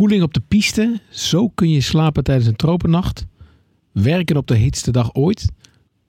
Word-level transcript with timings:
Verkoeling 0.00 0.28
op 0.28 0.34
de 0.34 0.48
piste. 0.48 1.00
Zo 1.10 1.48
kun 1.48 1.70
je 1.70 1.80
slapen 1.80 2.24
tijdens 2.24 2.46
een 2.46 2.56
tropennacht. 2.56 3.26
Werken 3.92 4.36
op 4.36 4.46
de 4.46 4.56
heetste 4.56 4.90
dag 4.90 5.14
ooit. 5.14 5.44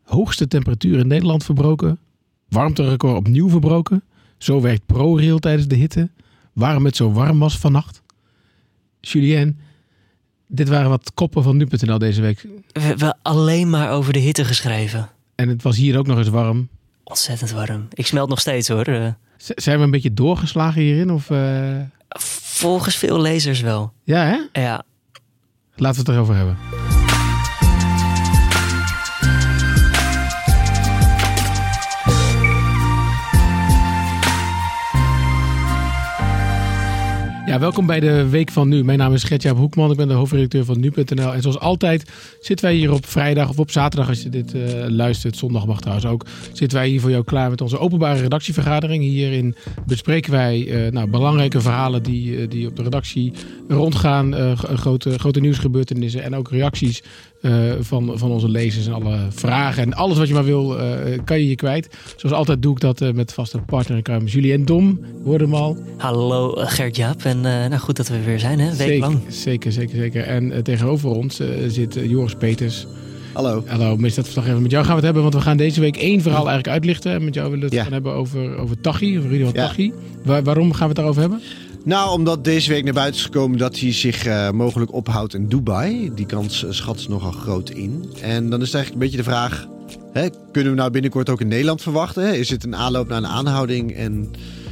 Hoogste 0.03 0.47
temperatuur 0.47 0.99
in 0.99 1.07
Nederland 1.07 1.43
verbroken. 1.43 1.99
Warmterecord 2.49 3.15
opnieuw 3.15 3.49
verbroken. 3.49 4.03
Zo 4.37 4.61
werkt 4.61 4.85
ProRail 4.85 5.39
tijdens 5.39 5.67
de 5.67 5.75
hitte. 5.75 6.09
Waarom 6.53 6.85
het 6.85 6.95
zo 6.95 7.11
warm 7.11 7.39
was 7.39 7.57
vannacht. 7.57 8.01
Julien, 8.99 9.59
dit 10.47 10.69
waren 10.69 10.89
wat 10.89 11.13
koppen 11.13 11.43
van 11.43 11.57
nu.nl 11.57 11.97
deze 11.97 12.21
week. 12.21 12.47
We 12.71 12.79
hebben 12.79 13.17
alleen 13.21 13.69
maar 13.69 13.91
over 13.91 14.13
de 14.13 14.19
hitte 14.19 14.45
geschreven. 14.45 15.09
En 15.35 15.49
het 15.49 15.61
was 15.63 15.77
hier 15.77 15.97
ook 15.97 16.07
nog 16.07 16.17
eens 16.17 16.29
warm. 16.29 16.69
Ontzettend 17.03 17.51
warm. 17.51 17.87
Ik 17.93 18.05
smelt 18.05 18.29
nog 18.29 18.39
steeds 18.39 18.67
hoor. 18.67 19.15
Z- 19.37 19.49
zijn 19.55 19.77
we 19.77 19.83
een 19.83 19.91
beetje 19.91 20.13
doorgeslagen 20.13 20.81
hierin? 20.81 21.11
Of, 21.11 21.29
eh, 21.29 21.79
volgens 22.61 22.95
veel 22.95 23.21
lezers 23.21 23.61
wel. 23.61 23.93
Ja, 24.03 24.23
hè? 24.25 24.61
Ja. 24.61 24.83
Laten 25.75 26.03
we 26.03 26.11
het 26.11 26.17
erover 26.17 26.35
hebben. 26.35 26.80
Ja, 37.51 37.59
welkom 37.59 37.85
bij 37.85 37.99
de 37.99 38.29
Week 38.29 38.51
van 38.51 38.67
Nu. 38.67 38.83
Mijn 38.83 38.97
naam 38.97 39.13
is 39.13 39.23
Gertjaap 39.23 39.57
Hoekman, 39.57 39.91
ik 39.91 39.97
ben 39.97 40.07
de 40.07 40.13
hoofdredacteur 40.13 40.65
van 40.65 40.79
Nu.nl. 40.79 41.33
En 41.33 41.41
zoals 41.41 41.59
altijd 41.59 42.11
zitten 42.41 42.65
wij 42.65 42.75
hier 42.75 42.91
op 42.91 43.05
vrijdag 43.05 43.49
of 43.49 43.59
op 43.59 43.71
zaterdag 43.71 44.09
als 44.09 44.21
je 44.21 44.29
dit 44.29 44.53
eh, 44.53 44.61
luistert. 44.87 45.37
Zondag 45.37 45.65
mag 45.65 45.79
trouwens 45.79 46.07
ook. 46.07 46.25
Zitten 46.53 46.77
wij 46.77 46.87
hier 46.87 47.01
voor 47.01 47.09
jou 47.09 47.23
klaar 47.23 47.49
met 47.49 47.61
onze 47.61 47.77
openbare 47.77 48.21
redactievergadering. 48.21 49.03
Hierin 49.03 49.55
bespreken 49.85 50.31
wij 50.31 50.67
eh, 50.67 50.91
nou, 50.91 51.09
belangrijke 51.09 51.61
verhalen 51.61 52.03
die, 52.03 52.37
eh, 52.37 52.49
die 52.49 52.67
op 52.67 52.75
de 52.75 52.83
redactie 52.83 53.33
rondgaan. 53.67 54.57
grote, 54.57 55.19
grote 55.19 55.39
nieuwsgebeurtenissen 55.39 56.23
en 56.23 56.35
ook 56.35 56.49
reacties 56.49 57.03
van, 57.79 58.11
van 58.15 58.31
onze 58.31 58.49
lezers 58.49 58.87
en 58.87 58.93
alle 58.93 59.17
vragen. 59.29 59.83
En 59.83 59.93
alles 59.93 60.17
wat 60.17 60.27
je 60.27 60.33
maar 60.33 60.43
wil, 60.43 60.77
kan 61.23 61.39
je 61.39 61.45
hier 61.45 61.55
kwijt. 61.55 61.97
Zoals 62.15 62.35
altijd 62.35 62.61
doe 62.61 62.73
ik 62.73 62.79
dat 62.79 63.13
met 63.13 63.33
vaste 63.33 63.57
partner 63.57 64.09
in 64.09 64.25
Julien 64.25 64.65
Dom. 64.65 64.99
Hoorde 65.23 65.43
hem 65.43 65.53
al. 65.53 65.77
Hallo 65.97 66.51
Gert-Jaap. 66.55 67.23
En 67.23 67.40
uh, 67.45 67.65
nou 67.65 67.77
goed 67.77 67.95
dat 67.97 68.07
we 68.07 68.23
weer 68.23 68.39
zijn, 68.39 68.59
hè? 68.59 68.67
Week 68.67 68.77
zeker, 68.77 68.99
lang. 68.99 69.19
Zeker, 69.27 69.71
zeker, 69.71 69.95
zeker. 69.95 70.23
En 70.23 70.51
uh, 70.51 70.57
tegenover 70.57 71.09
ons 71.09 71.39
uh, 71.39 71.47
zit 71.67 71.97
Joris 72.03 72.35
Peters. 72.35 72.87
Hallo. 73.33 73.63
Hallo, 73.67 73.97
misdaadverslaggever. 73.97 74.61
Met 74.61 74.71
jou 74.71 74.83
gaan 74.83 74.95
we 74.95 74.97
het 74.97 75.05
hebben, 75.05 75.21
want 75.21 75.35
we 75.35 75.41
gaan 75.41 75.57
deze 75.57 75.79
week 75.79 75.97
één 75.97 76.21
verhaal 76.21 76.49
eigenlijk 76.49 76.67
uitlichten. 76.67 77.11
En 77.11 77.23
met 77.23 77.33
jou 77.33 77.49
willen 77.49 77.69
we 77.69 77.75
het 77.75 77.75
ja. 77.75 77.83
gaan 77.83 77.93
hebben 77.93 78.13
over, 78.13 78.57
over 78.57 78.81
Tachi, 78.81 79.17
over 79.17 79.29
Rudy 79.29 79.43
van 79.43 79.53
ja. 79.53 79.67
Tachi. 79.67 79.93
Waar, 80.23 80.43
waarom 80.43 80.71
gaan 80.71 80.79
we 80.79 80.85
het 80.85 80.95
daarover 80.95 81.21
hebben? 81.21 81.41
Nou, 81.83 82.11
omdat 82.11 82.43
deze 82.43 82.69
week 82.69 82.83
naar 82.83 82.93
buiten 82.93 83.19
is 83.19 83.25
gekomen 83.25 83.57
dat 83.57 83.79
hij 83.79 83.93
zich 83.93 84.27
uh, 84.27 84.51
mogelijk 84.51 84.93
ophoudt 84.93 85.33
in 85.33 85.47
Dubai. 85.47 86.11
Die 86.15 86.25
kans 86.25 86.65
schat 86.69 86.99
ze 86.99 87.09
nogal 87.09 87.31
groot 87.31 87.69
in. 87.69 88.05
En 88.21 88.49
dan 88.49 88.61
is 88.61 88.65
het 88.65 88.75
eigenlijk 88.75 88.93
een 88.93 88.99
beetje 88.99 89.17
de 89.17 89.23
vraag... 89.23 89.67
Hè, 90.13 90.27
kunnen 90.51 90.71
we 90.71 90.77
nou 90.77 90.91
binnenkort 90.91 91.29
ook 91.29 91.41
in 91.41 91.47
Nederland 91.47 91.81
verwachten? 91.81 92.23
Hè? 92.23 92.33
Is 92.33 92.49
het 92.49 92.63
een 92.63 92.75
aanloop 92.75 93.07
naar 93.07 93.17
een 93.17 93.27
aanhouding 93.27 93.95
en 93.95 94.31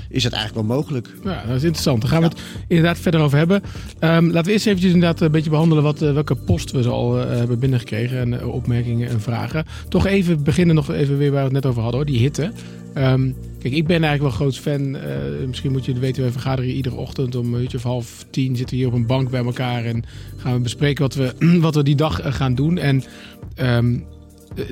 is 0.09 0.23
dat 0.23 0.31
eigenlijk 0.31 0.67
wel 0.67 0.77
mogelijk? 0.77 1.09
Ja, 1.23 1.43
dat 1.45 1.55
is 1.55 1.63
interessant. 1.63 2.02
Daar 2.02 2.11
gaan 2.11 2.21
ja. 2.21 2.27
we 2.27 2.35
het 2.35 2.43
inderdaad 2.67 2.99
verder 2.99 3.21
over 3.21 3.38
hebben. 3.38 3.61
Um, 3.99 4.25
laten 4.25 4.45
we 4.45 4.52
eerst 4.52 4.65
eventjes 4.65 4.93
inderdaad 4.93 5.21
een 5.21 5.31
beetje 5.31 5.49
behandelen 5.49 5.83
wat, 5.83 6.02
uh, 6.02 6.13
welke 6.13 6.35
post 6.35 6.71
we 6.71 6.81
zo 6.81 6.91
al 6.91 7.19
uh, 7.19 7.25
hebben 7.27 7.59
binnengekregen. 7.59 8.19
En 8.19 8.33
uh, 8.33 8.47
opmerkingen 8.47 9.09
en 9.09 9.21
vragen. 9.21 9.65
Toch 9.89 10.05
even 10.05 10.43
beginnen 10.43 10.75
nog 10.75 10.91
even 10.91 11.17
weer 11.17 11.31
waar 11.31 11.39
we 11.39 11.45
het 11.45 11.53
net 11.53 11.65
over 11.65 11.81
hadden 11.81 11.99
hoor, 11.99 12.09
die 12.09 12.19
hitte. 12.19 12.52
Um, 12.95 13.35
kijk, 13.59 13.73
ik 13.73 13.87
ben 13.87 14.03
eigenlijk 14.03 14.21
wel 14.21 14.31
groot 14.31 14.57
fan. 14.57 14.97
Misschien 15.47 15.71
moet 15.71 15.85
je 15.85 15.91
het 15.91 16.02
weten, 16.02 16.23
we 16.23 16.31
vergaderen 16.31 16.71
iedere 16.71 16.95
ochtend 16.95 17.35
om 17.35 17.53
een 17.53 17.61
uurtje 17.61 17.77
of 17.77 17.83
half 17.83 18.25
tien. 18.30 18.55
Zitten 18.55 18.75
we 18.75 18.81
hier 18.81 18.91
op 18.91 18.99
een 18.99 19.05
bank 19.05 19.30
bij 19.30 19.43
elkaar 19.43 19.85
en 19.85 20.03
gaan 20.37 20.53
we 20.53 20.59
bespreken 20.59 21.02
wat 21.02 21.15
we, 21.15 21.33
wat 21.61 21.75
we 21.75 21.83
die 21.83 21.95
dag 21.95 22.19
gaan 22.23 22.55
doen. 22.55 22.77
En 22.77 23.03
um, 23.61 24.05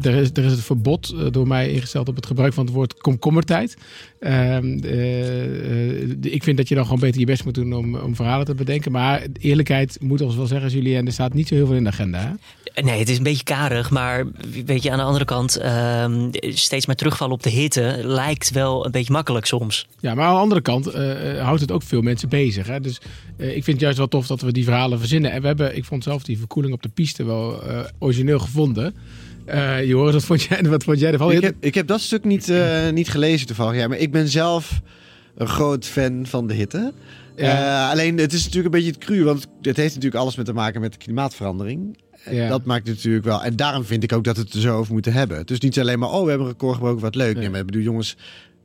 er 0.01 0.15
is, 0.15 0.29
er 0.33 0.43
is 0.43 0.51
het 0.51 0.63
verbod 0.63 1.33
door 1.33 1.47
mij 1.47 1.71
ingesteld 1.71 2.09
op 2.09 2.15
het 2.15 2.25
gebruik 2.25 2.53
van 2.53 2.65
het 2.65 2.73
woord 2.73 2.93
komkommertijd. 2.93 3.77
Uh, 4.19 4.61
uh, 4.61 6.01
ik 6.21 6.43
vind 6.43 6.57
dat 6.57 6.67
je 6.67 6.75
dan 6.75 6.83
gewoon 6.83 6.99
beter 6.99 7.19
je 7.19 7.25
best 7.25 7.45
moet 7.45 7.53
doen 7.53 7.73
om, 7.73 7.95
om 7.95 8.15
verhalen 8.15 8.45
te 8.45 8.55
bedenken. 8.55 8.91
Maar 8.91 9.25
eerlijkheid 9.39 9.97
moet 10.01 10.21
ons 10.21 10.35
wel 10.35 10.47
zeggen, 10.47 10.69
Julien, 10.69 11.05
er 11.05 11.11
staat 11.11 11.33
niet 11.33 11.47
zo 11.47 11.55
heel 11.55 11.65
veel 11.65 11.75
in 11.75 11.83
de 11.83 11.89
agenda. 11.89 12.19
Hè? 12.19 12.33
Nee, 12.81 12.99
het 12.99 13.09
is 13.09 13.17
een 13.17 13.23
beetje 13.23 13.43
karig. 13.43 13.89
Maar 13.89 14.25
weet 14.65 14.83
je, 14.83 14.91
aan 14.91 14.97
de 14.97 15.03
andere 15.03 15.25
kant, 15.25 15.61
uh, 15.61 16.05
steeds 16.41 16.85
maar 16.85 16.95
terugvallen 16.95 17.33
op 17.33 17.43
de 17.43 17.49
hitte 17.49 17.99
lijkt 18.03 18.51
wel 18.51 18.85
een 18.85 18.91
beetje 18.91 19.13
makkelijk 19.13 19.45
soms. 19.45 19.87
Ja, 19.99 20.13
maar 20.13 20.25
aan 20.25 20.33
de 20.33 20.39
andere 20.39 20.61
kant 20.61 20.87
eh, 20.87 21.41
houdt 21.41 21.61
het 21.61 21.71
ook 21.71 21.83
veel 21.83 22.01
mensen 22.01 22.29
bezig. 22.29 22.67
Hè? 22.67 22.79
Dus 22.79 23.01
ik 23.37 23.63
vind 23.63 23.65
het 23.65 23.79
juist 23.79 23.97
wel 23.97 24.07
tof 24.07 24.27
dat 24.27 24.41
we 24.41 24.51
die 24.51 24.63
verhalen 24.63 24.99
verzinnen. 24.99 25.31
En 25.31 25.41
we 25.41 25.47
hebben, 25.47 25.75
ik 25.75 25.85
vond 25.85 26.03
zelf 26.03 26.23
die 26.23 26.37
verkoeling 26.37 26.73
op 26.73 26.81
de 26.81 26.89
piste 26.89 27.23
wel 27.23 27.63
eh, 27.63 27.79
origineel 27.99 28.39
gevonden. 28.39 28.95
Uh, 29.47 29.85
Joris, 29.85 30.13
wat 30.13 30.23
vond 30.23 30.43
jij, 30.43 30.61
wat 30.63 30.83
vond 30.83 30.99
jij 30.99 31.11
ervan? 31.11 31.31
Ik 31.31 31.41
heb, 31.41 31.55
ik 31.59 31.75
heb 31.75 31.87
dat 31.87 32.01
stuk 32.01 32.23
niet, 32.23 32.49
uh, 32.49 32.89
niet 32.89 33.09
gelezen 33.09 33.47
toevallig. 33.47 33.75
Ja, 33.75 33.87
maar 33.87 33.97
ik 33.97 34.11
ben 34.11 34.27
zelf 34.27 34.81
een 35.35 35.47
groot 35.47 35.85
fan 35.85 36.25
van 36.25 36.47
de 36.47 36.53
hitte. 36.53 36.93
Ja. 37.35 37.85
Uh, 37.85 37.91
alleen 37.91 38.17
het 38.17 38.33
is 38.33 38.43
natuurlijk 38.43 38.75
een 38.75 38.81
beetje 38.81 38.95
het 38.95 39.05
cru, 39.05 39.23
want 39.23 39.47
het 39.61 39.77
heeft 39.77 39.95
natuurlijk 39.95 40.21
alles 40.21 40.35
met 40.35 40.45
te 40.45 40.53
maken 40.53 40.81
met 40.81 40.91
de 40.91 40.97
klimaatverandering. 40.97 41.97
Ja. 42.29 42.49
Dat 42.49 42.65
maakt 42.65 42.87
natuurlijk 42.87 43.25
wel. 43.25 43.43
En 43.43 43.55
daarom 43.55 43.83
vind 43.83 44.03
ik 44.03 44.13
ook 44.13 44.23
dat 44.23 44.35
we 44.35 44.41
het 44.41 44.53
er 44.53 44.59
zo 44.59 44.77
over 44.77 44.93
moeten 44.93 45.13
hebben. 45.13 45.45
Dus 45.45 45.59
niet 45.59 45.79
alleen 45.79 45.99
maar, 45.99 46.09
oh, 46.09 46.23
we 46.23 46.29
hebben 46.29 46.47
een 46.47 46.53
record 46.53 46.75
gebroken, 46.75 47.01
wat 47.01 47.15
leuk. 47.15 47.33
Nee, 47.33 47.41
nee 47.41 47.49
maar 47.49 47.59
ik 47.59 47.65
bedoel, 47.65 47.81
jongens, 47.81 48.17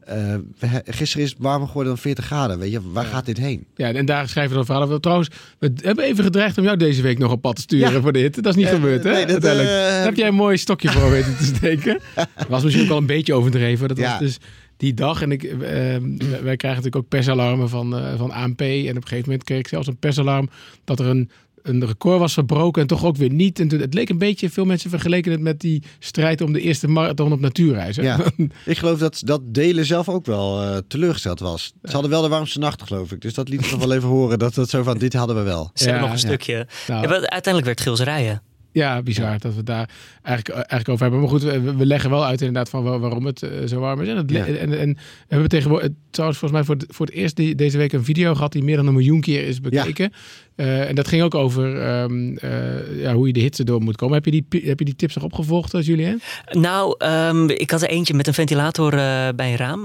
uh, 0.09 0.75
gisteren 0.85 1.25
is 1.25 1.31
het 1.31 1.39
warmer 1.39 1.67
geworden 1.67 1.93
dan 1.93 2.03
40 2.03 2.25
graden. 2.25 2.59
Weet 2.59 2.71
je, 2.71 2.91
waar 2.93 3.05
ja. 3.05 3.11
gaat 3.11 3.27
dit 3.27 3.39
heen? 3.39 3.67
Ja, 3.77 3.93
en 3.93 4.07
daar 4.07 4.29
schrijven 4.29 4.51
we 4.51 4.57
dan 4.57 4.67
verhalen. 4.67 5.01
Trouwens, 5.01 5.29
we 5.59 5.73
hebben 5.77 6.05
even 6.05 6.25
gedreigd 6.25 6.59
om 6.59 6.65
jou 6.65 6.77
deze 6.77 7.03
week 7.03 7.19
nog 7.19 7.33
op 7.33 7.41
pad 7.41 7.57
te 7.57 7.63
sturen 7.63 7.93
ja. 7.93 8.01
voor 8.01 8.13
de 8.13 8.19
hitte. 8.19 8.43
Dat 8.43 8.53
is 8.53 8.59
niet 8.59 8.69
uh, 8.69 8.75
gebeurd, 8.75 9.05
hè? 9.05 9.11
Nee, 9.11 9.21
dat, 9.21 9.31
Uiteindelijk. 9.31 9.71
Uh, 9.71 9.77
Daar 9.77 10.05
heb 10.05 10.17
jij 10.17 10.29
een 10.29 10.35
mooi 10.35 10.57
stokje 10.57 10.89
voor 10.89 11.11
weten 11.11 11.37
te 11.37 11.45
steken. 11.45 12.01
was 12.49 12.63
misschien 12.63 12.85
ook 12.85 12.91
wel 12.91 12.99
een 12.99 13.07
beetje 13.07 13.35
overdreven. 13.35 13.89
Dat 13.89 13.99
was 13.99 14.19
dus 14.19 14.39
die 14.77 14.95
dag. 14.95 15.23
En 15.23 15.33
ik, 15.33 15.43
uh, 15.43 15.61
wij 15.61 16.57
krijgen 16.57 16.61
natuurlijk 16.63 16.97
ook 16.97 17.09
persalarmen 17.09 17.69
van, 17.69 18.17
van 18.17 18.31
ANP. 18.31 18.61
En 18.61 18.91
op 18.91 18.97
een 18.97 19.03
gegeven 19.03 19.25
moment 19.25 19.45
kreeg 19.45 19.59
ik 19.59 19.69
zelfs 19.69 19.87
een 19.87 19.99
persalarm 19.99 20.49
dat 20.85 20.99
er 20.99 21.07
een 21.07 21.31
een 21.63 21.87
record 21.87 22.19
was 22.19 22.33
verbroken 22.33 22.83
en 22.83 22.89
toch 22.89 23.05
ook 23.05 23.17
weer 23.17 23.31
niet. 23.31 23.61
En 23.61 23.69
toen, 23.69 23.81
het 23.81 23.95
leek 23.95 24.09
een 24.09 24.19
beetje, 24.19 24.51
veel 24.51 24.65
mensen 24.65 24.91
vergeleken 24.91 25.33
het 25.33 25.41
met 25.41 25.61
die 25.61 25.83
strijd 25.99 26.41
om 26.41 26.53
de 26.53 26.61
eerste 26.61 26.89
marathon 26.89 27.33
op 27.33 27.41
natuurreis. 27.41 27.97
Hè? 27.97 28.03
Ja, 28.03 28.19
ik 28.65 28.79
geloof 28.79 28.99
dat 28.99 29.23
dat 29.25 29.41
delen 29.45 29.85
zelf 29.85 30.09
ook 30.09 30.27
wel 30.27 30.63
uh, 30.63 30.77
teleurgesteld 30.89 31.41
was. 31.41 31.73
Ze 31.83 31.93
hadden 31.93 32.11
wel 32.11 32.23
de 32.23 32.29
warmste 32.29 32.59
nacht, 32.59 32.83
geloof 32.83 33.13
ik. 33.13 33.21
Dus 33.21 33.35
dat 33.35 33.49
liet 33.49 33.65
ik 33.65 33.71
nog 33.71 33.81
wel 33.81 33.93
even 33.93 34.09
horen. 34.09 34.39
Dat 34.39 34.55
dat 34.55 34.69
zo 34.69 34.83
van, 34.83 34.99
dit 34.99 35.13
hadden 35.13 35.37
we 35.37 35.43
wel. 35.43 35.71
Ze 35.75 35.89
ja, 35.89 36.01
nog 36.01 36.11
een 36.13 36.19
stukje. 36.19 36.67
Nou, 36.87 37.03
ja, 37.03 37.09
uiteindelijk 37.09 37.65
werd 37.65 37.81
Gilserijen. 37.81 38.43
Ja, 38.73 39.03
bizar 39.03 39.39
dat 39.39 39.55
we 39.55 39.63
daar 39.63 39.89
eigenlijk, 40.23 40.57
eigenlijk 40.57 40.89
over 40.89 41.03
hebben. 41.03 41.21
Maar 41.21 41.31
goed, 41.31 41.43
we, 41.43 41.77
we 41.77 41.87
leggen 41.87 42.11
wel 42.11 42.25
uit 42.25 42.41
inderdaad 42.41 42.69
van 42.69 43.01
waarom 43.01 43.27
het 43.27 43.43
uh, 43.43 43.51
zo 43.67 43.81
warm 43.81 44.01
is. 44.01 44.09
En, 44.09 44.17
het, 44.17 44.31
ja. 44.31 44.47
en, 44.47 44.79
en, 44.79 44.95
we 44.95 44.99
hebben 45.29 45.49
tegenwoordig, 45.49 45.89
trouwens 46.11 46.41
volgens 46.41 46.61
mij 46.61 46.65
voor 46.65 46.75
het, 46.77 46.97
voor 46.97 47.07
het 47.07 47.15
eerst 47.15 47.37
die, 47.37 47.55
deze 47.55 47.79
week 47.79 47.93
een 47.93 48.05
video 48.05 48.35
gehad 48.35 48.53
die 48.53 48.63
meer 48.63 48.77
dan 48.77 48.87
een 48.87 48.93
miljoen 48.93 49.21
keer 49.21 49.47
is 49.47 49.61
bekeken. 49.61 50.13
Ja. 50.13 50.19
Uh, 50.57 50.89
en 50.89 50.95
dat 50.95 51.09
ging 51.09 51.23
ook 51.23 51.35
over 51.35 51.93
um, 52.03 52.39
uh, 52.45 53.01
ja, 53.01 53.15
hoe 53.15 53.27
je 53.27 53.33
de 53.33 53.41
hitte 53.41 53.65
door 53.65 53.83
moet 53.83 53.97
komen. 53.97 54.15
Heb 54.15 54.25
je 54.25 54.31
die, 54.31 54.63
heb 54.65 54.79
je 54.79 54.85
die 54.85 54.97
tips 54.97 55.15
nog 55.15 55.25
opgevolgd, 55.25 55.85
Julien? 55.85 56.21
Nou, 56.51 56.95
um, 57.07 57.51
ik 57.51 57.71
had 57.71 57.83
er 57.83 57.89
eentje 57.89 58.15
met 58.15 58.27
een 58.27 58.35
ventilator 58.35 58.91
bij 59.35 59.51
een 59.51 59.57
raam. 59.57 59.85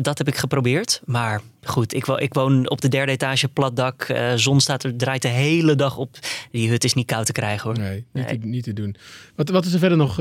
dat 0.00 0.18
heb 0.18 0.28
ik 0.28 0.36
geprobeerd. 0.36 1.00
Maar 1.04 1.40
goed, 1.62 1.94
ik, 1.94 2.06
ik, 2.06 2.34
woon 2.34 2.70
op 2.70 2.80
de 2.80 2.88
derde 2.88 3.12
etage, 3.12 3.48
plat 3.48 3.76
dak. 3.76 4.14
Zon 4.34 4.60
staat 4.60 4.84
er, 4.84 4.96
draait 4.96 5.22
de 5.22 5.28
hele 5.28 5.74
dag 5.74 5.96
op. 5.96 6.18
Die 6.50 6.68
hut 6.68 6.84
is 6.84 6.94
niet 6.94 7.06
koud 7.06 7.26
te 7.26 7.32
krijgen 7.32 7.70
hoor. 7.70 7.78
Nee, 7.78 8.04
niet, 8.12 8.26
nee. 8.26 8.38
Te, 8.38 8.46
niet 8.46 8.64
te 8.64 8.72
doen. 8.72 8.96
Wat, 9.36 9.48
wat 9.48 9.64
is 9.64 9.72
er 9.72 9.78
verder 9.78 9.98
nog 9.98 10.16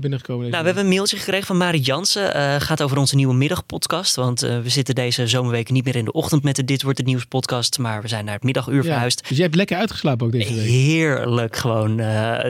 binnengekomen? 0.00 0.50
Nou, 0.50 0.60
we 0.60 0.66
hebben 0.66 0.84
een 0.84 0.92
mailtje 0.92 1.16
gekregen 1.16 1.46
van 1.46 1.56
Marie 1.56 1.82
Jansen. 1.82 2.60
Gaat 2.60 2.82
over 2.82 2.98
onze 2.98 3.14
nieuwe 3.14 3.34
middagpodcast. 3.34 4.16
Want 4.16 4.40
we 4.40 4.68
zitten 4.68 4.94
deze 4.94 5.26
zomerweek 5.26 5.70
niet 5.70 5.84
meer 5.84 5.96
in 5.96 6.04
de 6.04 6.12
ochtend 6.12 6.42
met 6.42 6.56
de 6.56 6.64
Dit 6.64 6.82
Wordt 6.82 6.98
Het 6.98 7.06
Nieuws 7.06 7.24
podcast. 7.24 7.78
Maar 7.78 8.02
we 8.02 8.08
zijn 8.08 8.24
naar 8.24 8.34
het 8.34 8.42
middaguur 8.42 8.84
ja, 8.84 9.08
Dus 9.28 9.36
jij 9.36 9.46
hebt 9.46 9.54
lekker 9.54 9.76
uitgeslapen 9.76 10.26
ook 10.26 10.32
deze 10.32 10.54
week? 10.54 10.66
Heerlijk 10.66 11.56
gewoon. 11.56 11.96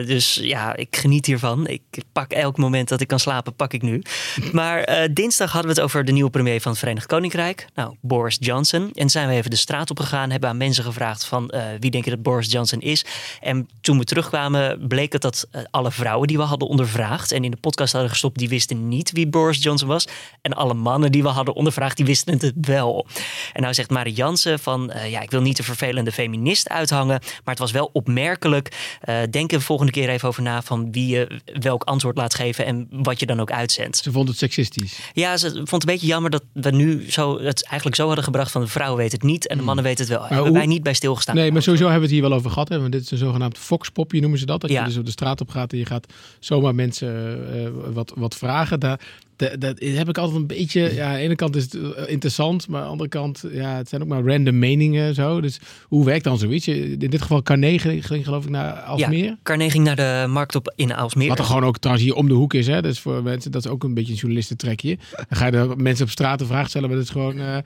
dus 0.05 0.39
ja, 0.41 0.75
ik 0.75 0.95
geniet 0.95 1.25
hiervan. 1.25 1.67
Ik 1.67 1.81
pak 2.11 2.31
elk 2.31 2.57
moment 2.57 2.89
dat 2.89 3.01
ik 3.01 3.07
kan 3.07 3.19
slapen, 3.19 3.55
pak 3.55 3.73
ik 3.73 3.81
nu. 3.81 4.01
maar 4.51 5.07
dinsdag 5.13 5.51
hadden 5.51 5.73
we 5.73 5.75
het 5.75 5.85
over 5.85 6.05
de 6.05 6.11
nieuwe 6.11 6.29
premier 6.29 6.61
van 6.61 6.71
het 6.71 6.79
Verenigd 6.79 7.05
Koninkrijk. 7.05 7.67
Nou, 7.75 7.95
Boris 8.01 8.37
Johnson. 8.39 8.91
En 8.93 9.09
zijn 9.09 9.27
we 9.27 9.33
even 9.33 9.49
de 9.49 9.55
straat 9.55 9.89
op 9.89 9.99
gegaan, 9.99 10.31
hebben 10.31 10.49
aan 10.49 10.57
mensen 10.57 10.83
gevraagd 10.83 11.25
van 11.25 11.51
uh, 11.55 11.63
wie 11.79 11.91
denk 11.91 12.03
je 12.03 12.09
dat 12.09 12.21
Boris 12.21 12.51
Johnson 12.51 12.79
is. 12.79 13.05
En 13.41 13.69
toen 13.81 13.97
we 13.97 14.03
terugkwamen 14.03 14.87
bleek 14.87 15.13
het 15.13 15.21
dat 15.21 15.47
alle 15.71 15.91
vrouwen 15.91 16.27
die 16.27 16.37
we 16.37 16.43
hadden 16.43 16.67
ondervraagd 16.67 17.31
en 17.31 17.43
in 17.43 17.51
de 17.51 17.57
podcast 17.57 17.91
hadden 17.91 18.11
gestopt, 18.11 18.37
die 18.37 18.49
wisten 18.49 18.87
niet 18.87 19.11
wie 19.11 19.27
Boris 19.27 19.63
Johnson 19.63 19.87
was. 19.87 20.07
En 20.41 20.53
alle 20.53 20.73
mannen 20.73 21.11
die 21.11 21.23
we 21.23 21.29
hadden 21.29 21.55
ondervraagd, 21.55 21.97
die 21.97 22.05
wisten 22.05 22.33
het 22.33 22.53
wel. 22.61 23.07
En 23.53 23.61
nou 23.61 23.73
zegt 23.73 23.89
Marie 23.89 24.13
Jansen 24.13 24.59
van 24.59 24.91
ja, 25.07 25.21
ik 25.21 25.31
wil 25.31 25.41
niet 25.41 25.57
de 25.57 25.63
vervelende 25.63 26.11
feminist 26.11 26.62
uithangen. 26.69 27.19
Maar 27.19 27.53
het 27.53 27.59
was 27.59 27.71
wel 27.71 27.89
opmerkelijk. 27.93 28.97
Uh, 29.09 29.17
denk 29.29 29.51
er 29.51 29.61
volgende 29.61 29.91
keer 29.91 30.09
even 30.09 30.27
over 30.27 30.43
na 30.43 30.61
van 30.61 30.91
wie 30.91 31.07
je 31.07 31.41
welk 31.59 31.83
antwoord 31.83 32.17
laat 32.17 32.35
geven 32.35 32.65
en 32.65 32.87
wat 32.89 33.19
je 33.19 33.25
dan 33.25 33.39
ook 33.39 33.51
uitzendt. 33.51 33.97
Ze 33.97 34.11
vond 34.11 34.27
het 34.27 34.37
seksistisch. 34.37 34.99
Ja, 35.13 35.37
ze 35.37 35.49
vond 35.49 35.71
het 35.71 35.83
een 35.83 35.89
beetje 35.89 36.07
jammer 36.07 36.31
dat 36.31 36.43
we 36.53 36.71
nu 36.71 37.11
zo, 37.11 37.39
het 37.41 37.63
eigenlijk 37.65 37.95
zo 37.95 38.05
hadden 38.05 38.23
gebracht 38.23 38.51
van 38.51 38.61
de 38.61 38.67
vrouwen 38.67 38.97
weten 38.97 39.19
het 39.19 39.27
niet 39.27 39.43
en 39.43 39.49
de 39.49 39.55
hmm. 39.55 39.65
mannen 39.65 39.83
weten 39.83 39.99
het 39.99 40.09
wel. 40.13 40.19
Maar 40.19 40.29
hebben 40.29 40.47
hoe, 40.47 40.57
wij 40.57 40.67
niet 40.67 40.83
bij 40.83 40.93
stilgestaan. 40.93 41.35
Nee, 41.35 41.51
maar 41.51 41.61
sowieso 41.61 41.85
hebben 41.89 42.09
we 42.09 42.15
het 42.15 42.21
hier 42.21 42.29
wel 42.29 42.37
over 42.37 42.51
gehad. 42.51 42.69
Hè? 42.69 42.79
Want 42.79 42.91
dit 42.91 43.01
is 43.01 43.11
een 43.11 43.17
zogenaamd 43.17 43.57
foxpopje 43.57 44.19
noemen 44.19 44.39
ze 44.39 44.45
dat. 44.45 44.61
Dat 44.61 44.71
je 44.71 44.83
dus 44.83 44.97
op 44.97 45.05
de 45.05 45.11
straat 45.11 45.41
op 45.41 45.49
gaat 45.49 45.71
en 45.71 45.77
je 45.77 45.85
gaat 45.85 46.13
zomaar 46.39 46.75
mensen 46.75 47.11
uh, 47.55 47.93
wat, 47.93 48.13
wat 48.15 48.35
vragen. 48.35 48.79
Daar, 48.79 48.99
dat, 49.35 49.61
dat, 49.61 49.79
heb 49.79 50.09
ik 50.09 50.17
altijd 50.17 50.39
een 50.39 50.47
beetje. 50.47 50.93
Ja, 50.93 51.07
aan 51.07 51.13
de 51.13 51.19
ene 51.19 51.35
kant 51.35 51.55
is 51.55 51.63
het 51.63 51.73
eh, 51.73 52.11
interessant, 52.11 52.67
maar 52.67 52.79
aan 52.79 52.85
de 52.85 52.91
andere 52.91 53.09
kant, 53.09 53.43
ja, 53.51 53.75
het 53.75 53.89
zijn 53.89 54.01
ook 54.01 54.07
maar 54.07 54.23
random 54.23 54.59
meningen 54.59 55.15
zo. 55.15 55.41
Dus 55.41 55.59
hoe 55.83 56.05
werkt 56.05 56.23
dan 56.23 56.37
zoiets? 56.37 56.67
In 56.67 56.99
dit 56.99 57.21
geval 57.21 57.41
Carnegie 57.43 58.01
ging 58.01 58.25
geloof 58.25 58.43
ik 58.43 58.49
naar 58.49 58.73
Alsmeer. 58.73 59.23
Ja, 59.23 59.37
Carnegie 59.43 59.71
ging 59.71 59.83
naar 59.83 59.95
de 59.95 60.27
markt 60.27 60.55
op 60.55 60.73
in 60.75 60.93
Alsmeer. 60.95 61.27
Wat 61.27 61.39
er 61.39 61.45
gewoon 61.45 61.65
ook 61.65 61.77
trouwens 61.77 62.07
hier 62.07 62.15
om 62.15 62.27
de 62.27 62.33
hoek 62.33 62.53
is. 62.53 62.67
Hè? 62.67 62.81
Dus 62.81 62.99
voor 62.99 63.23
mensen, 63.23 63.51
dat 63.51 63.65
is 63.65 63.71
ook 63.71 63.83
een 63.83 63.93
beetje 63.93 64.11
een 64.11 64.17
journalistentrekje. 64.17 64.97
Dan 65.11 65.37
ga 65.37 65.45
je 65.45 65.51
de 65.51 65.73
mensen 65.77 66.05
op 66.05 66.11
straat 66.11 66.41
een 66.41 66.47
vraag 66.47 66.69
stellen, 66.69 66.87
maar 66.87 66.97
dat 66.97 67.05
is 67.05 67.11
gewoon 67.11 67.37
uh, 67.37 67.57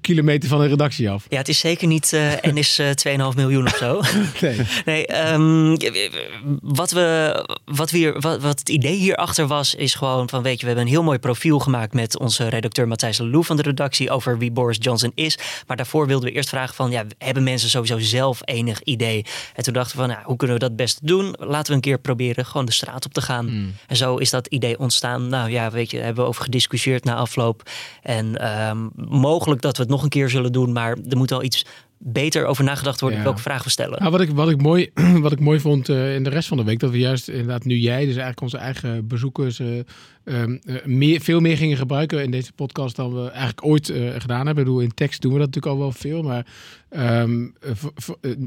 kilometer 0.00 0.48
van 0.48 0.60
de 0.60 0.66
redactie 0.66 1.10
af. 1.10 1.26
Ja, 1.28 1.36
het 1.36 1.48
is 1.48 1.58
zeker 1.58 1.86
niet 1.86 2.12
uh, 2.12 2.44
en 2.44 2.56
is 2.56 2.78
uh, 2.78 2.90
2,5 3.30 3.36
miljoen 3.36 3.66
of 3.66 3.76
zo. 3.76 4.02
nee. 4.46 4.60
nee 4.84 5.32
um, 5.32 5.76
wat, 6.62 6.90
we, 6.90 7.34
wat, 7.64 7.90
we 7.90 7.98
hier, 7.98 8.20
wat, 8.20 8.40
wat 8.40 8.58
het 8.58 8.68
idee 8.68 8.96
hierachter 8.96 9.46
was, 9.46 9.74
is 9.74 9.94
gewoon 9.94 10.28
van 10.28 10.42
weet 10.42 10.54
je, 10.54 10.60
we 10.60 10.66
hebben 10.66 10.84
een 10.84 10.92
heel 10.92 11.02
mooi 11.02 11.18
profiel 11.18 11.58
gemaakt 11.58 11.94
met 11.94 12.18
onze 12.18 12.48
redacteur 12.48 12.88
Matthijs 12.88 13.18
Lelou 13.18 13.44
van 13.44 13.56
de 13.56 13.62
redactie 13.62 14.10
over 14.10 14.38
wie 14.38 14.50
Boris 14.50 14.78
Johnson 14.80 15.12
is. 15.14 15.38
Maar 15.66 15.76
daarvoor 15.76 16.06
wilden 16.06 16.28
we 16.28 16.34
eerst 16.34 16.48
vragen 16.48 16.74
van, 16.74 16.90
ja, 16.90 17.04
hebben 17.18 17.42
mensen 17.42 17.70
sowieso 17.70 17.98
zelf 17.98 18.40
enig 18.44 18.82
idee? 18.82 19.24
En 19.54 19.62
toen 19.62 19.72
dachten 19.72 19.96
we 19.96 20.02
van, 20.02 20.12
nou, 20.12 20.24
hoe 20.24 20.36
kunnen 20.36 20.56
we 20.56 20.62
dat 20.62 20.76
best 20.76 21.06
doen? 21.06 21.34
Laten 21.38 21.66
we 21.66 21.74
een 21.74 21.80
keer 21.80 21.98
proberen 21.98 22.46
gewoon 22.46 22.66
de 22.66 22.72
straat 22.72 23.04
op 23.04 23.12
te 23.12 23.22
gaan. 23.22 23.48
Hmm. 23.48 23.74
En 23.86 23.96
zo 23.96 24.16
is 24.16 24.30
dat 24.30 24.46
idee 24.46 24.78
ontstaan. 24.78 25.28
Nou 25.28 25.50
ja, 25.50 25.70
weet 25.70 25.90
je, 25.90 25.98
hebben 25.98 26.24
we 26.24 26.28
over 26.28 26.42
gediscussieerd 26.42 27.04
na 27.04 27.14
afloop. 27.14 27.70
En 28.02 28.58
um, 28.68 28.90
mogelijk 28.94 29.60
dat 29.60 29.76
we 29.76 29.79
het 29.80 29.88
nog 29.88 30.02
een 30.02 30.08
keer 30.08 30.28
zullen 30.28 30.52
doen, 30.52 30.72
maar 30.72 30.96
er 31.08 31.16
moet 31.16 31.30
wel 31.30 31.42
iets 31.42 31.64
beter 32.02 32.44
over 32.46 32.64
nagedacht 32.64 33.00
worden 33.00 33.22
welke 33.22 33.40
vraag 33.40 33.64
we 33.64 33.70
stellen. 33.70 33.98
Nou, 33.98 34.10
wat, 34.10 34.20
ik, 34.20 34.30
wat, 34.30 34.50
ik 34.50 34.62
mooi, 34.62 34.90
wat 35.24 35.32
ik 35.32 35.40
mooi 35.40 35.60
vond 35.60 35.88
uh, 35.88 36.14
in 36.14 36.24
de 36.24 36.30
rest 36.30 36.48
van 36.48 36.56
de 36.56 36.64
week, 36.64 36.78
dat 36.78 36.90
we 36.90 36.98
juist 36.98 37.28
inderdaad 37.28 37.64
nu 37.64 37.76
jij, 37.76 37.98
dus 37.98 38.06
eigenlijk 38.06 38.40
onze 38.40 38.58
eigen 38.58 39.06
bezoekers, 39.06 39.58
uh, 39.58 39.80
um, 40.24 40.60
meer, 40.84 41.20
veel 41.20 41.40
meer 41.40 41.56
gingen 41.56 41.76
gebruiken 41.76 42.22
in 42.22 42.30
deze 42.30 42.52
podcast 42.52 42.96
dan 42.96 43.14
we 43.14 43.28
eigenlijk 43.28 43.64
ooit 43.64 43.88
uh, 43.88 44.10
gedaan 44.18 44.46
hebben. 44.46 44.64
Ik 44.64 44.64
bedoel, 44.64 44.80
in 44.80 44.94
tekst 44.94 45.20
doen 45.20 45.32
we 45.32 45.38
dat 45.38 45.46
natuurlijk 45.46 45.74
al 45.74 45.80
wel 45.80 45.92
veel, 45.92 46.22
maar 46.22 46.46
um, 46.90 47.54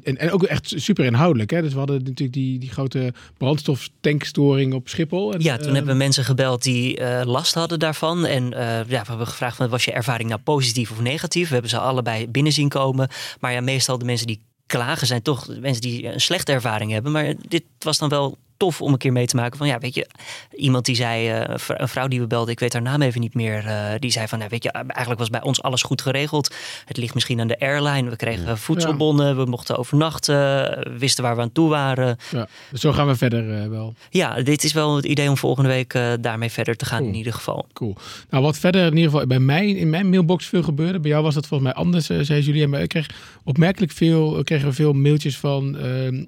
en, 0.04 0.18
en, 0.18 0.31
ook 0.31 0.44
echt 0.44 0.74
super 0.75 1.06
inhoudelijk. 1.06 1.50
Hè? 1.52 1.62
Dus 1.62 1.72
we 1.72 1.78
hadden 1.78 1.98
natuurlijk 1.98 2.34
die, 2.34 2.60
die 2.60 2.70
grote 2.70 3.14
brandstoftankstoring 3.38 4.74
op 4.74 4.90
Schiphol. 4.90 5.34
En, 5.34 5.42
ja, 5.42 5.58
toen 5.58 5.74
hebben 5.74 5.92
we 5.92 5.98
mensen 5.98 6.24
gebeld 6.24 6.64
die 6.64 7.02
last 7.25 7.54
hadden 7.54 7.80
daarvan. 7.80 8.25
En 8.25 8.50
ja, 8.50 8.86
we 8.86 8.96
hebben 8.96 9.28
gevraagd, 9.28 9.58
was 9.58 9.86
je 9.86 9.92
ervaring 9.92 10.30
nou 10.30 10.42
positief 10.42 10.92
of 10.92 11.02
negatief? 11.02 11.48
We 11.48 11.54
hebben 11.54 11.72
ze 11.72 11.80
allebei 11.80 12.28
binnen 12.28 12.54
zien 12.54 12.70
komen. 12.70 13.10
Maar 13.40 13.54
ja, 13.54 13.62
meestal 13.62 13.98
de 13.98 14.06
mensen 14.06 14.28
die 14.28 14.42
klagen 14.66 15.08
zijn 15.08 15.22
toch 15.22 15.48
mensen 15.60 15.81
die 15.81 16.14
een 16.14 16.22
slechte 16.22 16.52
ervaring 16.52 16.92
hebben. 16.92 17.12
Maar 17.12 17.34
dit 17.48 17.64
was 17.80 17.98
dan 17.98 18.10
wel 18.10 18.38
tof 18.63 18.81
om 18.81 18.92
een 18.92 18.98
keer 18.98 19.12
mee 19.12 19.25
te 19.25 19.36
maken 19.36 19.57
van 19.57 19.68
ja, 19.68 19.80
weet 19.80 19.95
je, 19.95 20.07
iemand 20.56 20.86
die 20.86 20.95
zei, 20.95 21.39
uh, 21.39 21.56
een 21.68 21.88
vrouw 21.88 22.07
die 22.07 22.19
we 22.19 22.27
belden, 22.27 22.54
ik 22.54 22.60
weet 22.60 22.74
haar 22.74 22.81
naam 22.81 23.01
even 23.01 23.21
niet 23.21 23.33
meer, 23.33 23.65
uh, 23.65 23.89
die 24.00 24.12
zei 24.12 24.27
van, 24.27 24.38
nou, 24.38 24.50
weet 24.50 24.63
je, 24.63 24.71
eigenlijk 24.71 25.19
was 25.19 25.30
bij 25.30 25.42
ons 25.42 25.62
alles 25.62 25.81
goed 25.81 26.01
geregeld. 26.01 26.56
Het 26.86 26.98
ligt 26.98 27.13
misschien 27.13 27.39
aan 27.39 27.48
de 27.48 27.60
airline. 27.60 28.10
We 28.10 28.15
kregen 28.15 28.57
voedselbonnen, 28.57 29.38
we 29.38 29.45
mochten 29.45 29.77
overnachten, 29.77 30.98
wisten 30.98 31.24
waar 31.24 31.36
we 31.36 31.42
aan 31.42 31.51
toe 31.51 31.69
waren. 31.69 32.18
Ja, 32.31 32.48
dus 32.71 32.81
zo 32.81 32.92
gaan 32.92 33.07
we 33.07 33.15
verder 33.15 33.69
wel. 33.69 33.94
Ja, 34.10 34.42
dit 34.42 34.63
is 34.63 34.74
wel 34.74 34.95
het 34.95 35.06
idee 35.06 35.30
om 35.30 35.38
volgende 35.38 35.69
week 35.69 35.98
daarmee 36.21 36.50
verder 36.50 36.75
te 36.75 36.86
gaan 36.86 37.04
in 37.04 37.15
ieder 37.15 37.33
geval. 37.33 37.68
Cool. 37.74 37.95
Nou, 38.30 38.44
wat 38.44 38.57
verder 38.57 38.86
in 38.86 38.95
ieder 38.98 39.12
geval 39.12 39.27
bij 39.27 39.39
mij 39.39 39.69
in 39.69 39.89
mijn 39.89 40.10
mailbox 40.10 40.45
veel 40.45 40.63
gebeurde, 40.63 41.00
bij 41.00 41.12
jou 41.12 41.24
was 41.24 41.33
dat 41.33 41.48
volgens 41.48 41.74
mij 41.74 41.83
anders, 41.83 42.06
zei 42.06 42.42
Julie, 42.42 42.68
maar 42.68 42.81
ik 42.81 42.89
kreeg 42.89 43.10
opmerkelijk 43.44 43.92
veel, 43.92 44.44
kregen 44.44 44.68
we 44.68 44.74
veel 44.74 44.94
mailtjes 44.94 45.38
van 45.38 45.77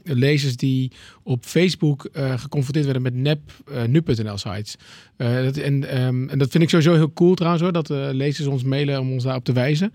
lezers 0.03 0.55
die 0.55 0.91
op 1.23 1.43
Facebook 1.45 2.07
geconfronteerd 2.29 2.85
werden 2.85 3.03
met 3.03 3.13
nep 3.13 3.39
uh, 3.71 3.83
nu.nl 3.83 4.37
sites. 4.37 4.75
Uh, 5.17 5.43
dat, 5.43 5.57
en, 5.57 6.03
um, 6.03 6.29
en 6.29 6.37
dat 6.37 6.49
vind 6.49 6.63
ik 6.63 6.69
sowieso 6.69 6.93
heel 6.93 7.13
cool 7.13 7.33
trouwens 7.33 7.63
hoor, 7.63 7.71
dat 7.71 7.89
lezers 7.89 8.47
ons 8.47 8.63
mailen 8.63 8.99
om 8.99 9.11
ons 9.11 9.23
daarop 9.23 9.43
te 9.43 9.53
wijzen. 9.53 9.93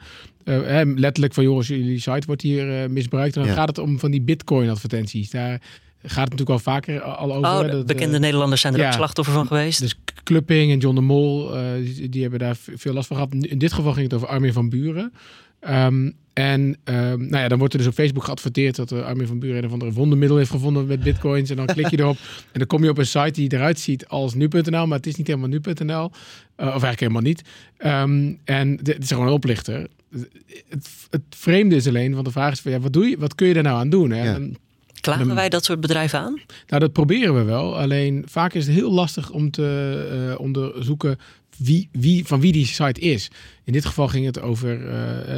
letterlijk 0.95 1.35
van 1.35 1.45
jongens, 1.45 1.69
jullie 1.69 2.01
site 2.01 2.27
wordt 2.27 2.43
hier 2.43 2.91
misbruikt. 2.91 3.37
En 3.37 3.43
dan 3.43 3.55
gaat 3.55 3.69
het 3.69 3.79
om 3.79 3.99
van 3.99 4.11
die 4.11 4.23
bitcoin 4.23 4.71
advertenties. 4.71 5.31
Daar 5.31 5.61
gaat 6.03 6.31
het 6.31 6.39
natuurlijk 6.39 6.51
al 6.51 6.59
vaker 6.59 7.01
al 7.01 7.35
over. 7.35 7.51
Oh, 7.51 7.71
dat, 7.71 7.87
bekende 7.87 8.19
Nederlanders 8.19 8.61
zijn 8.61 8.77
er 8.77 8.87
ook 8.87 8.93
slachtoffer 8.93 9.35
van 9.35 9.47
geweest. 9.47 9.81
Dus 9.81 9.99
Clupping 10.25 10.73
en 10.73 10.79
John 10.79 10.95
de 10.95 11.01
Mol, 11.01 11.53
die, 11.77 12.09
die, 12.09 12.23
hebben 12.23 12.39
daar 12.39 12.57
veel 12.59 12.93
last 12.93 13.07
van 13.07 13.17
gehad. 13.17 13.33
In 13.33 13.59
dit 13.59 13.73
geval 13.73 13.93
ging 13.93 14.05
het 14.05 14.15
over 14.15 14.29
Armin 14.29 14.53
van 14.53 14.69
Buren. 14.69 15.13
Um, 15.69 16.15
en 16.33 16.61
um, 16.85 17.29
nou 17.29 17.43
ja, 17.43 17.49
dan 17.49 17.59
wordt 17.59 17.73
er 17.73 17.79
dus 17.79 17.89
op 17.89 17.95
Facebook 17.95 18.25
geadverteerd 18.25 18.77
dat 18.77 18.89
de 18.89 19.03
Armin 19.03 19.27
van 19.27 19.39
Buren 19.39 19.59
een 19.59 19.65
of 19.65 19.73
andere 19.73 19.93
wondermiddel 19.93 20.37
heeft 20.37 20.51
gevonden 20.51 20.87
met 20.87 21.01
bitcoins. 21.01 21.51
En 21.51 21.57
dan 21.57 21.67
klik 21.67 21.91
je 21.91 21.99
erop 21.99 22.17
en 22.53 22.59
dan 22.59 22.67
kom 22.67 22.85
je 22.85 22.91
op 22.91 22.99
een 22.99 23.07
site 23.07 23.31
die 23.31 23.53
eruit 23.53 23.81
ziet 23.81 24.07
als 24.07 24.35
nu.nl, 24.35 24.87
maar 24.87 24.97
het 24.97 25.07
is 25.07 25.15
niet 25.15 25.27
helemaal 25.27 25.49
nu.nl. 25.49 26.05
Uh, 26.05 26.11
of 26.57 26.83
eigenlijk 26.83 27.01
helemaal 27.01 27.23
niet. 27.23 27.43
Um, 27.79 28.39
en 28.45 28.79
het 28.83 29.03
is 29.03 29.09
gewoon 29.09 29.27
een 29.27 29.33
oplichter. 29.33 29.87
Het, 30.69 30.89
het, 31.11 31.23
vreemde 31.31 31.77
is 31.77 31.87
alleen, 31.87 32.13
want 32.13 32.25
de 32.25 32.33
vraag 32.33 32.53
is 32.53 32.61
van 32.61 32.73
ja, 32.73 32.81
wat 32.81 32.93
doe 32.93 33.09
je, 33.09 33.19
wat 33.19 33.35
kun 33.35 33.47
je 33.47 33.55
er 33.55 33.63
nou 33.63 33.79
aan 33.79 33.91
doen? 33.91 34.11
Hè? 34.11 34.25
Ja. 34.25 34.39
Klagen 35.01 35.35
wij 35.35 35.49
dat 35.49 35.65
soort 35.65 35.81
bedrijven 35.81 36.19
aan? 36.19 36.41
Nou, 36.67 36.81
dat 36.83 36.93
proberen 36.93 37.35
we 37.35 37.43
wel. 37.43 37.79
Alleen 37.79 38.23
vaak 38.27 38.55
is 38.55 38.67
het 38.67 38.75
heel 38.75 38.93
lastig 38.93 39.31
om 39.31 39.51
te 39.51 40.29
uh, 40.31 40.41
onderzoeken 40.41 41.19
wie, 41.57 41.89
wie, 41.93 42.27
van 42.27 42.41
wie 42.41 42.53
die 42.53 42.67
site 42.67 43.01
is. 43.01 43.31
In 43.65 43.73
dit 43.73 43.85
geval 43.85 44.09
ging 44.09 44.27
het 44.27 44.41
over, 44.41 44.81
uh, 44.81 44.87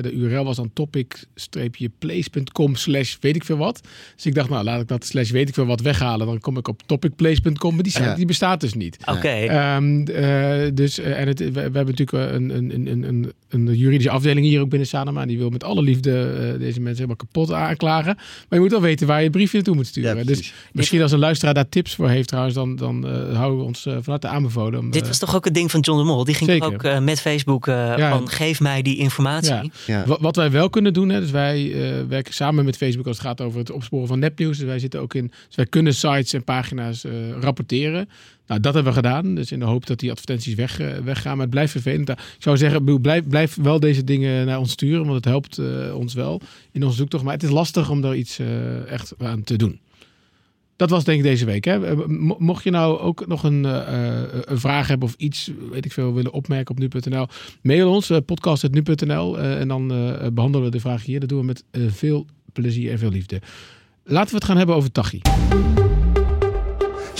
de 0.02 0.12
URL 0.12 0.44
was 0.44 0.56
dan 0.56 0.70
topic-place.com 0.72 2.74
slash 2.74 3.16
weet 3.20 3.36
ik 3.36 3.44
veel 3.44 3.56
wat. 3.56 3.80
Dus 4.14 4.26
ik 4.26 4.34
dacht, 4.34 4.48
nou 4.48 4.64
laat 4.64 4.80
ik 4.80 4.88
dat 4.88 5.04
slash 5.04 5.30
weet 5.30 5.48
ik 5.48 5.54
veel 5.54 5.66
wat 5.66 5.80
weghalen. 5.80 6.26
Dan 6.26 6.40
kom 6.40 6.56
ik 6.56 6.68
op 6.68 6.82
topicplace.com, 6.86 7.74
maar 7.74 7.82
die 7.82 7.92
site 7.92 8.14
die 8.16 8.26
bestaat 8.26 8.60
dus 8.60 8.74
niet. 8.74 8.96
Oké. 9.00 9.12
Okay. 9.16 9.76
Um, 9.76 10.08
uh, 10.08 10.70
dus, 10.74 10.98
uh, 10.98 11.20
en 11.20 11.28
het, 11.28 11.38
we, 11.38 11.50
we, 11.50 11.60
hebben 11.60 11.86
natuurlijk 11.86 12.32
een, 12.34 12.56
een, 12.56 12.86
een, 12.86 13.02
een, 13.02 13.32
een 13.48 13.74
juridische 13.74 14.10
afdeling 14.10 14.46
hier 14.46 14.60
ook 14.60 14.68
binnen 14.68 14.88
Sanema. 14.88 15.20
En 15.20 15.28
die 15.28 15.38
wil 15.38 15.50
met 15.50 15.64
alle 15.64 15.82
liefde 15.82 16.10
deze 16.58 16.80
mensen 16.80 16.94
helemaal 16.94 17.16
kapot 17.16 17.52
aanklagen. 17.52 18.14
Maar 18.14 18.24
je 18.48 18.60
moet 18.60 18.70
wel 18.70 18.80
weten 18.80 19.06
waar 19.06 19.22
je 19.22 19.30
briefje 19.30 19.56
naartoe 19.56 19.74
moet 19.74 19.86
sturen. 19.86 20.16
Ja, 20.16 20.24
dus 20.24 20.54
misschien 20.72 21.02
als 21.02 21.12
een 21.12 21.18
luisteraar 21.18 21.54
daar 21.54 21.68
tips 21.68 21.94
voor 21.94 22.08
heeft 22.08 22.28
trouwens, 22.28 22.54
dan, 22.54 22.76
dan 22.76 23.04
houden 23.34 23.58
we 23.58 23.64
ons 23.64 23.86
vanuit 24.00 24.22
de 24.22 24.28
aanbevolen. 24.28 24.80
Om, 24.80 24.90
Dit 24.90 25.06
was 25.06 25.18
toch 25.18 25.36
ook 25.36 25.44
het 25.44 25.54
ding 25.54 25.70
van 25.70 25.80
John 25.80 25.98
de 25.98 26.04
Mol? 26.04 26.24
Die 26.24 26.34
ging 26.34 26.62
ook 26.62 27.00
met 27.00 27.20
Facebook 27.20 27.66
ja, 27.66 28.11
geef 28.24 28.60
mij 28.60 28.82
die 28.82 28.96
informatie. 28.96 29.72
Ja. 29.86 30.04
Wat 30.20 30.36
wij 30.36 30.50
wel 30.50 30.70
kunnen 30.70 30.92
doen, 30.92 31.08
hè, 31.08 31.20
dus 31.20 31.30
wij 31.30 31.62
uh, 31.62 32.08
werken 32.08 32.34
samen 32.34 32.64
met 32.64 32.76
Facebook 32.76 33.06
als 33.06 33.16
het 33.16 33.26
gaat 33.26 33.40
over 33.40 33.58
het 33.58 33.70
opsporen 33.70 34.06
van 34.06 34.18
nepnieuws. 34.18 34.58
Dus 34.58 34.66
wij 34.66 34.78
zitten 34.78 35.00
ook 35.00 35.14
in, 35.14 35.32
dus 35.46 35.56
wij 35.56 35.66
kunnen 35.66 35.94
sites 35.94 36.32
en 36.32 36.44
pagina's 36.44 37.04
uh, 37.04 37.12
rapporteren. 37.40 38.08
Nou, 38.46 38.60
dat 38.60 38.74
hebben 38.74 38.92
we 38.92 38.98
gedaan. 38.98 39.34
Dus 39.34 39.52
in 39.52 39.58
de 39.58 39.64
hoop 39.64 39.86
dat 39.86 39.98
die 39.98 40.10
advertenties 40.10 40.54
weg, 40.54 40.80
uh, 40.80 40.96
weggaan. 41.04 41.32
Maar 41.32 41.40
het 41.40 41.50
blijft 41.50 41.72
vervelend. 41.72 42.08
Ik 42.08 42.18
zou 42.38 42.56
zeggen, 42.56 43.00
blijf, 43.00 43.26
blijf 43.28 43.56
wel 43.62 43.80
deze 43.80 44.04
dingen 44.04 44.46
naar 44.46 44.58
ons 44.58 44.70
sturen. 44.70 45.02
Want 45.02 45.14
het 45.14 45.24
helpt 45.24 45.60
ons 45.94 46.14
wel 46.14 46.40
in 46.72 46.84
onze 46.84 46.96
zoektocht. 46.96 47.24
Maar 47.24 47.34
het 47.34 47.42
is 47.42 47.50
lastig 47.50 47.90
om 47.90 48.00
daar 48.00 48.16
iets 48.16 48.38
echt 48.86 49.12
aan 49.18 49.42
te 49.44 49.56
doen. 49.56 49.80
Dat 50.76 50.90
was 50.90 51.04
denk 51.04 51.18
ik 51.18 51.24
deze 51.24 51.44
week. 51.44 51.64
Hè? 51.64 51.86
Eh, 51.86 51.98
mocht 52.38 52.64
je 52.64 52.70
nou 52.70 52.98
ook 52.98 53.26
nog 53.26 53.42
een, 53.42 53.64
uh, 53.64 54.22
een 54.44 54.58
vraag 54.58 54.88
hebben 54.88 55.08
of 55.08 55.14
iets, 55.16 55.50
weet 55.70 55.84
ik 55.84 55.92
veel, 55.92 56.14
willen 56.14 56.32
opmerken 56.32 56.74
op 56.74 56.78
nu.nl, 56.78 57.26
mail 57.62 57.90
ons, 57.90 58.10
uh, 58.10 58.18
podcast.nu.nl 58.26 59.38
en 59.38 59.68
dan 59.68 59.88
behandelen 60.34 60.66
we 60.66 60.70
de 60.70 60.80
vraag 60.80 61.04
hier. 61.04 61.20
Dat 61.20 61.28
doen 61.28 61.38
we 61.40 61.44
met 61.44 61.64
veel 61.72 62.26
plezier 62.52 62.90
en 62.90 62.98
veel 62.98 63.10
liefde. 63.10 63.40
Laten 64.04 64.30
we 64.30 64.36
het 64.36 64.44
gaan 64.44 64.56
hebben 64.56 64.74
over 64.76 64.92
Tachi 64.92 65.20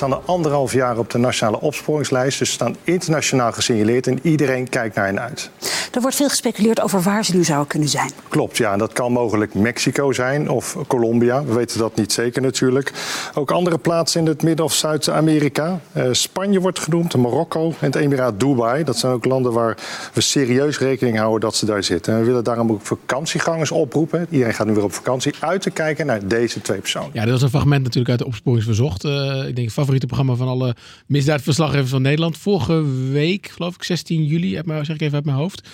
staan 0.08 0.20
er 0.20 0.26
anderhalf 0.26 0.72
jaar 0.72 0.98
op 0.98 1.10
de 1.10 1.18
nationale 1.18 1.60
opsporingslijst. 1.60 2.38
Dus 2.38 2.48
ze 2.48 2.54
staan 2.54 2.76
internationaal 2.84 3.52
gesignaleerd 3.52 4.06
en 4.06 4.18
iedereen 4.22 4.68
kijkt 4.68 4.94
naar 4.94 5.06
hen 5.06 5.20
uit. 5.20 5.50
Er 5.92 6.00
wordt 6.00 6.16
veel 6.16 6.28
gespeculeerd 6.28 6.80
over 6.80 7.02
waar 7.02 7.24
ze 7.24 7.36
nu 7.36 7.44
zouden 7.44 7.68
kunnen 7.68 7.88
zijn. 7.88 8.10
Klopt, 8.28 8.56
ja. 8.56 8.72
En 8.72 8.78
dat 8.78 8.92
kan 8.92 9.12
mogelijk 9.12 9.54
Mexico 9.54 10.12
zijn 10.12 10.50
of 10.50 10.76
Colombia. 10.86 11.44
We 11.44 11.54
weten 11.54 11.78
dat 11.78 11.96
niet 11.96 12.12
zeker 12.12 12.42
natuurlijk. 12.42 12.92
Ook 13.34 13.50
andere 13.50 13.78
plaatsen 13.78 14.20
in 14.20 14.26
het 14.26 14.42
Midden- 14.42 14.64
of 14.64 14.72
Zuid-Amerika. 14.72 15.80
Uh, 15.96 16.04
Spanje 16.10 16.60
wordt 16.60 16.78
genoemd, 16.78 17.16
Marokko 17.16 17.68
en 17.68 17.74
het 17.86 17.94
Emiraat 17.94 18.40
Dubai. 18.40 18.84
Dat 18.84 18.96
zijn 18.96 19.12
ook 19.12 19.24
landen 19.24 19.52
waar 19.52 19.76
we 20.12 20.20
serieus 20.20 20.78
rekening 20.78 21.18
houden 21.18 21.40
dat 21.40 21.56
ze 21.56 21.66
daar 21.66 21.84
zitten. 21.84 22.12
En 22.12 22.20
we 22.20 22.26
willen 22.26 22.44
daarom 22.44 22.70
ook 22.70 22.86
vakantiegangers 22.86 23.70
oproepen. 23.70 24.26
Iedereen 24.30 24.54
gaat 24.54 24.66
nu 24.66 24.74
weer 24.74 24.84
op 24.84 24.92
vakantie 24.92 25.34
uit 25.40 25.62
te 25.62 25.70
kijken 25.70 26.06
naar 26.06 26.26
deze 26.28 26.60
twee 26.60 26.78
personen. 26.78 27.10
Ja, 27.12 27.22
dat 27.22 27.30
was 27.30 27.42
een 27.42 27.48
fragment 27.48 27.82
natuurlijk 27.82 28.10
uit 28.10 28.18
de 28.18 28.26
opsporing 28.26 28.64
verzocht. 28.64 29.04
Uh, 29.04 29.48
ik 29.48 29.56
denk 29.56 29.70
favoriete 29.92 30.06
programma 30.06 30.34
van 30.34 30.48
alle 30.48 30.76
misdaadverslaggevers 31.06 31.90
van 31.90 32.02
Nederland. 32.02 32.38
Vorige 32.38 33.10
week, 33.10 33.48
geloof 33.48 33.74
ik, 33.74 33.82
16 33.82 34.24
juli, 34.24 34.60
zeg 34.66 34.88
ik 34.88 35.00
even 35.00 35.14
uit 35.14 35.24
mijn 35.24 35.36
hoofd, 35.36 35.68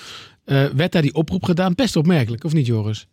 uh, 0.46 0.64
werd 0.64 0.92
daar 0.92 1.02
die 1.02 1.14
oproep 1.14 1.44
gedaan. 1.44 1.74
Best 1.74 1.96
opmerkelijk, 1.96 2.44
of 2.44 2.52
niet 2.52 2.66
Joris? 2.66 3.06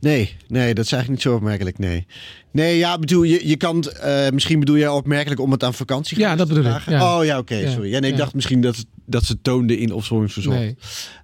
Nee, 0.00 0.36
nee, 0.48 0.74
dat 0.74 0.84
is 0.84 0.92
eigenlijk 0.92 1.08
niet 1.08 1.32
zo 1.32 1.34
opmerkelijk, 1.34 1.78
nee. 1.78 2.06
Nee, 2.52 2.76
ja, 2.76 2.98
bedoel, 2.98 3.22
je, 3.22 3.48
je 3.48 3.56
kan, 3.56 3.84
uh, 4.04 4.28
misschien 4.28 4.58
bedoel 4.58 4.76
jij 4.76 4.88
opmerkelijk 4.88 5.40
om 5.40 5.50
het 5.50 5.64
aan 5.64 5.74
vakantie 5.74 6.18
Ja, 6.18 6.36
dat 6.36 6.48
bedoel 6.48 6.64
ik. 6.64 6.82
Ja. 6.86 7.18
Oh 7.18 7.24
ja, 7.24 7.38
oké, 7.38 7.54
okay, 7.54 7.70
sorry. 7.72 7.90
Ja, 7.90 7.98
nee, 7.98 8.10
ik 8.10 8.16
dacht 8.16 8.34
misschien 8.34 8.60
dat, 8.60 8.84
dat 9.04 9.24
ze 9.24 9.40
toonden 9.42 9.78
in 9.78 9.92
opsporingsverzoek. 9.92 10.52
Nee, 10.52 10.76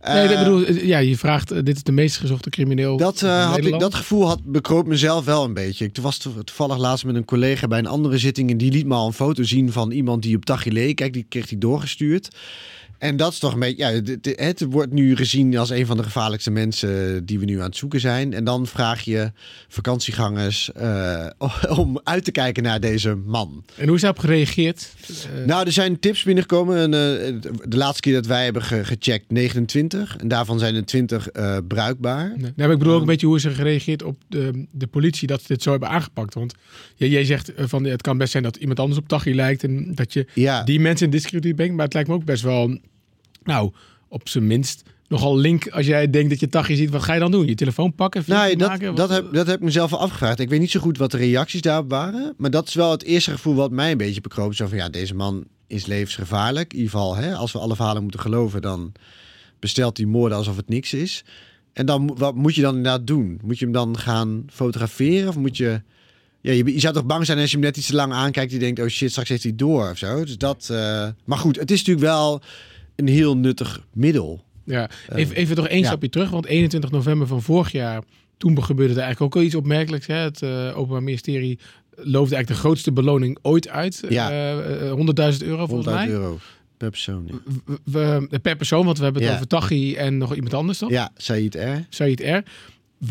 uh, 0.04 0.14
nee 0.14 0.28
ik 0.28 0.38
bedoel, 0.38 0.72
ja, 0.72 0.98
je 0.98 1.16
vraagt, 1.16 1.52
uh, 1.52 1.58
dit 1.62 1.76
is 1.76 1.82
de 1.82 1.92
meest 1.92 2.16
gezochte 2.16 2.50
crimineel 2.50 2.96
dat, 2.96 3.20
had 3.20 3.64
ik, 3.64 3.78
dat 3.78 3.94
gevoel 3.94 4.26
had 4.26 4.44
bekroop 4.44 4.86
mezelf 4.86 5.24
wel 5.24 5.44
een 5.44 5.54
beetje. 5.54 5.84
Ik 5.84 5.96
was 6.00 6.18
toevallig 6.44 6.76
laatst 6.76 7.04
met 7.04 7.14
een 7.14 7.24
collega 7.24 7.66
bij 7.66 7.78
een 7.78 7.86
andere 7.86 8.18
zitting 8.18 8.50
en 8.50 8.56
die 8.56 8.72
liet 8.72 8.86
me 8.86 8.94
al 8.94 9.06
een 9.06 9.12
foto 9.12 9.42
zien 9.42 9.72
van 9.72 9.90
iemand 9.90 10.22
die 10.22 10.36
op 10.36 10.44
Tachi 10.44 10.72
leek. 10.72 10.96
Kijk, 10.96 11.12
die 11.12 11.26
kreeg 11.28 11.48
hij 11.48 11.58
doorgestuurd. 11.58 12.28
En 12.98 13.16
dat 13.16 13.32
is 13.32 13.38
toch 13.38 13.52
een 13.52 13.58
beetje, 13.58 14.02
ja, 14.22 14.42
het 14.44 14.66
wordt 14.70 14.92
nu 14.92 15.16
gezien 15.16 15.56
als 15.56 15.70
een 15.70 15.86
van 15.86 15.96
de 15.96 16.02
gevaarlijkste 16.02 16.50
mensen 16.50 17.24
die 17.26 17.38
we 17.38 17.44
nu 17.44 17.58
aan 17.58 17.66
het 17.66 17.76
zoeken 17.76 18.00
zijn. 18.00 18.32
En 18.32 18.44
dan 18.44 18.66
vraag 18.66 19.00
je 19.00 19.32
vakantiegangers 19.68 20.70
uh, 20.80 21.26
om 21.78 22.00
uit 22.04 22.24
te 22.24 22.30
kijken 22.30 22.62
naar 22.62 22.80
deze 22.80 23.14
man. 23.14 23.64
En 23.76 23.86
hoe 23.86 23.94
is 23.94 24.00
daarop 24.00 24.20
gereageerd? 24.20 24.94
Uh... 25.10 25.46
Nou, 25.46 25.66
er 25.66 25.72
zijn 25.72 26.00
tips 26.00 26.22
binnengekomen. 26.22 26.76
En, 26.76 26.92
uh, 26.92 27.40
de 27.68 27.76
laatste 27.76 28.00
keer 28.00 28.14
dat 28.14 28.26
wij 28.26 28.44
hebben 28.44 28.62
ge 28.62 28.84
gecheckt, 28.84 29.30
29. 29.30 30.16
En 30.16 30.28
daarvan 30.28 30.58
zijn 30.58 30.74
er 30.74 30.84
20 30.84 31.28
bruikbaar. 31.68 32.32
Nee. 32.36 32.52
Nou, 32.56 32.72
ik 32.72 32.78
bedoel 32.78 32.94
ook 32.94 33.00
een 33.00 33.06
beetje 33.06 33.26
hoe 33.26 33.36
is 33.36 33.44
er 33.44 33.54
gereageerd 33.54 34.02
op 34.02 34.16
de, 34.28 34.66
de 34.70 34.86
politie 34.86 35.26
dat 35.28 35.40
ze 35.40 35.46
dit 35.46 35.62
zo 35.62 35.70
hebben 35.70 35.88
aangepakt. 35.88 36.34
Want 36.34 36.54
jij, 36.94 37.08
jij 37.08 37.24
zegt 37.24 37.52
van 37.56 37.84
het 37.84 38.02
kan 38.02 38.18
best 38.18 38.30
zijn 38.30 38.42
dat 38.42 38.56
iemand 38.56 38.80
anders 38.80 39.00
op 39.00 39.08
Tachi 39.08 39.34
lijkt. 39.34 39.64
En 39.64 39.94
dat 39.94 40.12
je 40.12 40.26
ja. 40.34 40.62
die 40.62 40.80
mensen 40.80 41.06
in 41.06 41.12
discrediet 41.12 41.56
brengt. 41.56 41.74
Maar 41.74 41.84
het 41.84 41.94
lijkt 41.94 42.08
me 42.08 42.14
ook 42.14 42.24
best 42.24 42.42
wel 42.42 42.78
nou, 43.46 43.72
op 44.08 44.28
zijn 44.28 44.46
minst 44.46 44.82
nogal 45.08 45.36
link 45.36 45.68
als 45.68 45.86
jij 45.86 46.10
denkt 46.10 46.30
dat 46.30 46.40
je 46.40 46.48
tachje 46.48 46.76
ziet. 46.76 46.90
Wat 46.90 47.02
ga 47.02 47.14
je 47.14 47.20
dan 47.20 47.30
doen? 47.30 47.46
Je 47.46 47.54
telefoon 47.54 47.94
pakken? 47.94 48.22
Nee, 48.26 48.56
dat, 48.56 48.68
maken? 48.68 48.94
dat, 48.94 49.10
heb, 49.10 49.32
dat 49.32 49.46
heb 49.46 49.56
ik 49.56 49.62
mezelf 49.62 49.92
al 49.92 50.00
afgevraagd. 50.00 50.40
Ik 50.40 50.48
weet 50.48 50.60
niet 50.60 50.70
zo 50.70 50.80
goed 50.80 50.98
wat 50.98 51.10
de 51.10 51.16
reacties 51.16 51.60
daarop 51.60 51.90
waren. 51.90 52.34
Maar 52.36 52.50
dat 52.50 52.68
is 52.68 52.74
wel 52.74 52.90
het 52.90 53.02
eerste 53.02 53.30
gevoel 53.30 53.54
wat 53.54 53.70
mij 53.70 53.90
een 53.90 53.98
beetje 53.98 54.20
bekroop. 54.20 54.54
Zo 54.54 54.66
van 54.66 54.76
ja, 54.78 54.88
deze 54.88 55.14
man 55.14 55.44
is 55.66 55.86
levensgevaarlijk. 55.86 56.72
In 56.72 56.78
ieder 56.78 56.92
geval, 56.92 57.16
hè, 57.16 57.34
als 57.34 57.52
we 57.52 57.58
alle 57.58 57.76
verhalen 57.76 58.02
moeten 58.02 58.20
geloven, 58.20 58.62
dan 58.62 58.92
bestelt 59.58 59.96
hij 59.96 60.06
moorden 60.06 60.38
alsof 60.38 60.56
het 60.56 60.68
niks 60.68 60.92
is. 60.92 61.24
En 61.72 61.86
dan, 61.86 62.14
wat 62.16 62.34
moet 62.34 62.54
je 62.54 62.62
dan 62.62 62.76
inderdaad 62.76 63.06
doen? 63.06 63.40
Moet 63.42 63.58
je 63.58 63.64
hem 63.64 63.74
dan 63.74 63.98
gaan 63.98 64.44
fotograferen? 64.52 65.28
Of 65.28 65.36
moet 65.36 65.56
je... 65.56 65.82
Ja, 66.40 66.52
je, 66.52 66.72
je 66.72 66.80
zou 66.80 66.94
toch 66.94 67.06
bang 67.06 67.26
zijn 67.26 67.38
als 67.38 67.50
je 67.50 67.56
hem 67.56 67.64
net 67.64 67.76
iets 67.76 67.86
te 67.86 67.94
lang 67.94 68.12
aankijkt... 68.12 68.50
die 68.50 68.60
denkt, 68.60 68.80
oh 68.80 68.86
shit, 68.86 69.10
straks 69.10 69.28
heeft 69.28 69.42
hij 69.42 69.54
door 69.54 69.90
of 69.90 69.98
zo. 69.98 70.24
Dus 70.24 70.38
dat... 70.38 70.68
Uh... 70.72 71.08
Maar 71.24 71.38
goed, 71.38 71.56
het 71.58 71.70
is 71.70 71.78
natuurlijk 71.78 72.06
wel 72.06 72.42
een 72.96 73.08
heel 73.08 73.36
nuttig 73.36 73.86
middel. 73.92 74.44
Ja, 74.64 74.90
even, 75.14 75.36
even 75.36 75.56
toch 75.56 75.68
één 75.68 75.80
ja. 75.80 75.86
stapje 75.86 76.08
terug. 76.08 76.30
Want 76.30 76.46
21 76.46 76.90
november 76.90 77.26
van 77.26 77.42
vorig 77.42 77.72
jaar, 77.72 78.02
toen 78.36 78.64
gebeurde 78.64 78.94
er 78.94 79.00
eigenlijk 79.00 79.34
ook 79.34 79.40
al 79.40 79.46
iets 79.46 79.54
opmerkelijks. 79.54 80.06
Hè? 80.06 80.14
Het 80.14 80.42
uh, 80.42 80.78
Openbaar 80.78 81.02
Ministerie 81.02 81.58
loofde 81.96 82.34
eigenlijk 82.34 82.48
de 82.48 82.54
grootste 82.54 82.92
beloning 82.92 83.38
ooit 83.42 83.68
uit. 83.68 84.02
Ja. 84.08 84.54
Uh, 84.56 85.32
100.000 85.40 85.46
euro 85.46 85.66
volgens 85.66 85.88
100.000 85.88 85.94
mij. 85.94 86.08
euro 86.08 86.38
per 86.76 86.90
persoon. 86.90 87.24
Ja. 87.26 87.54
We, 87.84 88.26
we, 88.30 88.38
per 88.38 88.56
persoon, 88.56 88.84
want 88.84 88.98
we 88.98 89.04
hebben 89.04 89.22
het 89.22 89.32
over 89.32 89.46
Tachi 89.46 89.94
en 89.94 90.18
nog 90.18 90.34
iemand 90.34 90.54
anders 90.54 90.78
toch? 90.78 90.90
Ja, 90.90 91.10
Said 91.16 91.54
R. 91.54 91.86
Said 91.88 92.20
R. 92.20 92.38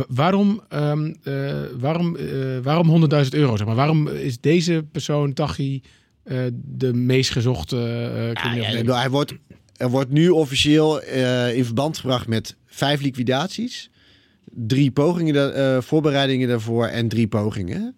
Waarom, 0.07 0.61
um, 0.69 1.15
uh, 1.23 1.53
waarom, 1.79 2.15
uh, 2.15 2.59
waarom 2.63 3.09
100.000 3.23 3.29
euro? 3.29 3.57
Zeg 3.57 3.67
maar? 3.67 3.75
Waarom 3.75 4.07
is 4.07 4.39
deze 4.39 4.85
persoon, 4.91 5.33
Tachi, 5.33 5.81
uh, 6.23 6.39
de 6.53 6.93
meest 6.93 7.31
gezochte? 7.31 7.77
Ja, 8.43 8.53
ja, 8.53 8.95
hij 8.95 9.09
wordt 9.09 9.33
er 9.77 9.89
wordt 9.89 10.11
nu 10.11 10.29
officieel 10.29 11.03
uh, 11.03 11.55
in 11.55 11.65
verband 11.65 11.97
gebracht 11.97 12.27
met 12.27 12.55
vijf 12.65 13.01
liquidaties, 13.01 13.89
drie 14.45 14.91
pogingen, 14.91 15.57
uh, 15.57 15.81
voorbereidingen 15.81 16.47
daarvoor 16.47 16.85
en 16.85 17.07
drie 17.07 17.27
pogingen. 17.27 17.95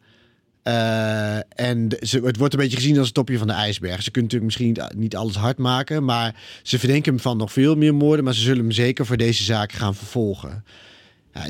Uh, 0.63 1.35
en 1.37 1.87
het 1.99 2.37
wordt 2.37 2.53
een 2.53 2.59
beetje 2.59 2.77
gezien 2.77 2.97
als 2.97 3.05
het 3.05 3.15
topje 3.15 3.37
van 3.37 3.47
de 3.47 3.53
ijsberg. 3.53 4.03
Ze 4.03 4.11
kunnen 4.11 4.31
natuurlijk 4.31 4.43
misschien 4.43 4.99
niet, 4.99 5.15
alles 5.15 5.35
hard 5.35 5.57
maken, 5.57 6.03
maar 6.03 6.35
ze 6.63 6.79
verdenken 6.79 7.11
hem 7.11 7.21
van 7.21 7.37
nog 7.37 7.51
veel 7.51 7.75
meer 7.75 7.95
moorden, 7.95 8.25
maar 8.25 8.33
ze 8.33 8.41
zullen 8.41 8.63
hem 8.63 8.71
zeker 8.71 9.05
voor 9.05 9.17
deze 9.17 9.43
zaak 9.43 9.71
gaan 9.71 9.95
vervolgen. 9.95 10.63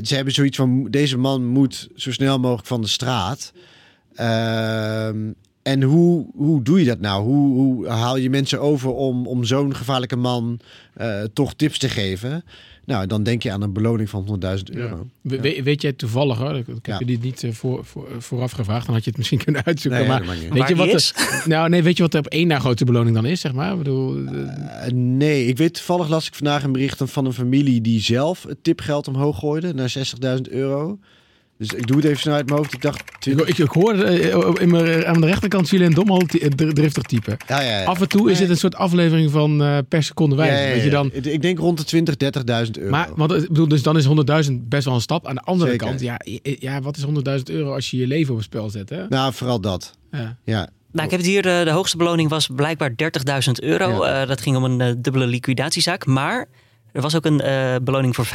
Ze 0.02 0.16
hebben 0.16 0.34
zoiets 0.34 0.58
van: 0.58 0.88
deze 0.90 1.18
man 1.18 1.46
moet 1.46 1.88
zo 1.96 2.12
snel 2.12 2.40
mogelijk 2.40 2.68
van 2.68 2.82
de 2.82 2.88
straat. 2.88 3.52
Uh, 4.16 5.10
en 5.68 5.84
hoe, 5.84 6.26
hoe 6.36 6.62
doe 6.64 6.80
je 6.80 6.86
dat 6.86 7.00
nou? 7.00 7.24
Hoe, 7.24 7.54
hoe 7.54 7.88
haal 7.88 8.18
je 8.18 8.30
mensen 8.30 8.62
over 8.62 8.94
om, 8.94 9.28
om 9.28 9.44
zo'n 9.44 9.76
gevaarlijke 9.76 10.16
man 10.16 10.60
uh, 11.02 11.22
toch 11.34 11.54
tips 11.54 11.78
te 11.78 11.90
geven? 11.90 12.44
Nou, 12.86 13.08
dan 13.08 13.24
denk 13.24 13.44
je 13.44 13.52
aan 13.52 13.62
een 13.62 13.74
beloning 13.74 14.10
van 14.10 14.40
100.000 14.58 14.64
euro. 14.64 15.08
Ja. 15.22 15.40
We, 15.40 15.64
weet 15.64 15.82
jij 15.82 15.94
toevallig, 15.94 16.38
hoor, 16.38 16.56
ik, 16.56 16.68
ik 16.68 16.86
heb 16.86 17.00
je 17.00 17.06
dit 17.06 17.22
niet 17.22 17.44
uh, 17.44 17.52
voor, 17.52 17.86
voor, 17.86 18.08
vooraf 18.18 18.52
gevraagd, 18.52 18.86
dan 18.86 18.96
had 18.96 19.04
je 19.04 19.10
het 19.10 19.18
misschien 19.18 19.44
kunnen 19.46 19.66
uitzoeken. 19.66 20.00
Nee, 20.00 20.08
maar 20.08 20.26
weet 20.52 20.68
je 20.68 20.76
wat 20.76 20.90
de, 20.90 21.44
nou, 21.46 21.70
nee, 21.70 21.84
weet 21.84 21.98
je 21.98 22.04
wat 22.04 22.12
de 22.12 22.18
op 22.18 22.28
één 22.28 22.48
na 22.48 22.60
grote 22.60 22.86
beloning 22.86 23.16
dan 23.16 23.26
is, 23.26 23.42
zeg 23.42 23.54
maar? 23.54 23.72
Ik 23.72 23.78
bedoel, 23.78 24.18
uh, 24.18 24.32
nee, 24.94 25.46
ik 25.46 25.58
weet 25.58 25.74
toevallig 25.74 26.08
las 26.08 26.28
ik 26.28 26.36
vandaag 26.36 26.64
een 26.64 26.72
bericht 26.72 27.02
van 27.06 27.26
een 27.26 27.34
familie 27.34 27.82
die 27.82 28.02
zelf 28.02 28.44
het 28.44 28.64
tipgeld 28.64 29.08
omhoog 29.08 29.40
gooide 29.40 29.74
naar 29.74 29.94
60.000 30.22 30.42
euro. 30.50 31.00
Dus 31.58 31.74
ik 31.74 31.88
doe 31.88 31.96
het 31.96 32.06
even 32.06 32.20
snel 32.20 32.34
uit 32.34 32.46
mijn 32.46 32.58
hoofd. 32.58 32.74
Ik 32.74 32.82
dacht... 32.82 33.26
Ik, 33.26 33.42
ik, 33.42 33.58
ik 33.58 33.70
hoorde 33.70 34.32
uh, 34.32 34.52
in 34.60 34.70
mijn, 34.70 35.06
aan 35.06 35.22
de 35.22 35.28
rechterkant 35.28 35.70
Julien 35.70 35.94
Dom 35.94 36.10
al 36.10 36.22
driftig 36.56 37.04
typen. 37.04 37.38
Ja, 37.48 37.62
ja, 37.62 37.80
ja. 37.80 37.86
Af 37.86 38.02
en 38.02 38.08
toe 38.08 38.24
nee. 38.24 38.32
is 38.32 38.40
het 38.40 38.50
een 38.50 38.58
soort 38.58 38.76
aflevering 38.76 39.32
van 39.32 39.62
uh, 39.62 39.78
per 39.90 40.04
seconde 40.04 40.36
wijze. 40.36 40.74
Dat 40.76 40.84
je 40.84 40.90
dan... 40.90 41.12
Ik 41.14 41.42
denk 41.42 41.60
rond 41.60 41.78
de 41.78 41.84
20, 41.84 42.16
30.000 42.68 42.72
euro. 42.72 42.90
Maar 42.90 43.10
want, 43.16 43.32
ik 43.34 43.48
bedoel, 43.48 43.68
dus 43.68 43.84
dan 43.84 43.98
is 43.98 44.08
100.000 44.50 44.54
best 44.62 44.86
wel 44.86 44.94
een 44.94 45.02
stap. 45.02 45.28
Aan 45.28 45.36
de 45.36 45.42
andere 45.42 45.72
Zeker. 45.72 45.88
kant, 45.88 46.00
ja, 46.00 46.20
ja, 46.42 46.82
wat 46.82 46.98
is 46.98 47.06
100.000 47.06 47.44
euro 47.44 47.74
als 47.74 47.92
je 47.92 47.98
je 47.98 48.08
leven 48.08 48.32
op 48.32 48.38
het 48.38 48.46
spel 48.46 48.70
zet? 48.70 48.90
Hè? 48.90 49.08
Nou, 49.08 49.34
vooral 49.34 49.62
dat. 49.62 49.98
Ja. 50.12 50.38
ja. 50.44 50.70
Nou, 50.92 51.06
ik 51.06 51.12
heb 51.12 51.20
het 51.20 51.30
hier, 51.30 51.42
de, 51.42 51.62
de 51.64 51.72
hoogste 51.72 51.98
beloning 51.98 52.30
was 52.30 52.50
blijkbaar 52.56 52.92
30.000 52.92 53.52
euro. 53.54 54.06
Ja. 54.06 54.22
Uh, 54.22 54.28
dat 54.28 54.42
ging 54.42 54.56
om 54.56 54.64
een 54.64 54.80
uh, 54.80 54.94
dubbele 54.98 55.28
liquidatiezaak. 55.28 56.06
Maar 56.06 56.48
er 56.92 57.02
was 57.02 57.16
ook 57.16 57.26
een 57.26 57.42
uh, 57.46 57.76
beloning 57.82 58.16
voor 58.16 58.26
50.000 58.26 58.32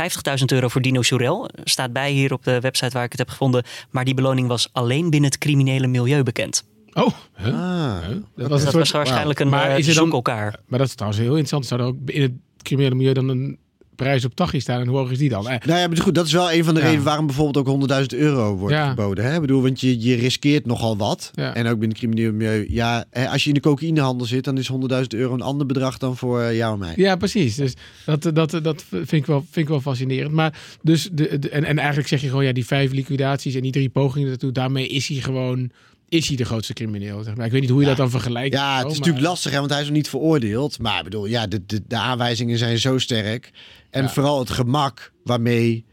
euro 0.47 0.69
voor 0.69 0.81
Dino 0.81 1.03
Soerel. 1.03 1.51
Staat 1.65 1.93
bij 1.93 2.11
hier 2.11 2.33
op 2.33 2.45
de 2.45 2.61
website 2.61 2.91
waar 2.91 3.05
ik 3.05 3.11
het 3.11 3.21
heb 3.21 3.29
gevonden. 3.29 3.65
Maar 3.91 4.05
die 4.05 4.15
beloning 4.15 4.49
was 4.49 4.69
alleen 4.73 5.11
binnen 5.11 5.31
het 5.31 5.39
criminele 5.39 5.87
milieu 5.87 6.23
bekend. 6.23 6.65
Oh, 6.93 7.09
huh? 7.37 7.55
ah, 7.55 8.01
dat, 8.37 8.49
was, 8.49 8.49
dat 8.49 8.61
soort, 8.61 8.75
was 8.75 8.91
waarschijnlijk 8.91 9.39
wow. 9.39 9.49
een 9.49 9.55
maar 9.55 9.71
uh, 9.71 9.79
is 9.79 9.95
dan, 9.95 10.13
elkaar. 10.13 10.61
Maar 10.67 10.79
dat 10.79 10.89
is 10.89 10.95
trouwens 10.95 11.23
heel 11.23 11.37
interessant. 11.37 11.67
Zou 11.67 11.81
er 11.81 11.87
ook 11.87 11.97
in 12.07 12.23
het 12.23 12.33
criminele 12.63 12.95
milieu 12.95 13.13
dan 13.13 13.29
een 13.29 13.59
prijs 13.97 14.25
op 14.25 14.35
Tachi 14.35 14.61
staan 14.61 14.81
en 14.81 14.87
hoe 14.87 14.99
hoog 14.99 15.11
is 15.11 15.19
die 15.19 15.29
dan? 15.29 15.49
Eh. 15.49 15.67
Nou 15.67 15.81
ja, 15.81 15.89
maar 15.89 15.97
goed, 15.97 16.15
dat 16.15 16.27
is 16.27 16.33
wel 16.33 16.53
een 16.53 16.65
van 16.65 16.75
de 16.75 16.81
ja. 16.81 16.87
redenen 16.87 17.05
waarom 17.05 17.27
bijvoorbeeld 17.27 17.69
ook 17.69 17.91
100.000 18.13 18.19
euro 18.19 18.57
wordt 18.57 18.75
ja. 18.75 18.89
geboden. 18.89 19.25
Hè? 19.25 19.35
Ik 19.35 19.41
bedoel, 19.41 19.63
want 19.63 19.81
je, 19.81 20.01
je 20.01 20.15
riskeert 20.15 20.67
nogal 20.67 20.97
wat. 20.97 21.31
Ja. 21.35 21.55
En 21.55 21.67
ook 21.67 21.79
binnen 21.79 21.89
het 21.89 21.99
crimineel 21.99 22.33
milieu. 22.33 22.67
Ja, 22.69 23.05
als 23.31 23.43
je 23.43 23.49
in 23.49 23.55
de 23.55 23.61
cocaïnehandel 23.61 24.27
zit, 24.27 24.45
dan 24.45 24.59
is 24.59 24.71
100.000 24.73 24.79
euro 25.09 25.35
een 25.35 25.43
ander 25.43 25.67
bedrag 25.67 25.99
dan 25.99 26.17
voor 26.17 26.55
jou 26.55 26.73
en 26.73 26.79
mij. 26.79 26.93
Ja, 26.97 27.17
precies. 27.17 27.55
Dus 27.55 27.75
dat, 28.05 28.31
dat, 28.35 28.51
dat 28.63 28.85
vind, 28.91 29.13
ik 29.13 29.27
wel, 29.27 29.41
vind 29.41 29.67
ik 29.67 29.69
wel 29.69 29.81
fascinerend. 29.81 30.33
Maar 30.33 30.59
dus, 30.83 31.09
de, 31.13 31.39
de, 31.39 31.49
en, 31.49 31.65
en 31.65 31.79
eigenlijk 31.79 32.09
zeg 32.09 32.21
je 32.21 32.29
gewoon, 32.29 32.45
ja, 32.45 32.53
die 32.53 32.67
vijf 32.67 32.93
liquidaties 32.93 33.55
en 33.55 33.63
die 33.63 33.73
drie 33.73 33.89
pogingen 33.89 34.29
daartoe, 34.29 34.53
daarmee 34.53 34.89
is 34.89 35.09
hij 35.09 35.17
gewoon 35.17 35.71
is 36.13 36.29
hij 36.29 36.37
de 36.37 36.45
grootste 36.45 36.73
crimineel. 36.73 37.23
Zeg 37.23 37.37
maar. 37.37 37.47
Ik 37.47 37.53
weet 37.53 37.61
niet 37.61 37.71
hoe 37.71 37.81
je 37.81 37.85
ja. 37.85 37.95
dat 37.95 38.01
dan 38.01 38.11
vergelijkt. 38.11 38.55
Ja, 38.55 38.69
het 38.69 38.79
is 38.79 38.83
maar... 38.85 38.99
natuurlijk 38.99 39.25
lastig, 39.25 39.53
hè, 39.53 39.59
want 39.59 39.71
hij 39.71 39.81
is 39.81 39.87
nog 39.87 39.97
niet 39.97 40.09
veroordeeld. 40.09 40.79
Maar 40.79 40.99
ik 40.99 41.05
bedoel, 41.05 41.27
ja, 41.27 41.47
de, 41.47 41.67
de, 41.67 41.83
de 41.87 41.97
aanwijzingen 41.97 42.59
zijn 42.59 42.79
zo 42.79 42.99
sterk. 42.99 43.51
En 43.91 44.03
ja. 44.03 44.09
vooral 44.09 44.39
het 44.39 44.51
gemak 44.51 45.13
waarmee, 45.25 45.85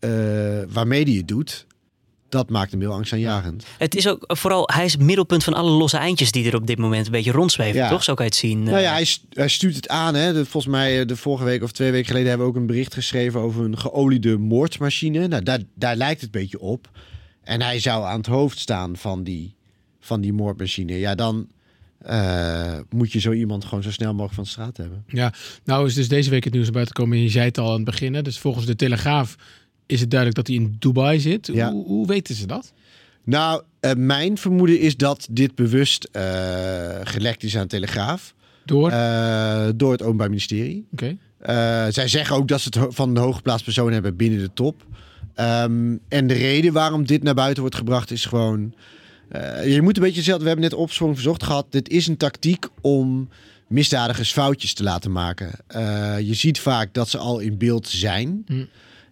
uh, 0.00 0.10
waarmee 0.68 1.04
die 1.04 1.16
het 1.18 1.28
doet. 1.28 1.66
Dat 2.28 2.50
maakt 2.50 2.70
hem 2.70 2.80
heel 2.80 2.92
angstaanjagend. 2.92 3.66
Het 3.78 3.94
is 3.94 4.08
ook 4.08 4.24
vooral, 4.26 4.68
hij 4.72 4.84
is 4.84 4.92
het 4.92 5.02
middelpunt 5.02 5.44
van 5.44 5.54
alle 5.54 5.70
losse 5.70 5.96
eindjes 5.96 6.30
die 6.30 6.46
er 6.46 6.54
op 6.54 6.66
dit 6.66 6.78
moment 6.78 7.06
een 7.06 7.12
beetje 7.12 7.30
rondzweven, 7.30 7.80
ja. 7.80 7.88
toch? 7.88 8.04
Zo 8.04 8.14
kan 8.14 8.24
je 8.24 8.30
het 8.30 8.40
zien. 8.40 8.62
Nou 8.62 8.78
ja, 8.78 8.92
hij, 8.92 9.06
hij 9.30 9.48
stuurt 9.48 9.76
het 9.76 9.88
aan. 9.88 10.14
Hè. 10.14 10.32
De, 10.32 10.44
volgens 10.44 10.72
mij 10.72 11.04
de 11.04 11.16
vorige 11.16 11.44
week 11.44 11.62
of 11.62 11.72
twee 11.72 11.90
weken 11.90 12.06
geleden 12.06 12.28
hebben 12.28 12.46
we 12.46 12.52
ook 12.52 12.58
een 12.58 12.66
bericht 12.66 12.94
geschreven 12.94 13.40
over 13.40 13.64
een 13.64 13.78
geoliede 13.78 14.38
moordmachine. 14.38 15.28
Nou, 15.28 15.42
daar, 15.42 15.60
daar 15.74 15.96
lijkt 15.96 16.20
het 16.20 16.34
een 16.34 16.40
beetje 16.40 16.60
op. 16.60 16.90
En 17.46 17.62
hij 17.62 17.78
zou 17.78 18.04
aan 18.04 18.16
het 18.16 18.26
hoofd 18.26 18.58
staan 18.58 18.96
van 18.96 19.22
die, 19.22 19.54
van 20.00 20.20
die 20.20 20.32
moordmachine. 20.32 20.98
Ja, 20.98 21.14
dan 21.14 21.48
uh, 22.10 22.78
moet 22.90 23.12
je 23.12 23.20
zo 23.20 23.32
iemand 23.32 23.64
gewoon 23.64 23.82
zo 23.82 23.90
snel 23.90 24.10
mogelijk 24.10 24.34
van 24.34 24.44
de 24.44 24.50
straat 24.50 24.76
hebben. 24.76 25.04
Ja, 25.06 25.32
nou 25.64 25.86
is 25.86 25.94
dus 25.94 26.08
deze 26.08 26.30
week 26.30 26.44
het 26.44 26.52
nieuws 26.52 26.70
buiten 26.70 26.94
komen. 26.94 27.18
Je 27.18 27.28
zei 27.28 27.44
het 27.44 27.58
al 27.58 27.68
aan 27.68 27.74
het 27.74 27.84
begin. 27.84 28.22
Dus 28.22 28.38
volgens 28.38 28.66
de 28.66 28.76
Telegraaf 28.76 29.36
is 29.86 30.00
het 30.00 30.10
duidelijk 30.10 30.46
dat 30.46 30.56
hij 30.56 30.64
in 30.64 30.76
Dubai 30.78 31.20
zit. 31.20 31.50
Ja. 31.52 31.70
Hoe, 31.70 31.86
hoe 31.86 32.06
weten 32.06 32.34
ze 32.34 32.46
dat? 32.46 32.72
Nou, 33.24 33.62
uh, 33.80 33.90
mijn 33.96 34.38
vermoeden 34.38 34.80
is 34.80 34.96
dat 34.96 35.28
dit 35.30 35.54
bewust 35.54 36.08
uh, 36.12 36.22
gelekt 37.02 37.42
is 37.42 37.56
aan 37.56 37.62
de 37.62 37.68
Telegraaf. 37.68 38.34
Door? 38.64 38.90
door 39.76 39.92
het 39.92 40.02
Openbaar 40.02 40.28
Ministerie. 40.28 40.86
Oké. 40.92 41.16
Okay. 41.38 41.92
zij 41.92 42.08
zeggen 42.08 42.36
ook 42.36 42.48
dat 42.48 42.60
ze 42.60 42.68
het 42.78 42.94
van 42.94 43.14
de 43.14 43.20
hooggeplaatst 43.20 43.64
persoon 43.64 43.92
hebben 43.92 44.16
binnen 44.16 44.38
de 44.38 44.50
top. 44.54 44.84
Um, 45.40 46.00
en 46.08 46.26
de 46.26 46.34
reden 46.34 46.72
waarom 46.72 47.06
dit 47.06 47.22
naar 47.22 47.34
buiten 47.34 47.60
wordt 47.60 47.76
gebracht 47.76 48.10
is 48.10 48.24
gewoon... 48.24 48.74
Uh, 49.32 49.74
je 49.74 49.82
moet 49.82 49.96
een 49.96 50.02
beetje 50.02 50.22
zelf. 50.22 50.40
We 50.40 50.46
hebben 50.46 50.64
net 50.64 50.74
opsprong 50.74 51.14
verzocht 51.14 51.42
gehad. 51.42 51.66
Dit 51.70 51.88
is 51.88 52.06
een 52.06 52.16
tactiek 52.16 52.66
om 52.80 53.28
misdadigers 53.66 54.32
foutjes 54.32 54.74
te 54.74 54.82
laten 54.82 55.12
maken. 55.12 55.50
Uh, 55.76 56.20
je 56.20 56.34
ziet 56.34 56.60
vaak 56.60 56.94
dat 56.94 57.08
ze 57.08 57.18
al 57.18 57.38
in 57.38 57.58
beeld 57.58 57.88
zijn. 57.88 58.42
Hm. 58.46 58.64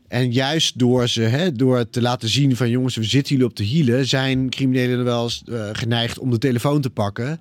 En 0.09 0.33
juist 0.33 0.79
door 0.79 1.09
ze, 1.09 1.21
hè, 1.21 1.53
door 1.53 1.91
te 1.91 2.03
laten 2.03 2.29
zien 2.29 2.57
van 2.57 2.71
jongens, 2.71 2.97
we 2.97 3.05
zitten 3.05 3.33
jullie 3.33 3.51
op 3.51 3.57
de 3.57 3.65
hielen, 3.65 4.07
zijn 4.07 4.51
criminelen 4.51 4.99
er 4.99 5.05
wel 5.05 5.23
eens 5.23 5.43
eh, 5.47 5.69
geneigd 5.73 6.19
om 6.19 6.31
de 6.31 6.39
telefoon 6.39 6.81
te 6.81 6.91
pakken. 6.91 7.41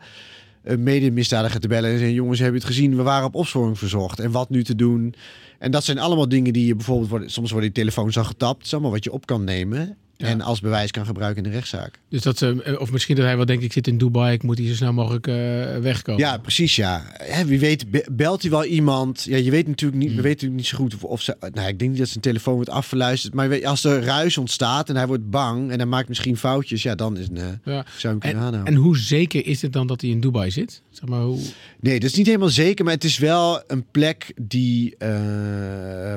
Een 0.64 0.84
medemisdadiger 0.84 1.60
te 1.60 1.68
bellen 1.68 1.92
en 1.92 1.98
zeggen: 1.98 2.16
jongens, 2.16 2.40
hebben 2.40 2.60
je 2.60 2.66
het 2.66 2.76
gezien? 2.76 2.96
We 2.96 3.04
waren 3.04 3.26
op 3.26 3.36
opsporing 3.36 3.78
verzocht. 3.78 4.20
En 4.20 4.32
wat 4.32 4.50
nu 4.50 4.64
te 4.64 4.76
doen? 4.76 5.16
En 5.64 5.72
dat 5.72 5.84
zijn 5.84 6.00
allemaal 6.00 6.30
dingen 6.30 6.54
die 6.54 6.66
je 6.66 6.76
bijvoorbeeld 6.76 7.32
soms 7.32 7.52
worden 7.52 7.74
die 7.74 7.84
telefoons 7.84 8.18
al 8.18 8.24
getapt. 8.24 8.64
Dat 8.64 8.74
allemaal 8.74 8.92
wat 8.92 9.04
je 9.04 9.12
op 9.12 9.26
kan 9.26 9.44
nemen. 9.44 9.98
Ja. 10.18 10.28
En 10.28 10.42
als 10.42 10.60
bewijs 10.60 10.92
kan 10.92 11.06
gebruiken 11.06 11.44
in 11.44 11.50
de 11.50 11.56
rechtszaak. 11.56 12.00
Dus 12.10 12.22
dat 12.22 12.38
ze, 12.38 12.64
eh, 12.64 12.80
of 12.80 12.92
misschien 12.92 13.16
dat 13.16 13.26
hij 13.26 13.36
wel 13.36 13.46
denkt, 13.46 13.64
ik 13.64 13.74
zit 13.74 13.88
in 13.88 13.98
Dubai, 13.98 14.34
ik 14.34 14.44
moet 14.44 14.58
hier 14.58 14.68
zo 14.70 14.76
snel 14.76 14.94
mogelijk 14.94 15.28
eh, 15.28 15.34
wegkomen. 15.82 16.22
Ja, 16.22 16.38
precies, 16.38 16.76
ja. 16.76 17.04
Hè, 17.14 17.46
wie 17.46 17.60
weet, 17.60 17.92
be- 17.92 18.06
belt 18.12 18.42
hij 18.42 18.52
wel 18.52 18.66
iemand? 18.66 19.24
Ja, 19.24 19.38
je 19.38 19.52
weet 19.52 19.68
natuurlijk 19.68 20.02
niet, 20.02 20.10
we 20.16 20.22
weten 20.22 20.30
natuurlijk 20.30 20.56
niet 20.60 20.66
zo 20.68 20.78
goed 20.78 20.94
of, 20.96 21.04
of 21.04 21.22
ze... 21.22 21.36
Nou, 21.54 21.68
ik 21.68 21.80
denk 21.80 21.92
niet 21.92 22.00
dat 22.00 22.08
zijn 22.10 22.20
telefoon 22.22 22.54
wordt 22.54 22.70
afgeluisterd. 22.70 23.34
Maar 23.34 23.50
weet, 23.50 23.66
als 23.66 23.84
er 23.84 24.04
ruis 24.04 24.38
ontstaat 24.38 24.90
en 24.90 24.96
hij 24.96 25.08
wordt 25.08 25.30
bang 25.30 25.72
en 25.72 25.78
hij 25.78 25.88
maakt 25.88 26.08
misschien 26.08 26.38
foutjes... 26.38 26.84
Ja, 26.84 26.96
dan 26.96 27.18
is 27.18 27.28
een, 27.28 27.38
eh, 27.38 27.46
Ja. 27.66 27.86
zou 27.98 28.14
hem 28.14 28.20
kunnen 28.20 28.40
En, 28.40 28.46
aanhouden. 28.48 28.74
en 28.74 28.80
hoe 28.82 28.98
zeker 28.98 29.46
is 29.46 29.62
het 29.62 29.74
dan 29.74 29.88
dat 29.88 30.02
hij 30.02 30.10
in 30.10 30.20
Dubai 30.20 30.52
zit? 30.52 30.82
Zeg 30.90 31.10
maar, 31.10 31.22
hoe... 31.22 31.40
Nee, 31.80 32.00
dat 32.00 32.10
is 32.10 32.16
niet 32.16 32.26
helemaal 32.26 32.50
zeker, 32.50 32.86
maar 32.86 32.94
het 32.94 33.04
is 33.04 33.18
wel 33.18 33.62
een 33.68 33.86
plek 33.92 34.34
die, 34.42 34.96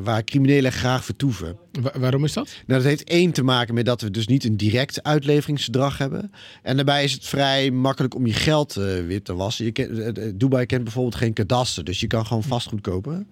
waar 0.03 0.25
criminelen 0.25 0.73
graag 0.73 1.05
vertoeven. 1.05 1.57
Wa- 1.81 1.99
waarom 1.99 2.25
is 2.25 2.33
dat? 2.33 2.47
Nou, 2.67 2.81
dat 2.81 2.89
heeft 2.91 3.05
één 3.05 3.33
te 3.33 3.43
maken 3.43 3.75
met 3.75 3.85
dat 3.85 4.01
we 4.01 4.11
dus 4.11 4.27
niet 4.27 4.45
een 4.45 4.57
direct 4.57 5.03
uitleveringsverdrag 5.03 5.99
hebben. 5.99 6.33
En 6.63 6.77
daarbij 6.77 7.05
is 7.05 7.13
het 7.13 7.25
vrij 7.27 7.71
makkelijk 7.71 8.15
om 8.15 8.27
je 8.27 8.33
geld 8.33 8.77
eh, 8.77 8.85
weer 9.07 9.23
te 9.23 9.35
wassen. 9.35 9.65
Je 9.65 9.73
eh, 9.73 10.09
eh, 10.09 10.33
Dubai 10.35 10.67
kent 10.67 10.85
bijvoorbeeld 10.85 11.15
geen 11.15 11.33
kadaster, 11.33 11.85
dus 11.85 12.01
je 12.01 12.07
kan 12.07 12.27
gewoon 12.27 12.43
vastgoed 12.43 12.81
kopen. 12.81 13.29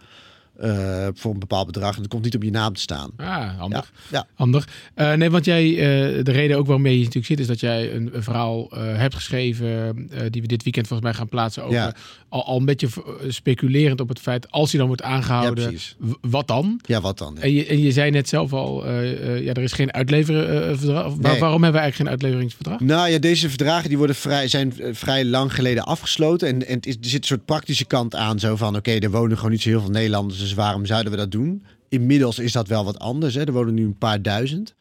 Eh, 0.59 1.07
voor 1.15 1.33
een 1.33 1.39
bepaald 1.39 1.67
bedrag. 1.67 1.95
En 1.95 2.03
dat 2.03 2.11
komt 2.11 2.25
niet 2.25 2.35
op 2.35 2.43
je 2.43 2.51
naam 2.51 2.75
te 2.75 2.81
staan. 2.81 3.11
Ah, 3.17 3.59
handig. 3.59 3.93
Ja, 4.11 4.27
Handig. 4.35 4.69
Eh, 4.95 5.13
nee, 5.13 5.31
want 5.31 5.45
jij, 5.45 5.71
eh, 5.71 6.25
de 6.25 6.33
reden 6.33 6.57
ook 6.57 6.67
waarmee 6.67 6.93
je 6.93 6.99
natuurlijk 6.99 7.27
zit, 7.27 7.41
is 7.41 7.47
dat 7.47 7.61
jij 7.61 7.95
een, 7.95 8.11
een 8.13 8.23
verhaal 8.23 8.69
hebt 8.75 9.15
geschreven, 9.15 9.95
die 10.31 10.43
we 10.43 10.49
dit 10.49 10.63
weekend 10.63 10.87
volgens 10.87 11.09
mij 11.09 11.19
gaan 11.19 11.29
plaatsen, 11.29 11.63
over, 11.63 11.75
Ja. 11.75 11.95
al, 12.29 12.45
al 12.45 12.59
een 12.59 12.65
beetje 12.65 12.89
speculerend 13.29 14.01
op 14.01 14.09
het 14.09 14.19
feit, 14.19 14.51
als 14.51 14.71
hij 14.71 14.79
dan 14.79 14.89
wordt 14.89 15.03
ja, 15.03 15.09
aangehouden, 15.09 15.79
wat 16.21 16.47
dan? 16.47 16.81
Ja, 16.87 17.01
wat 17.01 17.19
dan? 17.19 17.39
En 17.39 17.53
je, 17.53 17.67
en 17.67 17.79
je 17.79 17.93
zei 17.93 18.11
net 18.11 18.29
zelf 18.29 18.53
al, 18.53 18.91
ja, 18.91 19.53
er 19.53 19.63
is 19.63 19.73
geen 19.73 19.93
uitleveringsverdrag. 19.93 21.15
Waar-. 21.21 21.39
Waarom 21.39 21.63
hebben 21.63 21.81
we 21.81 21.87
eigenlijk 21.87 21.97
geen 21.97 22.09
uitleveringsverdrag? 22.09 22.81
Nou 22.81 23.11
ja, 23.11 23.19
deze 23.19 23.49
verdragen 23.49 23.89
die 23.89 23.99
worden 23.99 24.17
vrij, 24.17 24.49
zijn 24.49 24.75
vrij 24.93 25.25
lang 25.25 25.55
geleden 25.55 25.85
afgesloten. 25.85 26.49
En, 26.49 26.67
en 26.67 26.75
het 26.75 26.87
is, 26.87 26.95
er 26.95 27.01
zit 27.09 27.21
een 27.21 27.27
soort 27.27 27.45
praktische 27.45 27.85
kant 27.85 28.15
aan. 28.15 28.39
Zo 28.39 28.57
van, 28.57 28.77
oké, 28.77 28.93
er 28.93 29.11
wonen 29.11 29.37
gewoon 29.37 29.53
niet 29.53 29.63
zo 29.63 29.69
heel 29.69 29.81
veel 29.81 29.91
Nederlanders. 29.91 30.44
Dus 30.45 30.55
waarom 30.55 30.87
zouden 30.87 31.13
we 31.13 31.19
dat 31.19 31.31
doen? 31.31 31.65
Inmiddels 31.89 32.39
is 32.39 32.53
dat 32.53 32.69
wel 32.69 32.85
wat 32.85 32.99
anders. 32.99 33.35
Hè. 33.35 33.45
Er 33.45 33.53
wonen 33.53 33.75
nu 33.75 33.85
een 33.85 33.99
paar 33.99 34.23
duizend. 34.23 34.75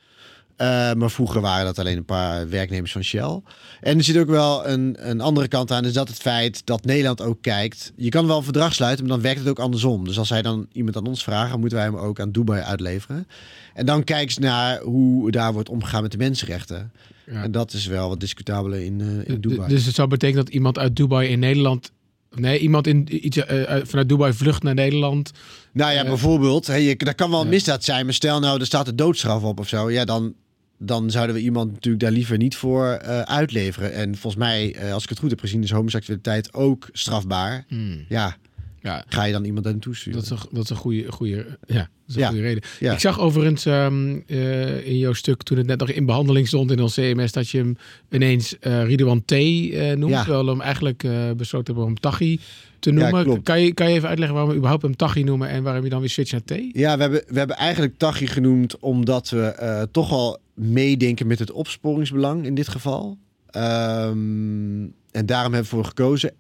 Eh, 0.56 0.94
maar 0.94 1.12
vroeger 1.12 1.42
waren 1.42 1.66
dat 1.66 1.80
alleen 1.80 1.98
een 1.98 2.06
paar 2.06 2.50
werknemers 2.50 2.92
van 2.92 3.04
Shell. 3.04 3.42
En 3.82 3.98
er 3.98 4.04
zit 4.04 4.18
ook 4.18 4.30
wel 4.30 4.68
een, 4.68 4.96
een 5.10 5.22
andere 5.22 5.48
kant 5.48 5.72
aan. 5.72 5.86
Is 5.86 5.94
dat 5.94 6.08
het 6.08 6.18
feit 6.18 6.66
dat 6.66 6.86
Nederland 6.86 7.22
ook 7.22 7.42
kijkt. 7.42 7.94
Je 7.96 8.10
kan 8.10 8.28
wel 8.28 8.38
een 8.38 8.44
verdrag 8.44 8.74
sluiten, 8.74 9.06
maar 9.06 9.14
dan 9.14 9.24
werkt 9.24 9.40
het 9.40 9.50
ook 9.50 9.60
andersom. 9.60 10.06
Dus 10.06 10.18
als 10.18 10.30
hij 10.30 10.42
dan 10.42 10.68
iemand 10.72 10.98
aan 10.98 11.08
ons 11.08 11.24
vraagt, 11.24 11.52
dan 11.52 11.60
moeten 11.60 11.78
wij 11.78 11.88
hem 11.88 11.98
ook 11.98 12.20
aan 12.20 12.32
Dubai 12.32 12.62
uitleveren. 12.62 13.28
En 13.74 13.86
dan 13.86 14.04
kijken 14.04 14.34
ze 14.34 14.40
naar 14.40 14.82
hoe 14.82 15.32
daar 15.32 15.54
wordt 15.54 15.70
omgegaan 15.70 16.02
met 16.02 16.12
de 16.12 16.18
mensenrechten. 16.18 16.92
Ja. 17.26 17.44
En 17.44 17.52
dat 17.52 17.74
is 17.74 17.86
wel 17.86 18.10
wat 18.10 18.20
discutabel 18.20 18.74
in, 18.74 19.02
eh, 19.02 19.34
in 19.34 19.42
Dubai. 19.42 19.70
Dus 19.70 19.86
het 19.86 19.96
zou 19.96 20.08
betekenen 20.08 20.46
dat 20.46 20.54
iemand 20.54 20.78
uit 20.78 20.96
Dubai 20.96 21.30
in 21.30 21.40
Nederland. 21.40 21.92
Nee, 22.36 22.60
iemand 22.60 22.88
in, 22.88 23.26
iets, 23.26 23.38
eh, 23.38 23.64
uit- 23.64 23.90
vanuit 23.90 24.10
Dubai 24.10 24.34
vlucht 24.34 24.64
naar 24.64 24.74
Nederland. 24.74 25.32
nou 25.74 25.94
ja, 25.94 26.02
eh, 26.04 26.08
bijvoorbeeld, 26.08 26.68
hè, 26.68 26.76
je, 26.76 26.96
dat 26.96 27.16
kan 27.16 27.30
wel 27.32 27.42
een 27.42 27.50
misdaad 27.50 27.84
zijn, 27.84 28.06
maar 28.06 28.14
stel 28.14 28.40
nou, 28.40 28.60
er 28.60 28.66
staat 28.66 28.86
de 28.86 28.96
doodstraf 28.96 29.44
op 29.44 29.60
of 29.60 29.68
zo. 29.68 29.92
Ja, 29.92 30.06
dan, 30.06 30.34
dan 30.78 31.12
zouden 31.12 31.36
we 31.36 31.42
iemand 31.42 31.72
natuurlijk 31.72 32.04
daar 32.04 32.12
liever 32.14 32.38
niet 32.38 32.56
voor 32.56 32.86
eh, 32.88 33.22
uitleveren. 33.22 33.94
En 33.94 34.16
volgens 34.18 34.44
mij, 34.44 34.74
eh, 34.76 34.94
als 34.94 35.04
ik 35.04 35.10
het 35.10 35.20
goed 35.20 35.30
heb 35.30 35.40
gezien, 35.40 35.64
is 35.64 35.72
homoseksualiteit 35.72 36.54
ook 36.54 36.90
strafbaar. 36.92 37.66
Ja, 38.10 38.36
Ja, 38.84 39.04
ga 39.08 39.24
je 39.24 39.32
dan 39.34 39.46
iemand 39.46 39.66
naartoe 39.66 39.96
sturen? 39.96 40.20
dat 40.20 40.24
is 40.24 40.30
een, 40.30 40.48
dat 40.52 40.64
is 40.64 40.70
een 40.70 40.76
goede, 40.76 41.12
goede, 41.12 41.36
ja, 41.66 41.76
dat 41.76 41.88
is 42.08 42.16
een 42.16 42.22
Ja. 42.22 42.28
goede 42.28 42.42
reden. 42.42 42.64
Ik 42.80 43.00
zag 43.00 43.20
overigens 43.20 43.66
ehm, 43.66 44.20
eh, 44.28 44.88
in 44.88 44.98
jouw 44.98 45.14
stuk, 45.14 45.44
toen 45.44 45.58
het 45.58 45.68
net 45.68 45.80
nog 45.80 45.90
in 45.90 46.06
behandeling 46.06 46.48
stond 46.48 46.72
in 46.72 46.80
ons 46.82 46.94
CMS, 46.94 47.32
dat 47.32 47.50
je 47.50 47.58
hem 47.58 47.78
ineens 48.12 48.60
eh 48.60 48.86
Ridwan 48.86 49.26
T 49.26 49.32
eh, 49.32 49.92
noemt. 49.96 50.14
Terwijl 50.16 50.44
we 50.46 50.50
hem 50.52 50.62
eigenlijk 50.62 51.08
besloten 51.38 51.66
hebben 51.74 51.86
om 51.86 52.00
Tachi 52.00 52.40
te 52.80 52.92
noemen. 52.92 53.44
kan, 53.44 53.62
je, 53.62 53.74
kan 53.74 53.90
je 53.90 53.96
even 53.96 54.08
uitleggen 54.08 54.34
waarom 54.36 54.52
we 54.52 54.58
überhaupt 54.58 54.84
hem 54.86 54.96
Tachi 54.96 55.24
noemen 55.24 55.50
en 55.50 55.64
waarom 55.64 55.84
je 55.84 55.90
dan 55.90 56.00
weer 56.00 56.10
switcht 56.10 56.32
naar 56.32 56.44
T? 56.44 56.64
Ja, 56.72 56.96
we 56.96 57.02
hebben, 57.02 57.24
we 57.28 57.38
hebben 57.38 57.56
eigenlijk 57.58 57.98
Tachi 57.98 58.28
genoemd 58.28 58.80
omdat 58.80 59.30
we 59.30 59.88
toch 59.92 60.10
wel 60.10 60.40
meedenken 60.54 61.28
met 61.28 61.40
het 61.40 61.52
opsporingsbelang 61.52 62.46
in 62.46 62.56
dit 62.56 62.68
geval. 62.68 63.18
Ehm, 63.50 64.84
en 65.12 65.26
daarom 65.26 65.54
hebben 65.54 65.72
we 65.72 65.76
voor 65.78 65.86
gekozen. 65.86 66.32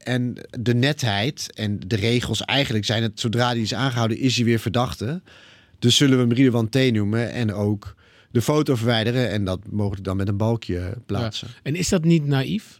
En 0.00 0.34
de 0.60 0.74
netheid 0.74 1.50
en 1.54 1.80
de 1.86 1.96
regels 1.96 2.42
eigenlijk 2.44 2.84
zijn 2.84 3.02
het, 3.02 3.20
zodra 3.20 3.52
die 3.54 3.62
is 3.62 3.74
aangehouden, 3.74 4.18
is 4.18 4.36
hij 4.36 4.44
weer 4.44 4.58
verdachte. 4.58 5.22
Dus 5.78 5.96
zullen 5.96 6.16
we 6.16 6.22
hem 6.24 6.32
Ridwan 6.32 6.68
T 6.68 6.92
noemen 6.92 7.32
en 7.32 7.52
ook 7.52 7.94
de 8.30 8.42
foto 8.42 8.74
verwijderen 8.74 9.30
en 9.30 9.44
dat 9.44 9.60
mogelijk 9.70 10.04
dan 10.04 10.16
met 10.16 10.28
een 10.28 10.36
balkje 10.36 10.94
plaatsen. 11.06 11.48
En 11.62 11.74
is 11.74 11.88
dat 11.88 12.04
niet 12.04 12.26
naïef? 12.26 12.76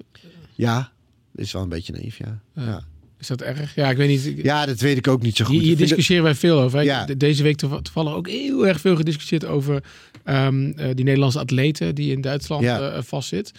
Ja, 0.55 0.93
is 1.35 1.53
wel 1.53 1.63
een 1.63 1.69
beetje 1.69 1.93
naïef, 1.93 2.19
ja. 2.19 2.41
Ja. 2.55 2.63
Ja, 2.65 2.85
Is 3.19 3.27
dat 3.27 3.41
erg? 3.43 3.75
Ja, 3.75 3.91
ik 3.91 3.97
weet 3.97 4.09
niet. 4.09 4.43
Ja 4.45 4.67
dat 4.67 4.81
weet 4.81 4.97
ik 4.97 5.09
ook 5.09 5.23
niet 5.23 5.37
zo 5.37 5.45
goed. 5.45 5.61
Hier, 5.61 5.77
discussiëren 5.77 6.25
wij 6.25 6.35
veel 6.35 6.61
over. 6.61 6.83
Ja. 6.83 7.05
De- 7.05 7.17
Deze 7.17 7.43
week 7.43 7.57
toev- 7.57 7.81
toevallig 7.83 8.13
ook 8.15 8.29
heel 8.29 8.67
erg 8.67 8.81
veel 8.81 8.97
gediscussieerd 8.97 9.45
over 9.45 9.83
ehm, 10.25 10.71
eh, 10.77 10.87
die 10.95 11.05
Nederlandse 11.05 11.39
atleten 11.39 11.95
die 11.95 12.13
in 12.13 12.21
Duitsland 12.21 12.63
Ja. 12.63 12.91
eh, 12.91 13.03
vastzit. 13.03 13.53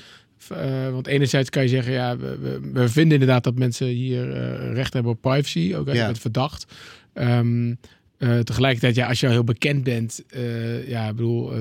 Eh, 0.49 0.91
want 0.91 1.07
enerzijds 1.07 1.49
kan 1.49 1.61
je 1.61 1.67
zeggen, 1.67 1.93
ja, 1.93 2.17
we, 2.17 2.59
we, 2.73 2.89
vinden 2.89 3.13
inderdaad 3.13 3.43
dat 3.43 3.57
mensen 3.57 3.87
hier 3.87 4.31
eh, 4.31 4.73
recht 4.73 4.93
hebben 4.93 5.11
op 5.11 5.21
privacy, 5.21 5.73
ook 5.75 5.87
als 5.87 5.97
je 5.97 6.05
bent 6.05 6.19
verdacht. 6.19 6.65
Eh, 7.13 8.39
tegelijkertijd, 8.39 8.95
ja, 8.95 9.07
als 9.07 9.19
je 9.19 9.25
al 9.25 9.31
heel 9.31 9.43
bekend 9.43 9.83
bent, 9.83 10.23
ja, 10.87 11.09
ik 11.09 11.15
bedoel, 11.15 11.51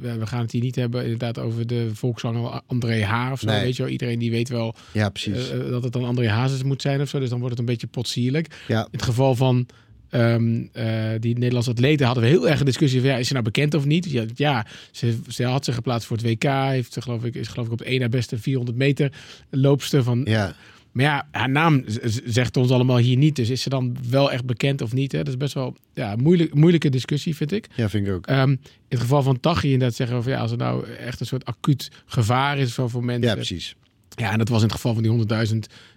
we, 0.00 0.26
gaan 0.26 0.40
het 0.40 0.52
hier 0.52 0.62
niet 0.62 0.76
hebben 0.76 1.02
inderdaad 1.02 1.38
over 1.38 1.66
de 1.66 1.90
volkszanger 1.92 2.60
André 2.66 3.04
Haar 3.04 3.32
of 3.32 3.40
zo. 3.40 3.46
Nee. 3.46 3.62
Weet 3.62 3.76
je 3.76 3.82
wel, 3.82 3.92
iedereen 3.92 4.18
die 4.18 4.30
weet 4.30 4.48
wel 4.48 4.74
Ja, 4.92 5.08
precies. 5.08 5.50
dat 5.70 5.82
het 5.82 5.92
dan 5.92 6.04
André 6.04 6.28
Hazes 6.28 6.62
moet 6.62 6.82
zijn 6.82 7.00
of 7.00 7.08
zo. 7.08 7.18
Dus 7.18 7.28
dan 7.28 7.38
wordt 7.38 7.50
het 7.50 7.60
een 7.60 7.72
beetje 7.72 7.86
potsierlijk. 7.86 8.64
ja. 8.66 8.80
In 8.80 8.88
het 8.90 9.02
geval 9.02 9.34
van 9.34 9.66
ehm, 10.10 10.66
eh, 10.72 11.10
die 11.20 11.34
Nederlandse 11.34 11.70
atleten 11.70 12.06
hadden 12.06 12.24
we 12.24 12.30
heel 12.30 12.48
erg 12.48 12.58
een 12.58 12.66
discussie 12.66 13.00
van 13.00 13.08
ja, 13.08 13.16
is 13.16 13.26
ze 13.26 13.32
nou 13.32 13.44
bekend 13.44 13.74
of 13.74 13.84
niet? 13.84 14.10
Ja, 14.10 14.24
ja 14.34 14.66
ze, 14.90 15.18
ze 15.28 15.44
had 15.44 15.64
zich 15.64 15.74
geplaatst 15.74 16.06
voor 16.06 16.16
het 16.16 16.26
WK, 16.26 16.44
heeft 16.44 16.92
ze, 16.92 17.02
geloof 17.02 17.24
ik, 17.24 17.34
is 17.34 17.48
geloof 17.48 17.66
ik 17.66 17.72
op 17.72 17.80
één 17.80 18.00
na 18.00 18.08
beste 18.08 18.38
400 18.38 18.76
meter 18.76 19.12
loopster 19.50 20.02
van. 20.02 20.20
ja. 20.24 20.54
Maar 20.92 21.06
ja, 21.06 21.28
haar 21.30 21.50
naam 21.50 21.84
zegt 22.24 22.56
ons 22.56 22.70
allemaal 22.70 22.96
hier 22.96 23.16
niet. 23.16 23.36
Dus 23.36 23.50
is 23.50 23.62
ze 23.62 23.68
dan 23.68 23.96
wel 24.10 24.32
echt 24.32 24.44
bekend 24.44 24.82
of 24.82 24.92
niet? 24.92 25.12
Hè? 25.12 25.18
Dat 25.18 25.28
is 25.28 25.36
best 25.36 25.54
wel 25.54 25.76
ja, 25.94 26.16
moeilijk, 26.16 26.54
moeilijke 26.54 26.88
discussie, 26.88 27.36
vind 27.36 27.52
ik. 27.52 27.66
Ja, 27.74 27.88
vind 27.88 28.06
ik 28.06 28.12
ook. 28.12 28.26
Ehm, 28.26 28.50
in 28.50 28.58
het 28.88 29.00
geval 29.00 29.22
van 29.22 29.40
Tachi 29.40 29.72
inderdaad 29.72 29.96
zeggen 29.96 30.16
we 30.16 30.22
van 30.22 30.32
ja, 30.32 30.38
als 30.38 30.50
er 30.50 30.56
nou 30.56 30.86
echt 30.86 31.20
een 31.20 31.26
soort 31.26 31.44
acuut 31.44 31.90
gevaar 32.06 32.58
is 32.58 32.74
voor 32.74 32.90
voor 32.90 33.04
mensen. 33.04 33.28
Ja, 33.28 33.34
precies. 33.34 33.76
Ja, 34.18 34.32
en 34.32 34.38
dat 34.38 34.48
was 34.48 34.58
in 34.58 34.64
het 34.66 34.74
geval 34.74 34.94
van 34.94 35.02
die 35.02 35.12
100.000. 35.46 35.56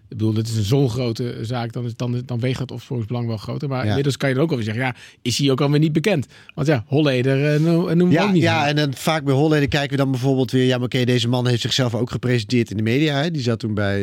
Ik 0.10 0.18
bedoel, 0.18 0.34
dit 0.34 0.48
is 0.48 0.56
een 0.58 0.64
zo'n 0.64 0.90
grote 0.90 1.38
zaak, 1.42 1.72
dan, 1.74 1.86
is, 1.86 1.96
dan, 1.96 2.22
dan 2.26 2.40
weegt 2.40 2.60
dat 2.60 2.72
opsporingsbelang 2.72 3.28
wel 3.28 3.38
groter. 3.38 3.68
Maar 3.70 3.82
Ja. 3.82 3.88
inmiddels 3.88 4.18
kan 4.18 4.30
je 4.30 4.36
dan 4.36 4.44
ook 4.44 4.50
alweer 4.50 4.66
zeggen, 4.66 4.84
ja, 4.84 4.96
is 5.22 5.38
hij 5.38 5.52
ook 5.52 5.62
alweer 5.62 5.80
niet 5.80 5.94
bekend? 5.94 6.26
Want 6.56 6.68
ja, 6.68 6.84
Holleder 6.88 7.54
uh, 7.56 7.60
noemen 7.66 8.08
we 8.08 8.14
Ja, 8.14 8.24
ook 8.24 8.32
niet. 8.32 8.42
ja, 8.42 8.68
en 8.68 8.76
dan 8.76 8.94
vaak 8.94 9.24
bij 9.24 9.34
Holleden 9.34 9.70
kijken 9.70 9.90
we 9.92 9.96
dan 9.98 10.12
bijvoorbeeld 10.12 10.52
weer... 10.52 10.66
Ja, 10.66 10.76
maar 10.76 10.86
oké, 10.86 11.04
deze 11.06 11.28
man 11.28 11.48
heeft 11.48 11.62
zichzelf 11.62 11.96
ook 11.96 12.12
gepresenteerd 12.12 12.72
in 12.72 12.78
de 12.78 12.84
media. 12.84 13.22
Hè? 13.22 13.32
Die 13.32 13.42
zat 13.42 13.60
toen 13.60 13.74
bij... 13.74 13.98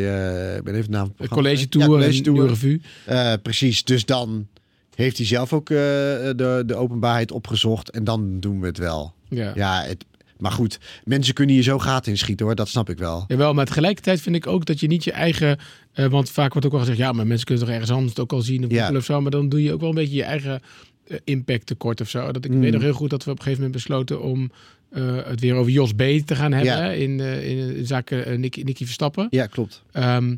eh 0.51 0.57
ik 0.57 0.63
ben 0.65 0.75
even 0.75 0.91
de 0.91 0.97
naam 0.97 1.13
van 1.17 1.29
college 1.29 1.55
kwijt. 1.55 1.73
Ja, 1.75 1.79
tour, 1.87 1.87
college 1.87 2.21
tour. 2.21 2.49
Revue. 2.49 2.81
Eh, 3.07 3.33
precies, 3.43 3.85
dus 3.85 4.05
dan 4.05 4.47
heeft 4.95 5.17
hij 5.17 5.27
zelf 5.27 5.53
ook 5.53 5.71
eh, 5.71 5.77
de, 5.77 6.63
de 6.67 6.75
openbaarheid 6.75 7.33
opgezocht. 7.33 7.91
En 7.91 8.05
dan 8.05 8.41
doen 8.41 8.61
we 8.61 8.67
het 8.67 8.79
wel. 8.79 9.13
Ja. 9.29 9.53
Ja, 9.55 9.83
het, 9.83 10.05
maar 10.39 10.53
goed, 10.53 10.79
mensen 11.05 11.35
kunnen 11.35 11.55
hier 11.55 11.65
zo 11.65 11.79
gaten 11.79 12.13
in 12.13 12.19
schieten 12.19 12.47
hoor. 12.47 12.55
Dat 12.55 12.69
snap 12.69 12.91
ik 12.91 12.99
wel. 12.99 13.25
Jawel, 13.29 13.55
maar 13.55 13.67
tegelijkertijd 13.67 14.21
vind 14.21 14.37
ik 14.37 14.47
ook 14.47 14.65
dat 14.65 14.81
je 14.81 14.87
niet 14.87 15.05
je 15.05 15.13
eigen... 15.13 15.59
eh, 15.93 16.07
want 16.07 16.31
vaak 16.31 16.51
wordt 16.53 16.67
ook 16.67 16.73
wel 16.73 16.81
gezegd, 16.81 16.99
ja, 16.99 17.13
maar 17.13 17.27
mensen 17.27 17.47
kunnen 17.47 17.65
toch 17.65 17.73
ergens 17.73 17.91
anders 17.93 18.11
het 18.11 18.21
ook 18.21 18.33
al 18.33 18.41
zien 18.43 18.65
of, 18.65 18.71
Ja. 18.71 18.93
of 18.97 19.05
zo. 19.05 19.21
Maar 19.21 19.31
dan 19.31 19.49
doe 19.49 19.63
je 19.63 19.73
ook 19.73 19.81
wel 19.81 19.89
een 19.89 19.95
beetje 19.95 20.17
je 20.17 20.23
eigen 20.23 20.61
eh, 21.07 21.17
impact 21.25 21.67
tekort 21.67 22.01
of 22.01 22.09
zo. 22.09 22.33
Dat 22.33 22.45
ik 22.45 22.51
Mm. 22.51 22.61
weet 22.61 22.73
nog 22.73 22.83
heel 22.83 22.93
goed 22.93 23.11
dat 23.11 23.25
we 23.25 23.31
op 23.31 23.37
een 23.37 23.43
gegeven 23.43 23.65
moment 23.65 23.83
besloten 23.83 24.23
om 24.23 24.51
eh, 24.91 25.17
het 25.25 25.41
weer 25.41 25.55
over 25.55 25.73
Jos 25.73 25.93
B. 25.93 25.99
te 26.25 26.35
gaan 26.35 26.53
hebben. 26.53 26.73
Ja. 26.73 26.91
In, 26.91 27.21
in, 27.21 27.77
in 27.77 27.87
zaken 27.87 28.41
Nicky, 28.41 28.63
Nicky 28.63 28.85
Verstappen. 28.85 29.27
Ja, 29.31 29.47
klopt. 29.47 29.83
Ehm, 29.93 30.35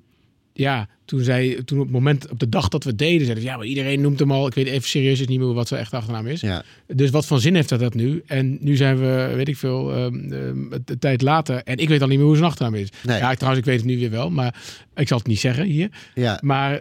ja, 0.61 0.89
toen, 1.05 1.21
zei, 1.21 1.65
toen 1.65 1.79
op 1.79 1.85
het 1.85 1.93
moment, 1.93 2.31
op 2.31 2.39
de 2.39 2.49
dag 2.49 2.69
dat 2.69 2.85
we 2.85 2.95
deden, 2.95 3.21
zeiden 3.25 3.43
ze, 3.43 3.49
ja, 3.51 3.57
maar 3.57 3.67
iedereen 3.67 4.01
noemt 4.01 4.19
hem 4.19 4.33
al. 4.33 4.47
Ik 4.47 4.55
weet 4.55 4.67
even 4.67 4.89
serieus 4.89 5.27
niet 5.27 5.39
meer 5.39 5.53
wat 5.53 5.69
zijn 5.69 5.81
echte 5.81 5.97
achternaam 5.97 6.27
is. 6.27 6.41
Ja, 6.41 6.63
Dus 6.87 7.11
wat 7.11 7.27
voor 7.27 7.41
zin 7.41 7.55
heeft 7.55 7.69
dat, 7.69 7.81
dat 7.81 7.95
nu? 7.95 8.23
En 8.27 8.59
nu 8.61 8.77
zijn 8.77 8.99
we, 8.99 9.33
weet 9.37 9.49
ik 9.49 9.57
veel, 9.57 9.93
een 9.97 10.73
tijd 10.99 11.23
later. 11.23 11.63
En 11.65 11.77
ik 11.77 11.89
weet 11.89 12.03
al 12.03 12.09
niet 12.09 12.19
meer 12.19 12.27
hoe 12.27 12.37
zijn 12.37 12.49
achternaam 12.49 12.75
is. 12.75 12.89
Nee. 13.03 13.19
Ja, 13.19 13.31
ik, 13.31 13.37
trouwens, 13.37 13.67
ik 13.67 13.71
weet 13.73 13.81
het 13.81 13.91
nu 13.91 13.99
weer 13.99 14.11
wel, 14.11 14.31
maar 14.31 14.55
ik 14.97 15.09
zal 15.09 15.19
het 15.19 15.27
niet 15.27 15.41
zeggen 15.41 15.65
hier. 15.65 15.89
ja. 16.15 16.39
Maar 16.43 16.81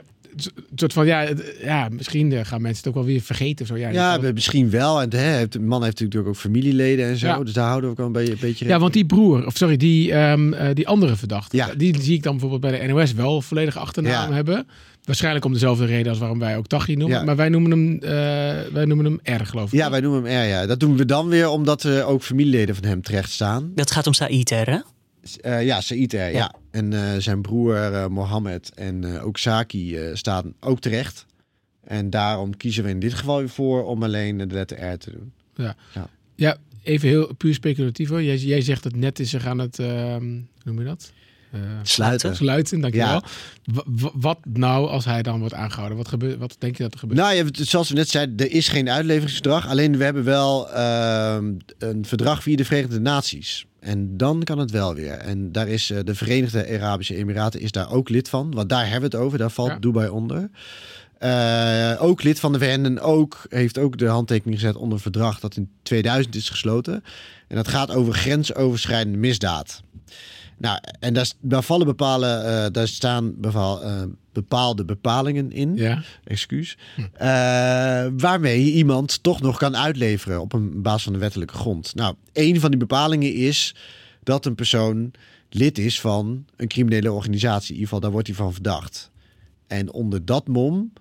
soort 0.76 0.94
van, 0.94 1.06
ja, 1.06 1.28
ja, 1.64 1.88
misschien 1.92 2.32
eh, 2.32 2.46
gaan 2.46 2.62
mensen 2.62 2.78
het 2.84 2.88
ook 2.88 2.94
wel 3.04 3.12
weer 3.14 3.22
vergeten. 3.22 3.62
Of 3.62 3.68
zo. 3.68 3.78
Ja, 3.78 3.90
Ja, 3.90 4.20
misschien 4.34 4.70
wel. 4.70 5.02
En 5.02 5.10
de, 5.10 5.18
hè, 5.18 5.48
de 5.48 5.60
man 5.60 5.84
heeft 5.84 6.00
natuurlijk 6.00 6.30
ook 6.30 6.38
familieleden 6.40 7.06
en 7.06 7.18
zo. 7.18 7.28
Ja. 7.28 7.44
Dus 7.44 7.54
daar 7.54 7.68
houden 7.68 7.84
we 7.86 7.92
ook 7.92 7.98
wel 7.98 8.06
een 8.06 8.12
beetje, 8.12 8.32
een 8.34 8.40
beetje 8.40 8.68
ja, 8.68 8.80
want 8.80 8.94
die 8.94 9.06
broer, 9.06 9.46
of 9.46 9.58
sorry, 9.58 9.78
die, 9.78 10.14
ehm, 10.14 10.54
eh, 10.54 10.68
die 10.76 10.88
andere 10.88 11.16
verdachte, 11.16 11.56
Ja. 11.58 11.70
die 11.78 12.02
zie 12.02 12.14
ik 12.16 12.24
dan 12.24 12.32
bijvoorbeeld 12.32 12.62
bij 12.72 12.88
de 12.88 12.94
NOS 12.94 13.14
wel 13.14 13.42
volledige 13.42 13.80
achternaam 13.80 14.30
Ja. 14.30 14.36
hebben. 14.36 14.68
Waarschijnlijk 15.04 15.46
om 15.46 15.54
dezelfde 15.54 15.86
reden 15.86 16.10
als 16.10 16.20
waarom 16.20 16.40
wij 16.40 16.58
ook 16.58 16.68
Tachi 16.68 16.96
noemen. 16.96 17.18
Ja. 17.18 17.24
Maar 17.24 17.36
wij 17.36 17.50
noemen 17.50 17.72
hem, 17.72 18.00
eh, 18.02 18.10
wij 18.74 18.86
noemen 18.86 19.06
hem 19.06 19.20
R, 19.42 19.46
geloof 19.46 19.72
ik. 19.74 19.80
Ja, 19.80 19.90
wij 19.92 20.00
noemen 20.00 20.32
hem 20.32 20.44
R, 20.44 20.48
ja. 20.48 20.66
Dat 20.66 20.80
doen 20.80 20.98
we 20.98 21.06
dan 21.06 21.28
weer 21.28 21.50
omdat 21.50 21.84
er 21.84 22.04
ook 22.06 22.24
familieleden 22.24 22.76
van 22.76 22.84
hem 22.86 23.02
terecht 23.02 23.32
staan. 23.32 23.72
Dat 23.76 23.92
gaat 23.92 24.08
om 24.08 24.14
Said, 24.14 24.50
hè? 24.50 24.78
Eh, 25.42 25.66
ja, 25.66 25.82
Said 25.82 26.14
R, 26.14 26.18
ja. 26.18 26.54
En 26.72 26.94
eh, 26.94 27.20
zijn 27.20 27.42
broer 27.42 27.76
eh, 27.76 28.08
Mohammed 28.08 28.72
en 28.76 29.04
eh, 29.16 29.26
ook 29.26 29.38
Saki 29.38 29.96
eh, 29.98 30.16
staan 30.16 30.54
ook 30.60 30.80
terecht. 30.80 31.26
En 31.84 32.10
daarom 32.10 32.58
kiezen 32.58 32.84
we 32.84 32.90
in 32.90 33.00
dit 33.00 33.14
geval 33.14 33.38
weer 33.40 33.50
voor 33.50 33.86
om 33.86 34.04
alleen 34.04 34.38
de 34.38 34.46
letter 34.48 34.92
R 34.94 34.98
te 34.98 35.12
doen. 35.12 35.34
Ja, 36.36 36.58
even 36.84 37.08
heel 37.08 37.34
puur 37.36 37.54
speculatief 37.54 38.10
hoor. 38.10 38.24
Jij, 38.24 38.38
jij 38.38 38.62
zegt 38.62 38.84
het 38.84 38.96
net 38.96 39.20
is, 39.20 39.30
ze 39.30 39.40
gaan 39.40 39.58
het, 39.60 39.80
ehm, 39.80 40.24
hoe 40.24 40.44
noem 40.64 40.80
je 40.80 40.86
dat? 40.86 41.12
Eh, 41.52 41.60
Sluiten. 41.84 42.36
sluiten, 42.36 42.80
dankjewel. 42.82 43.08
Ja. 43.10 43.22
Wa- 43.64 43.84
wa- 43.86 44.12
wat 44.14 44.40
nou 44.54 44.88
als 44.90 45.06
hij 45.06 45.22
dan 45.22 45.40
wordt 45.40 45.54
aangehouden? 45.54 45.98
Wat, 45.98 46.08
gebeurt, 46.08 46.38
wat 46.38 46.56
denk 46.60 46.78
je 46.78 46.84
dat 46.84 46.94
er 46.94 47.00
gebeurt? 47.00 47.20
Nou, 47.20 47.36
ja, 47.36 47.44
zoals 47.52 47.90
we 47.90 47.96
net 47.96 48.10
zeiden, 48.10 48.38
er 48.38 48.52
is 48.52 48.68
geen 48.68 48.90
uitleveringsverdrag. 48.90 49.68
Alleen 49.68 49.98
we 49.98 50.04
hebben 50.04 50.24
wel 50.24 50.70
ehm, 50.72 51.54
een 51.78 52.06
verdrag 52.06 52.44
via 52.44 52.56
de 52.56 52.66
Verenigde 52.66 53.00
Naties. 53.00 53.66
En 53.80 54.18
dan 54.18 54.44
kan 54.44 54.58
het 54.58 54.72
wel 54.72 54.96
weer. 54.96 55.14
En 55.14 55.52
daar 55.52 55.68
is 55.68 55.90
eh, 55.90 56.00
de 56.04 56.16
Verenigde 56.16 56.68
Arabische 56.68 57.16
Emiraten 57.16 57.60
is 57.60 57.72
daar 57.72 57.92
ook 57.92 58.10
lid 58.10 58.30
van. 58.30 58.52
Want 58.54 58.70
daar 58.70 58.90
hebben 58.90 59.10
we 59.10 59.16
het 59.18 59.26
over. 59.26 59.38
Daar 59.38 59.52
valt 59.52 59.70
Ja. 59.70 59.80
Dubai 59.80 60.10
onder. 60.10 60.50
Eh, 61.20 61.96
ook 62.00 62.24
lid 62.24 62.40
van 62.40 62.54
de 62.54 62.60
VN 62.60 62.86
en 62.86 63.00
ook, 63.00 63.46
heeft 63.50 63.78
ook 63.78 63.98
de 63.98 64.08
handtekening 64.08 64.60
gezet 64.60 64.76
onder 64.76 64.94
een 64.94 65.00
verdrag 65.00 65.40
dat 65.40 65.56
in 65.56 65.70
2000 65.84 66.36
is 66.36 66.50
gesloten. 66.50 67.04
En 67.48 67.56
dat 67.56 67.68
gaat 67.68 67.92
over 67.92 68.14
grensoverschrijdende 68.14 69.18
misdaad. 69.18 69.82
Nou, 70.58 70.80
en 71.00 71.14
daar, 71.14 71.32
daar 71.40 71.64
vallen 71.64 71.86
bepaalde, 71.86 72.28
eh, 72.28 72.66
daar 72.72 72.88
staan 72.88 73.34
bepaal, 73.40 73.84
eh, 73.84 74.02
bepaalde 74.42 74.86
bepalingen 74.86 75.52
in 75.52 75.76
Ja, 75.76 76.04
excuus. 76.24 76.78
eh, 77.14 77.28
waarmee 78.18 78.66
je 78.66 78.72
iemand 78.72 79.24
toch 79.24 79.42
nog 79.42 79.58
kan 79.58 79.78
uitleveren 79.78 80.42
op 80.42 80.54
een 80.54 80.82
basis 80.82 81.04
van 81.04 81.14
de 81.14 81.20
wettelijke 81.20 81.54
grond. 81.54 81.96
Nou, 81.96 82.16
een 82.34 82.60
van 82.60 82.70
die 82.70 82.80
bepalingen 82.80 83.34
is 83.34 83.76
dat 84.24 84.46
een 84.46 84.56
persoon 84.56 85.12
lid 85.50 85.78
is 85.78 86.00
van 86.02 86.46
een 86.56 86.68
criminele 86.68 87.12
organisatie. 87.12 87.68
In 87.68 87.74
ieder 87.74 87.84
geval, 87.84 88.00
daar 88.00 88.12
wordt 88.12 88.28
hij 88.28 88.36
van 88.36 88.54
verdacht. 88.54 89.12
En 89.68 89.92
onder 89.92 90.26
dat 90.26 90.48
mom 90.48 90.94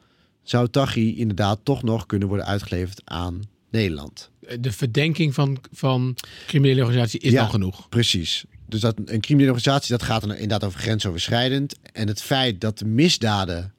zou 0.42 0.68
Taghi 0.68 1.16
inderdaad 1.16 1.58
toch 1.62 1.82
nog 1.82 2.06
kunnen 2.06 2.28
worden 2.28 2.46
uitgeleverd 2.46 3.00
aan 3.04 3.42
Nederland. 3.70 4.30
de 4.60 4.72
verdenking 4.72 5.34
van, 5.34 5.58
van 5.72 6.16
criminele 6.46 6.80
organisatie 6.80 7.20
is 7.20 7.32
Ja. 7.32 7.40
dan 7.40 7.50
genoeg. 7.50 7.88
Precies. 7.88 8.44
Dus 8.68 8.80
dat 8.80 8.94
een 9.04 9.20
criminele 9.20 9.52
organisatie, 9.52 9.90
dat 9.96 10.02
gaat 10.06 10.20
dan 10.20 10.32
inderdaad 10.32 10.64
over 10.64 10.80
grensoverschrijdend. 10.80 11.74
En 11.92 12.08
het 12.08 12.22
feit 12.22 12.60
dat 12.60 12.78
de 12.78 12.84
misdaden 12.84 13.72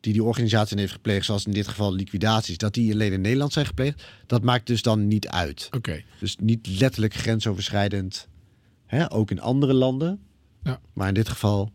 die 0.00 0.12
die 0.12 0.22
organisatie 0.22 0.78
heeft 0.78 0.92
gepleegd, 0.92 1.24
zoals 1.26 1.44
in 1.46 1.52
dit 1.52 1.68
geval 1.68 1.94
liquidaties, 1.94 2.56
dat 2.58 2.74
die 2.74 2.92
alleen 2.92 3.12
in 3.12 3.20
Nederland 3.20 3.52
zijn 3.52 3.66
gepleegd, 3.66 4.02
dat 4.26 4.42
maakt 4.42 4.66
dus 4.66 4.82
dan 4.82 5.06
niet 5.08 5.28
uit. 5.28 5.68
Oké. 5.76 6.02
Dus 6.20 6.36
niet 6.40 6.66
letterlijk 6.66 7.14
grensoverschrijdend, 7.14 8.28
hè, 8.86 9.12
ook 9.12 9.30
in 9.30 9.40
andere 9.40 9.72
landen. 9.74 10.20
Ja. 10.62 10.80
Maar 10.92 11.08
in 11.08 11.14
dit 11.14 11.28
geval, 11.28 11.72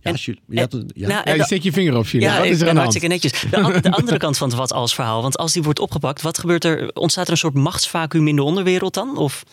ja, 0.00 0.10
En- 0.10 0.16
je 0.20 0.36
een- 0.48 0.90
ja. 0.94 1.08
Nou, 1.08 1.22
Ja, 1.28 1.34
je 1.34 1.44
steekt 1.44 1.64
je 1.64 1.72
vinger 1.72 1.96
op, 1.96 2.06
Julia. 2.06 2.30
Ja, 2.30 2.36
Wat 2.36 2.46
ik 2.46 2.52
is 2.52 2.60
er 2.60 2.68
aan 2.68 2.76
hand? 2.76 2.78
hartstikke 2.92 3.08
netjes. 3.08 3.50
De, 3.50 3.56
an- 3.60 3.80
de 3.82 3.90
andere 3.90 4.18
kant 4.18 4.36
van 4.38 4.48
het 4.48 4.56
wat 4.56 4.72
als 4.72 4.94
verhaal. 4.94 5.22
Want 5.22 5.36
als 5.36 5.52
die 5.52 5.62
wordt 5.62 5.78
opgepakt, 5.78 6.22
wat 6.22 6.38
gebeurt 6.38 6.64
er? 6.64 6.92
Ontstaat 6.92 7.26
er 7.26 7.32
een 7.32 7.38
soort 7.38 7.54
machtsvacuum 7.54 8.28
in 8.28 8.36
de 8.36 8.42
onderwereld 8.42 8.94
dan? 8.94 9.16
Of 9.16 9.44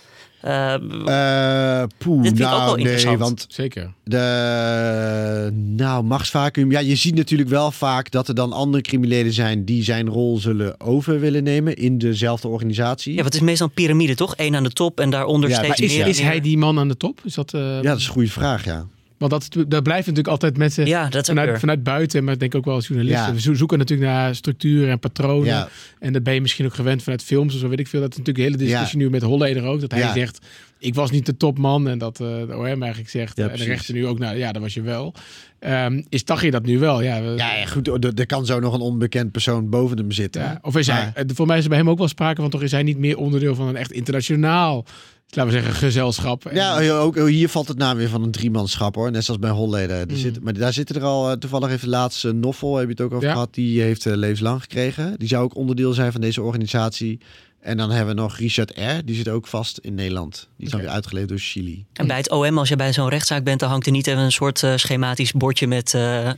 eh, 0.41 0.73
Eh, 0.73 1.83
poeh, 1.97 2.21
Dit 2.23 2.27
vind 2.27 2.39
ik 2.39 2.45
ook 2.45 2.51
nou 2.51 2.65
wel 2.65 2.75
nee, 2.75 2.83
interessant. 2.83 3.19
want 3.19 3.45
Zeker. 3.49 3.93
De, 4.03 5.49
nou, 5.53 6.03
machtsvacuum. 6.03 6.71
Ja, 6.71 6.79
je 6.79 6.95
ziet 6.95 7.15
natuurlijk 7.15 7.49
wel 7.49 7.71
vaak 7.71 8.11
dat 8.11 8.27
er 8.27 8.35
dan 8.35 8.53
andere 8.53 8.83
criminelen 8.83 9.33
zijn 9.33 9.65
die 9.65 9.83
zijn 9.83 10.07
rol 10.09 10.37
zullen 10.37 10.79
over 10.79 11.19
willen 11.19 11.43
nemen 11.43 11.75
in 11.75 11.97
dezelfde 11.97 12.47
organisatie. 12.47 13.13
ja, 13.15 13.23
wat 13.23 13.33
is 13.33 13.39
meestal 13.39 13.67
een 13.67 13.73
piramide, 13.73 14.15
toch? 14.15 14.33
Eén 14.37 14.55
aan 14.55 14.63
de 14.63 14.71
top 14.71 14.99
en 14.99 15.09
daaronder 15.09 15.49
Ja, 15.49 15.55
steeds 15.55 15.79
maar 15.79 15.89
Is, 15.89 15.97
meer. 15.97 16.07
is 16.07 16.19
hij 16.19 16.39
die 16.41 16.57
man 16.57 16.79
aan 16.79 16.87
de 16.87 16.97
top? 16.97 17.19
Is 17.23 17.33
dat, 17.33 17.53
eh, 17.53 17.61
Ja, 17.61 17.81
dat 17.81 17.97
is 17.97 18.05
een 18.05 18.11
goede 18.13 18.29
vraag, 18.29 18.65
ja. 18.65 18.85
Want 19.17 19.31
dat, 19.31 19.47
daar 19.67 19.81
blijven 19.81 20.03
natuurlijk 20.13 20.27
altijd 20.27 20.57
mensen 20.57 20.85
Ja, 20.85 21.09
dat 21.09 21.25
vanuit, 21.25 21.49
weer. 21.49 21.59
vanuit 21.59 21.83
buiten, 21.83 22.23
maar 22.23 22.33
ik 22.33 22.39
denk 22.39 22.55
ook 22.55 22.65
wel 22.65 22.73
als 22.73 22.87
journalisten. 22.87 23.25
Ja. 23.27 23.33
We 23.33 23.41
zo- 23.41 23.53
zoeken 23.53 23.77
natuurlijk 23.77 24.09
naar 24.09 24.35
structuren 24.35 24.89
en 24.89 24.99
patronen. 24.99 25.45
Ja. 25.45 25.69
En 25.99 26.13
dat 26.13 26.23
ben 26.23 26.33
je 26.33 26.41
misschien 26.41 26.65
ook 26.65 26.73
gewend 26.75 27.03
vanuit 27.03 27.23
films 27.23 27.53
of 27.53 27.59
zo 27.59 27.67
weet 27.69 27.79
ik 27.79 27.87
veel. 27.87 27.99
Dat 28.01 28.11
is 28.11 28.17
natuurlijk 28.17 28.45
de 28.47 28.53
hele 28.53 28.69
discussie 28.69 28.97
nu 28.97 29.09
met 29.09 29.21
Holleder 29.21 29.63
ook. 29.63 29.79
Dat 29.81 29.91
hij 29.91 29.99
Ja. 29.99 30.13
zegt, 30.13 30.45
ik 30.79 30.95
was 30.95 31.11
niet 31.11 31.25
de 31.25 31.37
topman. 31.37 31.87
En 31.87 31.97
dat 31.97 32.19
eh 32.19 32.27
de 32.27 32.55
OM 32.57 32.65
eigenlijk 32.65 33.09
zegt. 33.09 33.37
Ja, 33.37 33.43
en 33.43 33.49
de 33.49 33.55
precies. 33.55 33.73
rechter 33.73 33.93
nu 33.93 34.07
ook, 34.07 34.19
nou 34.19 34.37
ja, 34.37 34.51
dat 34.51 34.61
was 34.61 34.73
je 34.73 34.81
wel. 34.81 35.13
Ehm, 35.59 36.01
is 36.09 36.23
Tachi 36.23 36.49
dat 36.49 36.65
nu 36.65 36.79
wel? 36.79 37.01
Ja, 37.01 37.21
we- 37.21 37.27
Ja, 37.37 37.55
ja 37.55 37.65
goed, 37.65 38.03
er, 38.19 38.25
kan 38.25 38.45
zo 38.45 38.59
nog 38.59 38.73
een 38.73 38.79
onbekend 38.79 39.31
persoon 39.31 39.69
boven 39.69 39.97
hem 39.97 40.11
zitten. 40.11 40.41
Ja, 40.41 40.59
of 40.61 40.75
is 40.75 40.87
hij, 40.87 40.95
Maar- 41.15 41.25
eh, 41.25 41.35
voor 41.35 41.47
mij 41.47 41.57
is 41.57 41.63
er 41.63 41.69
bij 41.69 41.77
hem 41.77 41.89
ook 41.89 41.97
wel 41.97 42.07
sprake 42.07 42.41
van, 42.41 42.49
toch 42.49 42.61
is 42.61 42.71
hij 42.71 42.83
niet 42.83 42.97
meer 42.97 43.17
onderdeel 43.17 43.55
van 43.55 43.67
een 43.67 43.75
echt 43.75 43.91
internationaal, 43.91 44.85
laten 45.29 45.45
we 45.53 45.59
zeggen, 45.59 45.73
gezelschap. 45.73 46.49
Ja, 46.53 46.89
ook 46.89 47.27
hier 47.27 47.49
valt 47.49 47.67
het 47.67 47.77
naam 47.77 47.97
weer 47.97 48.09
van 48.09 48.23
een 48.23 48.31
driemanschap 48.31 48.95
hoor. 48.95 49.11
Net 49.11 49.23
zoals 49.25 49.39
bij 49.39 49.49
Holleden. 49.49 50.07
Mm. 50.09 50.15
zit, 50.15 50.43
maar 50.43 50.53
daar 50.53 50.73
zitten 50.73 50.95
er 50.95 51.03
al, 51.03 51.29
eh, 51.31 51.35
toevallig 51.37 51.69
heeft 51.69 51.83
de 51.83 51.89
laatste 51.89 52.31
Noffel, 52.33 52.75
heb 52.75 52.85
je 52.85 52.91
het 52.91 53.01
ook 53.01 53.13
over 53.13 53.27
Ja. 53.27 53.31
gehad, 53.33 53.53
die 53.53 53.81
heeft 53.81 54.05
eh, 54.05 54.15
levenslang 54.15 54.61
gekregen. 54.61 55.15
Die 55.17 55.27
zou 55.27 55.43
ook 55.43 55.55
onderdeel 55.55 55.93
zijn 55.93 56.11
van 56.11 56.21
deze 56.21 56.41
organisatie. 56.41 57.19
En 57.67 57.77
dan 57.77 57.89
hebben 57.91 58.15
we 58.15 58.21
nog 58.21 58.37
Richard 58.37 58.71
R. 58.75 59.05
Die 59.05 59.15
zit 59.15 59.29
ook 59.29 59.47
vast 59.47 59.77
in 59.77 59.93
Nederland. 59.95 60.47
Die 60.57 60.65
is 60.65 60.71
dan 60.71 60.79
Oké. 60.79 60.87
weer 60.87 60.95
uitgeleverd 60.95 61.29
door 61.29 61.39
Chili. 61.39 61.85
En 61.93 62.07
bij 62.07 62.17
het 62.17 62.29
OM, 62.31 62.57
als 62.57 62.69
je 62.69 62.75
bij 62.75 62.93
zo'n 62.93 63.09
rechtszaak 63.09 63.43
bent, 63.43 63.59
dan 63.59 63.69
hangt 63.69 63.85
er 63.85 63.91
niet 63.91 64.07
even 64.07 64.21
een 64.21 64.31
soort 64.31 64.63
eh, 64.63 64.75
schematisch 64.75 65.31
bordje 65.31 65.67
met. 65.67 65.93
eh, 65.93 66.29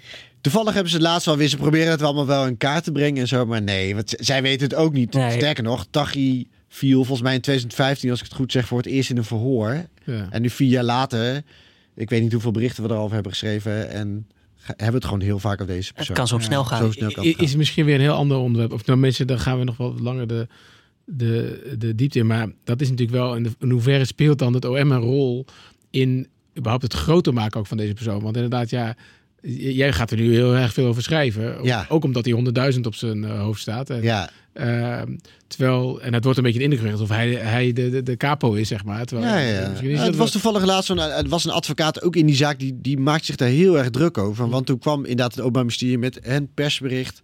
Toevallig 0.41 0.73
hebben 0.73 0.91
ze 0.91 0.97
het 0.97 1.05
laatst 1.05 1.25
wel 1.25 1.37
weer. 1.37 1.47
Ze 1.47 1.57
proberen 1.57 1.91
het 1.91 2.01
allemaal 2.01 2.25
wel 2.25 2.45
in 2.47 2.57
kaart 2.57 2.83
te 2.83 2.91
brengen 2.91 3.21
en 3.21 3.27
zo. 3.27 3.45
Maar 3.45 3.61
nee, 3.61 3.95
want 3.95 4.13
zij 4.17 4.41
weten 4.41 4.67
het 4.67 4.75
ook 4.75 4.93
niet. 4.93 5.13
Nee. 5.13 5.31
Sterker 5.31 5.63
nog, 5.63 5.85
Tachi 5.89 6.47
viel 6.69 6.97
volgens 6.97 7.21
mij 7.21 7.33
in 7.33 7.41
2015, 7.41 8.09
als 8.09 8.19
ik 8.19 8.25
het 8.25 8.35
goed 8.35 8.51
zeg, 8.51 8.67
voor 8.67 8.77
het 8.77 8.87
eerst 8.87 9.09
in 9.09 9.17
een 9.17 9.23
verhoor. 9.23 9.85
Ja. 10.05 10.27
En 10.29 10.41
nu 10.41 10.49
vier 10.49 10.69
jaar 10.69 10.83
later, 10.83 11.41
ik 11.95 12.09
weet 12.09 12.21
niet 12.21 12.31
hoeveel 12.31 12.51
berichten 12.51 12.83
we 12.83 12.89
erover 12.89 13.13
hebben 13.13 13.31
geschreven. 13.31 13.89
En 13.89 14.27
hebben 14.65 14.87
we 14.87 14.93
het 14.95 15.05
gewoon 15.05 15.21
heel 15.21 15.39
vaak 15.39 15.61
over 15.61 15.73
deze 15.73 15.87
het 15.87 15.95
persoon. 15.95 16.15
kan 16.15 16.27
zo 16.27 16.39
snel 16.39 16.63
gaan. 16.65 16.77
Zo 16.83 16.91
snel 16.91 17.11
kan 17.11 17.25
het 17.25 17.35
gaan. 17.35 17.45
is 17.45 17.55
misschien 17.55 17.85
weer 17.85 17.95
een 17.95 18.01
heel 18.01 18.13
ander 18.13 18.37
onderwerp. 18.37 18.73
Of 18.73 18.85
nou 18.85 18.99
mensen, 18.99 19.27
dan 19.27 19.39
gaan 19.39 19.57
we 19.59 19.63
nog 19.63 19.77
wel 19.77 19.95
langer 19.99 20.27
de, 20.27 20.47
de, 21.09 21.75
de 21.77 21.95
diepte 21.95 22.19
in. 22.19 22.27
Maar 22.27 22.47
dat 22.63 22.81
is 22.81 22.89
natuurlijk 22.89 23.17
wel, 23.17 23.35
in, 23.35 23.43
de, 23.43 23.51
in 23.59 23.69
hoeverre 23.69 24.05
speelt 24.05 24.39
dan 24.39 24.53
het 24.53 24.65
OM 24.65 24.91
een 24.91 24.99
rol 24.99 25.45
in 25.89 26.27
überhaupt 26.57 26.83
het 26.83 26.93
groter 26.93 27.33
maken 27.33 27.59
ook 27.59 27.67
van 27.67 27.77
deze 27.77 27.93
persoon? 27.93 28.21
Want 28.21 28.35
inderdaad, 28.35 28.69
ja, 28.69 28.95
jij 29.41 29.93
gaat 29.93 30.11
er 30.11 30.17
nu 30.17 30.33
heel 30.33 30.55
erg 30.55 30.73
veel 30.73 30.87
over 30.87 31.03
schrijven. 31.03 31.63
Ja. 31.63 31.85
Ook 31.89 32.03
omdat 32.03 32.25
hij 32.25 32.73
100.000 32.73 32.79
op 32.81 32.95
zijn 32.95 33.23
eh, 33.23 33.41
hoofd 33.41 33.61
staat. 33.61 33.89
En, 33.89 34.01
Ja, 34.01 34.29
ehm, 34.53 35.15
terwijl, 35.47 36.01
en 36.01 36.13
het 36.13 36.23
wordt 36.23 36.37
een 36.37 36.43
beetje 36.43 36.59
in 36.59 36.69
de 36.69 36.75
indruk 36.75 36.91
gewekt 36.91 37.11
of 37.11 37.17
hij, 37.17 37.29
hij 37.29 37.73
de, 37.73 37.89
de, 37.89 38.03
de 38.03 38.17
capo 38.17 38.53
is, 38.53 38.67
zeg 38.67 38.83
maar. 38.83 39.05
Terwijl, 39.05 39.29
ja, 39.29 39.37
ja. 39.37 39.69
misschien 39.69 39.89
is 39.89 39.95
Ja, 39.95 40.01
dat 40.01 40.07
het 40.07 40.17
was 40.19 40.31
toevallig 40.31 40.65
laatst 40.65 40.85
zo'n, 40.85 40.97
het 40.97 41.27
was 41.27 41.45
een 41.45 41.51
advocaat 41.51 42.01
ook 42.01 42.15
in 42.15 42.25
die 42.25 42.35
zaak, 42.35 42.59
die, 42.59 42.77
die 42.81 42.97
maakt 42.97 43.25
zich 43.25 43.35
daar 43.35 43.49
heel 43.49 43.77
erg 43.77 43.89
druk 43.89 44.17
over. 44.17 44.49
Want 44.49 44.65
toen 44.65 44.79
kwam 44.79 44.99
inderdaad 44.99 45.31
het 45.31 45.39
Openbaar 45.39 45.61
Ministerie 45.61 45.97
met 45.97 46.19
een 46.21 46.49
persbericht, 46.53 47.21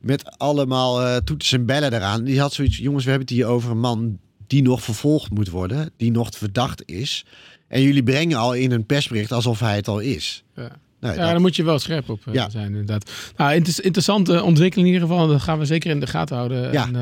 met 0.00 0.38
allemaal 0.38 1.02
eh 1.02 1.16
toeters 1.16 1.52
en 1.52 1.66
bellen 1.66 1.92
eraan. 1.92 2.24
Die 2.24 2.40
had 2.40 2.52
zoiets, 2.52 2.76
jongens, 2.76 3.04
we 3.04 3.10
hebben 3.10 3.28
het 3.28 3.36
hier 3.36 3.46
over 3.46 3.70
een 3.70 3.80
man 3.80 4.18
die 4.46 4.62
nog 4.62 4.82
vervolgd 4.82 5.30
moet 5.30 5.48
worden, 5.48 5.90
die 5.96 6.10
nog 6.10 6.30
verdacht 6.36 6.82
is. 6.86 7.24
En 7.68 7.82
jullie 7.82 8.02
brengen 8.02 8.38
al 8.38 8.54
in 8.54 8.72
een 8.72 8.86
persbericht 8.86 9.32
alsof 9.32 9.60
hij 9.60 9.76
het 9.76 9.88
al 9.88 9.98
is. 9.98 10.44
Ja. 10.54 10.70
Nou, 11.00 11.14
Ja, 11.14 11.20
dat- 11.20 11.30
daar 11.30 11.40
moet 11.40 11.56
je 11.56 11.62
wel 11.64 11.78
scherp 11.78 12.08
op 12.08 12.20
eh, 12.26 12.34
Ja. 12.34 12.50
zijn, 12.50 12.66
inderdaad. 12.66 13.10
Nou, 13.36 13.54
inter- 13.54 13.84
interessante 13.84 14.42
ontwikkeling 14.42 14.88
in 14.88 14.94
ieder 14.94 15.08
geval. 15.08 15.26
Dat 15.28 15.40
gaan 15.42 15.58
we 15.58 15.64
zeker 15.64 15.90
in 15.90 16.00
de 16.00 16.06
gaten 16.06 16.36
houden. 16.36 16.72
Ja. 16.72 16.82
En, 16.86 16.96
eh, 16.96 17.00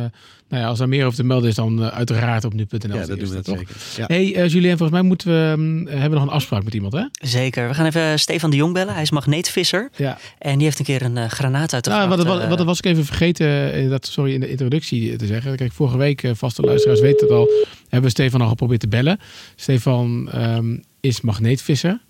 nou 0.49 0.63
ja, 0.63 0.67
als 0.69 0.81
er 0.81 0.89
meer 0.89 1.05
over 1.05 1.17
te 1.19 1.25
melden 1.25 1.49
is, 1.49 1.55
dan 1.55 1.83
eh, 1.83 1.89
uiteraard 1.89 2.45
op 2.45 2.53
nu.nl. 2.55 2.97
ja, 2.97 3.07
dat 3.07 3.19
doen 3.19 3.29
we 3.29 3.35
dat 3.35 3.45
toch? 3.45 3.57
zeker. 3.59 3.77
Ja. 3.97 4.05
Hey 4.07 4.35
eh, 4.35 4.49
Julien, 4.49 4.71
volgens 4.71 4.91
mij 4.91 5.03
moeten 5.03 5.29
we, 5.29 5.53
hm, 5.55 5.87
hebben 5.91 6.11
we 6.11 6.15
nog 6.17 6.25
een 6.25 6.35
afspraak 6.35 6.65
met 6.65 6.75
iemand, 6.75 6.93
hè? 6.93 7.03
Zeker. 7.13 7.69
We 7.69 7.75
gaan 7.75 7.87
even 7.87 8.19
Stefan 8.19 8.51
de 8.51 8.57
Jong 8.57 8.73
bellen. 8.73 8.93
Hij 8.95 9.03
is 9.03 9.11
magneetvisser. 9.11 9.91
Ja. 9.97 10.19
En 10.39 10.55
die 10.55 10.65
heeft 10.65 10.79
een 10.79 10.85
keer 10.85 11.03
een 11.03 11.17
eh, 11.17 11.29
granaat 11.29 11.73
uit 11.75 11.85
de 11.85 11.91
Nou, 11.91 12.09
wat, 12.09 12.23
wat, 12.25 12.47
wat 12.49 12.63
was 12.65 12.79
ik 12.79 12.85
even 12.85 13.05
vergeten, 13.05 13.89
dat, 13.89 14.07
sorry, 14.07 14.33
in 14.35 14.41
de 14.41 14.51
introductie 14.51 15.17
te 15.17 15.27
zeggen. 15.27 15.57
Kijk, 15.57 15.73
vorige 15.73 15.97
week, 15.97 16.23
eh, 16.23 16.31
vaste 16.35 16.63
luisteraars 16.63 17.01
weten 17.01 17.27
het 17.27 17.37
al, 17.37 17.49
hebben 17.83 18.03
we 18.03 18.09
Stefan 18.09 18.41
al 18.41 18.49
geprobeerd 18.49 18.81
te 18.81 18.89
bellen. 18.89 19.19
Stefan 19.57 20.29
ehm, 20.33 20.77
is 21.01 21.21
magneetvisser. 21.21 22.01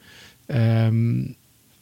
Ehm, 0.46 1.22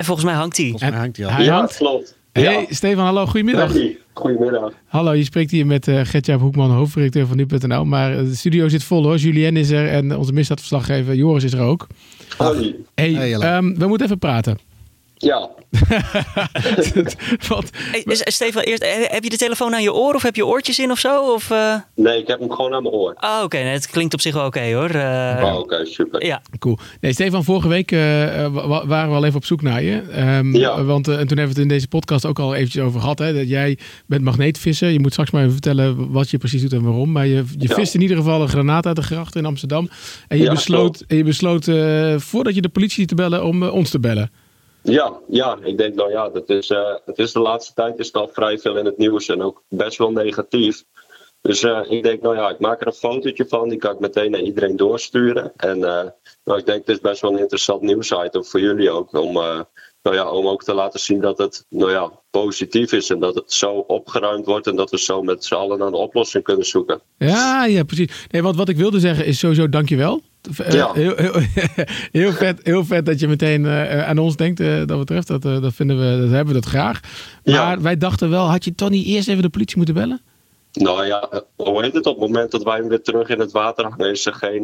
En 0.03 0.09
volgens 0.09 0.27
mij 0.27 0.37
hangt 0.37 0.57
hij. 0.57 0.69
Volgens 0.69 0.91
mij 0.91 1.01
hangt 1.01 1.17
hij 1.17 1.27
al. 1.27 1.33
hij 1.33 1.45
ja, 1.45 1.57
hangt. 1.57 1.77
klopt. 1.77 2.17
Hey, 2.33 2.43
Ja. 2.43 2.65
Stefan, 2.69 3.05
hallo, 3.05 3.27
goedemiddag. 3.27 3.73
Hey, 3.73 3.99
Goedemiddag. 4.12 4.73
Hallo, 4.87 5.12
je 5.12 5.25
spreekt 5.25 5.51
hier 5.51 5.67
met 5.67 5.88
uh, 5.88 6.01
Gertjaap 6.03 6.41
Hoekman, 6.41 6.71
hoofdredacteur 6.71 7.27
van 7.27 7.37
nu.nl. 7.37 7.85
Maar 7.85 8.12
eh, 8.12 8.19
de 8.19 8.35
studio 8.35 8.69
zit 8.69 8.85
vol 8.85 9.03
hoor. 9.03 9.17
Julien 9.17 9.57
is 9.57 9.71
er 9.71 9.88
en 9.88 10.17
onze 10.17 10.33
misdaadverslaggever 10.33 11.15
Joris 11.15 11.45
is 11.45 11.53
er 11.53 11.61
ook. 11.61 11.87
Hoi. 12.37 12.77
Hey, 12.95 13.35
ehm, 13.35 13.75
we 13.75 13.87
moeten 13.87 14.07
even 14.07 14.19
praten. 14.19 14.59
Ja, 15.22 15.50
Wat? 17.48 17.70
Hey, 17.74 18.02
dus, 18.04 18.22
Stefan, 18.24 18.62
eerst, 18.62 18.82
eh, 18.82 18.90
heb 19.02 19.24
je 19.24 19.30
de 19.30 19.37
telefoon 19.37 19.74
aan 19.74 19.82
je 19.82 19.92
oor 19.94 20.14
of 20.14 20.22
heb 20.22 20.37
je 20.37 20.46
oortjes 20.46 20.78
in 20.78 20.90
of 20.90 20.98
zo? 20.98 21.32
Of, 21.32 21.50
eh? 21.50 21.74
nee, 21.94 22.18
ik 22.20 22.26
heb 22.26 22.38
hem 22.38 22.50
gewoon 22.50 22.74
aan 22.74 22.82
mijn 22.82 22.94
oor. 22.94 23.14
Ah, 23.16 23.42
oké. 23.44 23.56
nee, 23.56 23.72
het 23.72 23.87
klinkt 23.90 24.14
op 24.14 24.20
zich 24.20 24.35
wel 24.35 24.46
oké 24.46 24.72
hoor. 24.72 24.90
Eh, 24.90 25.40
Oh, 25.44 25.58
Oké, 25.58 25.85
super. 25.87 26.24
Ja, 26.26 26.42
Cool. 26.58 26.78
Nee, 27.00 27.12
Stefan, 27.12 27.44
vorige 27.44 27.68
week 27.68 27.92
eh, 27.92 28.44
eh, 28.44 28.52
wa- 28.52 28.87
waren 28.87 29.11
we 29.11 29.16
al 29.16 29.24
even 29.24 29.37
op 29.37 29.44
zoek 29.44 29.62
naar 29.62 29.82
je. 29.82 30.00
Ehm, 30.00 30.56
Ja. 30.56 30.85
Want 30.85 31.08
eh, 31.08 31.18
en 31.18 31.26
toen 31.26 31.37
hebben 31.38 31.54
we 31.54 31.61
het 31.61 31.70
in 31.70 31.76
deze 31.76 31.88
podcast 31.88 32.26
ook 32.26 32.38
al 32.38 32.54
eventjes 32.54 32.82
over 32.85 33.00
gehad. 33.00 33.18
Hè, 33.18 33.35
dat 33.35 33.48
jij 33.48 33.78
bent 34.06 34.22
magneetvisser. 34.22 34.88
Je 34.90 35.00
moet 35.00 35.12
straks 35.12 35.30
maar 35.30 35.40
even 35.40 35.52
vertellen 35.52 36.11
wat 36.12 36.30
je 36.30 36.38
precies 36.38 36.61
doet 36.62 36.72
en 36.72 36.82
waarom. 36.82 37.12
Maar 37.12 37.26
je, 37.26 37.44
je 37.58 37.68
Ja. 37.68 37.74
vist 37.74 37.94
in 37.94 38.00
ieder 38.00 38.16
geval 38.16 38.42
een 38.42 38.48
granaat 38.48 38.87
uit 38.87 38.96
de 38.96 39.02
gracht 39.02 39.37
in 39.37 39.44
Amsterdam. 39.46 39.88
En 40.28 40.38
je 40.38 40.44
Ja, 40.44 40.52
besloot, 40.52 41.04
en 41.06 41.16
je 41.16 41.24
besloot 41.24 41.68
eh, 41.68 42.14
voordat 42.18 42.54
je 42.54 42.61
de 42.62 42.68
politie 42.68 43.06
te 43.06 43.14
bellen 43.14 43.44
om 43.44 43.62
eh, 43.62 43.72
ons 43.74 43.90
te 43.90 44.00
bellen. 44.00 44.30
Ja, 44.83 45.21
ja, 45.29 45.59
ik 45.62 45.79
denk 45.79 45.95
nou 45.95 46.11
ja, 46.11 46.29
dat 46.29 46.49
is, 46.49 46.71
eh, 46.71 46.95
het 47.05 47.18
is 47.18 47.33
de 47.33 47.40
laatste 47.40 47.75
tijd 47.75 47.99
is 47.99 48.07
het 48.07 48.16
al 48.16 48.29
vrij 48.29 48.59
veel 48.59 48.77
in 48.77 48.85
het 48.85 48.99
nieuws 48.99 49.29
en 49.29 49.42
ook 49.42 49.62
best 49.68 49.99
wel 49.99 50.11
negatief. 50.11 50.85
Dus 51.40 51.62
eh, 51.62 51.81
ik 51.88 52.03
denk, 52.03 52.23
nou 52.23 52.37
ja, 52.37 52.51
ik 52.51 52.59
maak 52.59 52.81
er 52.81 52.87
een 52.87 52.92
fotootje 52.92 53.47
van, 53.49 53.68
die 53.68 53.79
kan 53.79 53.92
ik 53.92 54.01
meteen 54.01 54.31
naar 54.31 54.40
iedereen 54.40 54.77
doorsturen. 54.77 55.53
En 55.57 55.85
eh, 55.85 56.11
nou, 56.45 56.59
ik 56.59 56.66
denk, 56.66 56.79
het 56.79 56.88
is 56.88 57.01
best 57.01 57.21
wel 57.21 57.33
een 57.33 57.38
interessant 57.38 57.83
nieuwsitem 57.83 58.45
voor 58.45 58.61
jullie 58.61 58.90
ook, 58.90 59.12
om, 59.12 59.37
nou 60.03 60.17
ja, 60.17 60.31
om 60.31 60.47
ook 60.47 60.62
te 60.65 60.75
laten 60.75 61.01
zien 61.01 61.21
dat 61.21 61.38
het 61.38 61.65
nou 61.69 61.91
ja, 61.91 62.11
positief 62.31 62.93
is 62.93 63.11
en 63.11 63.19
dat 63.19 63.35
het 63.35 63.53
zo 63.53 63.71
opgeruimd 63.73 64.47
wordt 64.47 64.67
en 64.67 64.77
dat 64.77 64.91
we 64.91 64.99
zo 64.99 65.23
met 65.23 65.45
z'n 65.45 65.55
allen 65.55 65.79
naar 65.79 65.87
een 65.87 65.95
oplossing 65.95 66.45
kunnen 66.45 66.67
zoeken. 66.67 67.01
Ja, 67.19 67.65
ja, 67.65 67.83
precies. 67.85 68.27
Nee, 68.31 68.43
want 68.43 68.57
wat 68.57 68.69
ik 68.69 68.77
wilde 68.77 69.01
zeggen 69.01 69.27
is 69.27 69.38
sowieso 69.38 69.69
dankjewel. 69.69 70.21
Eh, 70.59 70.73
Ja. 70.73 70.93
heel, 70.93 71.17
heel, 71.17 71.33
heel, 72.23 72.33
vet, 72.33 72.61
heel 72.62 72.85
vet 72.85 73.07
dat 73.07 73.21
je 73.21 73.29
meteen 73.29 73.67
eh, 73.67 74.09
aan 74.09 74.19
ons 74.19 74.37
denkt. 74.37 74.61
eh, 74.61 74.77
dat 74.87 74.99
betreft, 74.99 75.27
dat, 75.27 75.43
dat 75.43 75.75
vinden 75.75 75.99
we, 75.99 76.21
dat 76.21 76.31
hebben 76.31 76.55
we 76.55 76.61
dat 76.61 76.69
graag. 76.71 77.01
Maar 77.45 77.55
Ja. 77.55 77.81
wij 77.81 77.97
dachten 77.97 78.31
wel, 78.31 78.45
had 78.47 78.65
je 78.65 78.75
toch 78.75 78.91
niet 78.91 79.07
eerst 79.07 79.29
even 79.29 79.43
de 79.43 79.49
politie 79.49 79.77
moeten 79.77 79.95
bellen? 79.95 80.21
Nou 80.73 81.07
ja, 81.07 81.29
hoe 81.57 81.83
heet 81.83 81.95
het? 81.95 82.07
Op 82.07 82.21
het 82.21 82.29
moment 82.31 82.51
dat 82.51 82.62
wij 82.62 82.77
hem 82.77 82.88
weer 82.88 83.03
terug 83.03 83.29
in 83.29 83.41
het 83.41 83.53
water 83.53 83.85
hangen, 83.85 84.11
is 84.11 84.27
er 84.27 84.35
geen, 84.35 84.62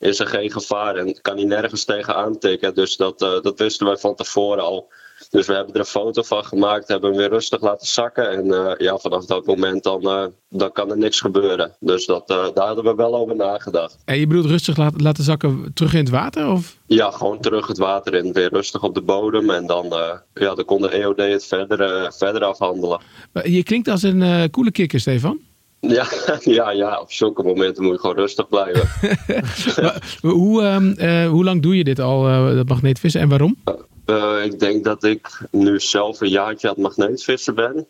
is 0.00 0.18
er 0.18 0.26
geen 0.26 0.50
gevaar 0.50 0.96
en 0.96 1.20
kan 1.20 1.36
hij 1.36 1.44
nergens 1.44 1.84
tegen 1.84 2.14
aantikken. 2.14 2.74
Dus 2.74 2.96
dat, 2.96 3.22
eh, 3.22 3.40
dat 3.40 3.58
wisten 3.58 3.86
wij 3.86 3.96
van 3.96 4.14
tevoren 4.14 4.62
al. 4.62 4.88
Dus 5.30 5.46
we 5.46 5.54
hebben 5.54 5.74
er 5.74 5.80
een 5.80 5.86
foto 5.86 6.22
van 6.22 6.44
gemaakt, 6.44 6.88
hebben 6.88 7.10
hem 7.10 7.18
weer 7.18 7.28
rustig 7.28 7.60
laten 7.60 7.86
zakken. 7.86 8.30
En 8.30 8.52
eh, 8.52 8.72
ja, 8.78 8.98
vanaf 8.98 9.24
dat 9.26 9.46
moment 9.46 9.82
dan, 9.82 10.02
eh, 10.02 10.24
dan 10.48 10.72
kan 10.72 10.90
er 10.90 10.98
niks 10.98 11.20
gebeuren. 11.20 11.76
Dus 11.80 12.06
dat, 12.06 12.28
daar 12.28 12.66
hadden 12.66 12.84
we 12.84 12.94
wel 12.94 13.14
over 13.14 13.36
nagedacht. 13.36 13.98
En 14.04 14.18
je 14.18 14.26
bedoelt 14.26 14.46
rustig 14.46 14.76
laten, 14.76 15.02
laten 15.02 15.24
zakken 15.24 15.70
terug 15.74 15.92
in 15.92 15.98
het 15.98 16.10
water? 16.10 16.50
Of? 16.50 16.76
Ja, 16.86 17.10
gewoon 17.10 17.40
terug 17.40 17.66
het 17.66 17.78
water 17.78 18.14
in, 18.14 18.32
weer 18.32 18.48
rustig 18.52 18.82
op 18.82 18.94
de 18.94 19.02
bodem. 19.02 19.50
En 19.50 19.66
dan, 19.66 19.86
ja, 20.34 20.54
dan 20.54 20.64
kon 20.64 20.80
de 20.80 20.88
EOD 20.90 21.16
het 21.16 21.44
verder, 21.44 22.12
verder 22.12 22.44
afhandelen. 22.44 23.00
Je 23.42 23.62
klinkt 23.62 23.88
als 23.88 24.02
een 24.02 24.50
coole 24.50 24.70
kikker, 24.70 25.00
Stefan. 25.00 25.40
Ja, 25.80 26.06
ja, 26.58 26.70
ja, 26.70 27.00
op 27.00 27.12
zulke 27.12 27.42
momenten 27.42 27.82
moet 27.82 27.92
je 27.92 28.00
gewoon 28.00 28.16
rustig 28.16 28.48
blijven. 28.48 28.88
Maar 29.82 30.18
hoe, 30.20 30.62
ehm, 30.62 30.92
eh, 30.92 31.28
hoe 31.28 31.44
lang 31.44 31.62
doe 31.62 31.76
je 31.76 31.84
dit 31.84 31.98
al, 31.98 32.28
eh, 32.28 32.54
dat 32.54 32.68
magneetvissen, 32.68 33.20
en 33.20 33.28
waarom? 33.28 33.56
Eh, 34.04 34.44
ik 34.44 34.58
denk 34.58 34.84
dat 34.84 35.04
ik 35.04 35.40
nu 35.50 35.80
zelf 35.80 36.20
een 36.20 36.28
jaartje 36.28 36.68
aan 36.68 36.74
het 36.74 36.82
magneetvissen 36.82 37.54
ben. 37.54 37.88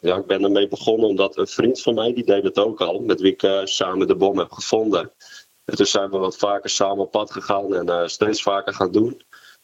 Ja, 0.00 0.16
ik 0.16 0.26
ben 0.26 0.44
ermee 0.44 0.68
begonnen 0.68 1.08
omdat 1.08 1.36
een 1.36 1.46
vriend 1.46 1.80
van 1.80 1.94
mij, 1.94 2.14
die 2.14 2.24
deed 2.24 2.42
het 2.42 2.58
ook 2.58 2.80
al, 2.80 3.00
met 3.00 3.20
wie 3.20 3.32
ik 3.32 3.62
samen 3.64 4.06
de 4.06 4.16
bom 4.16 4.38
heb 4.38 4.52
gevonden. 4.52 5.10
En 5.64 5.76
toen 5.76 5.86
zijn 5.86 6.10
we 6.10 6.18
wat 6.18 6.36
vaker 6.36 6.70
samen 6.70 7.04
op 7.04 7.10
pad 7.10 7.30
gegaan 7.30 7.74
en 7.74 8.10
steeds 8.10 8.42
vaker 8.42 8.74
gaan 8.74 8.92
doen. 8.92 9.22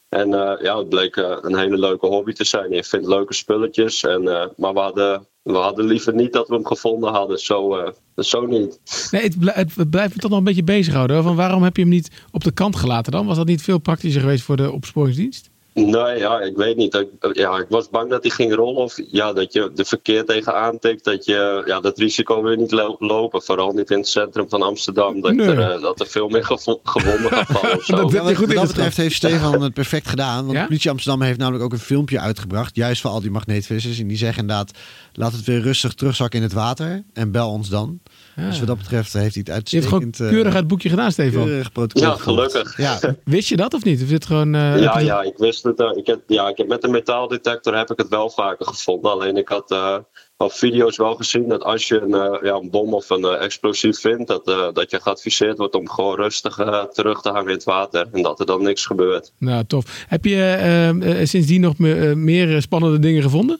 En 0.09 0.29
ja, 0.61 0.77
het 0.77 0.89
bleek 0.89 1.15
een 1.15 1.57
hele 1.57 1.77
leuke 1.77 2.07
hobby 2.07 2.33
te 2.33 2.43
zijn. 2.43 2.71
Je 2.71 2.83
vindt 2.83 3.07
leuke 3.07 3.33
spulletjes, 3.33 4.03
en, 4.03 4.23
maar 4.57 4.73
we 4.73 4.79
hadden, 4.79 5.27
we 5.43 5.53
hadden 5.57 5.85
liever 5.85 6.13
niet 6.15 6.33
dat 6.33 6.47
we 6.47 6.53
hem 6.55 6.65
gevonden 6.65 7.11
hadden. 7.11 7.39
Zo, 7.39 7.75
eh, 7.75 7.91
zo 8.15 8.45
niet. 8.45 8.79
Nee, 9.11 9.21
het, 9.23 9.39
blij- 9.39 9.53
het 9.75 9.89
blijft 9.89 10.15
me 10.15 10.21
toch 10.21 10.29
nog 10.29 10.39
een 10.39 10.45
beetje 10.45 10.63
bezighouden. 10.63 11.15
hoor. 11.15 11.25
Van 11.25 11.35
waarom 11.35 11.63
heb 11.63 11.75
je 11.75 11.81
hem 11.81 11.91
niet 11.91 12.11
op 12.31 12.43
de 12.43 12.51
kant 12.51 12.75
gelaten 12.75 13.11
dan? 13.11 13.25
Was 13.25 13.37
dat 13.37 13.47
niet 13.47 13.61
veel 13.61 13.79
praktischer 13.79 14.21
geweest 14.21 14.43
voor 14.43 14.57
de 14.57 14.71
opsporingsdienst? 14.71 15.50
Nee, 15.73 16.17
ja, 16.17 16.39
ik 16.39 16.55
weet 16.55 16.75
niet. 16.77 16.93
Ik, 16.93 17.09
ja, 17.37 17.57
ik 17.57 17.65
was 17.69 17.89
bang 17.89 18.09
dat 18.09 18.21
hij 18.23 18.31
ging 18.31 18.53
rollen. 18.55 18.81
Of 18.81 18.99
ja, 19.11 19.33
dat 19.33 19.53
je 19.53 19.71
de 19.75 19.85
verkeer 19.85 20.25
tegenaan 20.25 20.79
tikt. 20.79 21.03
Dat 21.03 21.25
je 21.25 21.63
ja, 21.65 21.79
dat 21.79 21.97
risico 21.97 22.41
weer 22.43 22.57
niet 22.57 22.71
lo- 22.71 22.95
lopen. 22.99 23.41
Vooral 23.43 23.71
niet 23.71 23.89
in 23.89 23.97
het 23.97 24.07
centrum 24.07 24.49
van 24.49 24.61
Amsterdam. 24.61 25.21
Dat, 25.21 25.33
Nee. 25.33 25.47
er, 25.47 25.71
eh, 25.71 25.81
dat 25.81 25.99
er 25.99 26.07
veel 26.07 26.27
meer 26.29 26.45
gewonden 26.45 27.31
gaan 27.31 27.45
vallen 27.45 27.77
of 27.77 27.83
zo. 27.85 27.95
Dat- 27.95 28.35
goed 28.35 28.47
wat 28.47 28.55
dat 28.55 28.67
betreft 28.67 28.97
heeft 28.97 29.15
Stefan 29.15 29.61
het 29.61 29.73
perfect 29.73 30.07
gedaan. 30.07 30.41
Want 30.45 30.51
Ja? 30.55 30.61
de 30.61 30.67
politie 30.67 30.91
Amsterdam 30.91 31.21
heeft 31.21 31.37
namelijk 31.39 31.63
ook 31.63 31.71
een 31.73 31.79
filmpje 31.79 32.19
uitgebracht. 32.19 32.75
Juist 32.75 33.01
voor 33.01 33.11
al 33.11 33.21
die 33.21 33.31
magneetvissers. 33.31 33.99
En 33.99 34.07
die 34.07 34.17
zeggen 34.17 34.41
inderdaad, 34.41 34.71
laat 35.13 35.31
het 35.31 35.45
weer 35.45 35.61
rustig 35.61 35.93
terugzakken 35.93 36.39
in 36.39 36.45
het 36.45 36.53
water. 36.53 37.03
En 37.13 37.31
bel 37.31 37.49
ons 37.49 37.69
dan. 37.69 37.99
Dus 38.35 38.57
wat 38.59 38.67
dat 38.67 38.77
betreft 38.77 39.13
heeft 39.13 39.35
hij 39.35 39.43
het 39.55 39.69
Je 39.69 39.77
hebt 39.77 39.87
gewoon 39.89 40.03
uitstekend... 40.03 40.19
eh, 40.19 40.27
keurig 40.27 40.45
uit 40.53 40.59
het 40.63 40.67
boekje 40.67 40.89
gedaan, 40.89 41.11
Stefan. 41.11 41.45
keurig 41.45 41.71
protocol 41.71 42.07
Ja, 42.09 42.15
gelukkig. 42.15 42.77
Ja, 42.77 42.99
Wist 43.25 43.49
je 43.49 43.55
dat 43.55 43.73
of 43.73 43.83
niet? 43.83 44.01
Of 44.01 44.07
dit 44.07 44.25
gewoon, 44.25 44.55
eh, 44.55 44.81
Ja, 44.81 44.99
je- 44.99 45.05
ja, 45.05 45.21
ik 45.21 45.37
wist 45.37 45.63
het. 45.63 45.79
eh, 45.79 45.89
ik 45.95 46.07
heb, 46.07 46.19
ja, 46.27 46.47
ik 46.47 46.57
heb 46.57 46.67
met 46.67 46.83
een 46.83 46.91
metaaldetector 46.91 47.77
heb 47.77 47.89
ik 47.91 47.97
het 47.97 48.07
wel 48.07 48.29
vaker 48.29 48.65
gevonden. 48.65 49.11
Alleen 49.11 49.37
ik 49.37 49.47
had 49.47 49.71
eh 49.71 49.95
op 50.37 50.51
video's 50.53 50.97
wel 50.97 51.15
gezien 51.15 51.47
dat 51.47 51.63
als 51.63 51.87
je 51.87 51.99
een, 52.01 52.39
ja, 52.47 52.53
een 52.55 52.69
bom 52.69 52.93
of 52.93 53.09
een 53.09 53.25
explosief 53.25 53.99
vindt, 53.99 54.27
dat, 54.27 54.47
eh, 54.47 54.67
dat 54.73 54.91
je 54.91 54.99
geadviseerd 55.01 55.57
wordt 55.57 55.75
om 55.75 55.89
gewoon 55.89 56.15
rustig 56.15 56.59
eh, 56.59 56.83
terug 56.83 57.21
te 57.21 57.29
hangen 57.29 57.47
in 57.47 57.53
het 57.53 57.63
water. 57.63 58.07
En 58.11 58.21
dat 58.21 58.39
er 58.39 58.45
dan 58.45 58.63
niks 58.63 58.85
gebeurt. 58.85 59.31
Nou, 59.37 59.63
tof. 59.67 60.05
Heb 60.07 60.25
je 60.25 61.21
sindsdien 61.23 61.61
nog 61.61 61.77
me- 61.77 62.15
meer 62.15 62.61
spannende 62.61 62.99
dingen 62.99 63.21
gevonden? 63.21 63.59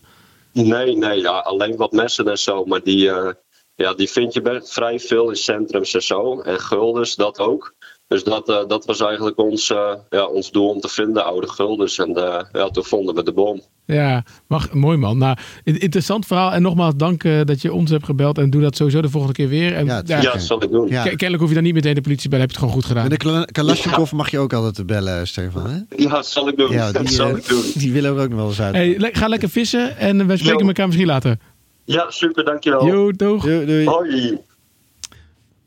Nee, 0.54 0.96
nee, 0.98 1.20
ja, 1.22 1.32
alleen 1.40 1.76
wat 1.76 1.92
messen 1.92 2.28
en 2.28 2.38
zo. 2.38 2.66
Maar 2.66 2.84
die, 2.84 3.10
eh, 3.10 3.30
ja, 3.76 3.94
die 3.94 4.10
vind 4.10 4.34
je 4.34 4.42
best 4.42 4.74
vrij 4.74 5.00
veel 5.00 5.30
in 5.30 5.36
centrums 5.36 5.94
en 5.94 6.04
zo. 6.04 6.40
En 6.42 6.60
guldens, 6.60 7.16
dat 7.16 7.40
ook. 7.40 7.74
Dus 8.08 8.24
dat, 8.24 8.50
eh, 8.50 8.68
dat 8.68 8.86
was 8.86 9.00
eigenlijk 9.02 9.38
ons, 9.40 9.70
eh, 9.70 9.94
ja, 10.10 10.26
ons 10.26 10.52
doel 10.52 10.70
om 10.70 10.80
te 10.80 10.88
vinden, 10.88 11.26
oude 11.26 11.48
guldens. 11.48 11.98
En 11.98 12.16
eh, 12.16 12.40
ja, 12.52 12.70
toen 12.70 12.84
vonden 12.84 13.16
we 13.16 13.24
de 13.24 13.34
bom. 13.34 13.62
Ja, 13.86 14.24
mag, 14.48 14.74
mooi 14.74 14.98
man. 14.98 15.18
Nou, 15.18 15.38
in- 15.64 15.80
interessant 15.80 16.26
verhaal. 16.26 16.52
En 16.52 16.62
nogmaals 16.62 16.94
dank 16.98 17.24
eh, 17.24 17.42
dat 17.44 17.62
je 17.62 17.74
ons 17.74 17.90
hebt 17.92 18.06
gebeld. 18.06 18.38
En 18.38 18.50
doe 18.50 18.62
dat 18.62 18.76
sowieso 18.76 19.02
de 19.02 19.10
volgende 19.10 19.36
keer 19.36 19.48
weer. 19.48 19.74
En, 19.76 19.86
Ja, 19.86 20.02
ja, 20.06 20.22
Ja, 20.22 20.32
dat 20.32 20.42
zal 20.42 20.64
ik 20.64 20.72
doen. 20.72 20.88
ja. 20.88 20.94
Ja, 20.94 21.02
ke- 21.04 21.10
Kennelijk 21.10 21.40
hoef 21.40 21.48
je 21.50 21.56
dan 21.56 21.64
niet 21.64 21.74
meteen 21.74 21.94
de 21.96 22.02
politie 22.02 22.24
te 22.24 22.30
bellen. 22.30 22.46
Heb 22.48 22.56
je 22.56 22.62
het 22.62 22.66
gewoon 22.70 22.82
goed 22.84 22.92
gedaan. 22.92 23.10
Met 23.10 23.20
de 23.20 23.26
Kala- 23.28 23.46
Kalashnikov 23.46 24.12
mag 24.12 24.32
je 24.32 24.40
ook 24.40 24.54
altijd 24.54 24.76
te 24.76 24.86
bellen, 24.86 25.28
Stefan. 25.28 25.70
Hè? 25.70 26.08
dat 26.10 26.28
zal 26.28 26.48
ik 26.48 26.58
doen. 26.58 26.72
Ja, 26.72 26.92
dat 26.92 27.06
die, 27.06 27.16
zal 27.22 27.36
ik 27.36 27.48
doen. 27.48 27.64
die 27.76 27.92
willen 27.92 28.16
we 28.16 28.22
ook 28.22 28.30
nog 28.30 28.38
wel 28.40 28.48
eens 28.48 28.62
uit. 28.62 28.76
Hey, 28.76 28.96
le- 28.98 29.10
ga 29.12 29.28
lekker 29.28 29.50
vissen. 29.50 29.98
En 29.98 30.28
wij 30.28 30.38
spreken 30.38 30.68
elkaar 30.68 30.86
misschien 30.86 31.08
later. 31.08 31.38
Ja, 31.84 32.10
super, 32.12 32.46
dankjewel. 32.46 32.86
Jo, 32.88 33.12
doeg. 33.12 33.44
Doei, 33.44 33.66
doei. 33.66 33.86
Hoi. 33.88 34.38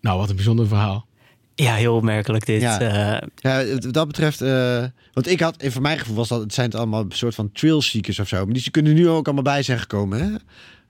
Nou, 0.00 0.18
wat 0.18 0.28
een 0.30 0.34
bijzonder 0.36 0.66
verhaal. 0.66 1.06
ja 1.54 1.74
heel 1.74 1.94
opmerkelijk 1.96 2.46
dit. 2.46 2.60
Ja. 2.60 2.80
Eh, 2.80 3.28
Ja, 3.36 3.64
wat 3.80 3.92
dat 3.92 4.06
betreft, 4.06 4.40
eh, 4.40 4.84
want 5.12 5.28
ik 5.28 5.40
had, 5.40 5.64
voor 5.68 5.82
mijn 5.82 5.98
gevoel 5.98 6.16
was 6.16 6.28
dat, 6.28 6.40
het 6.40 6.54
zijn 6.54 6.66
het 6.66 6.76
allemaal 6.76 7.00
een 7.00 7.12
soort 7.12 7.34
van 7.34 7.52
trailseekers 7.52 8.18
of 8.18 8.28
zo. 8.28 8.44
Maar 8.44 8.54
die 8.54 8.70
kunnen 8.70 8.94
nu 8.94 9.08
ook 9.08 9.24
allemaal 9.26 9.42
bij 9.44 9.62
zijn 9.62 9.78
gekomen, 9.78 10.20
hè? 10.20 10.30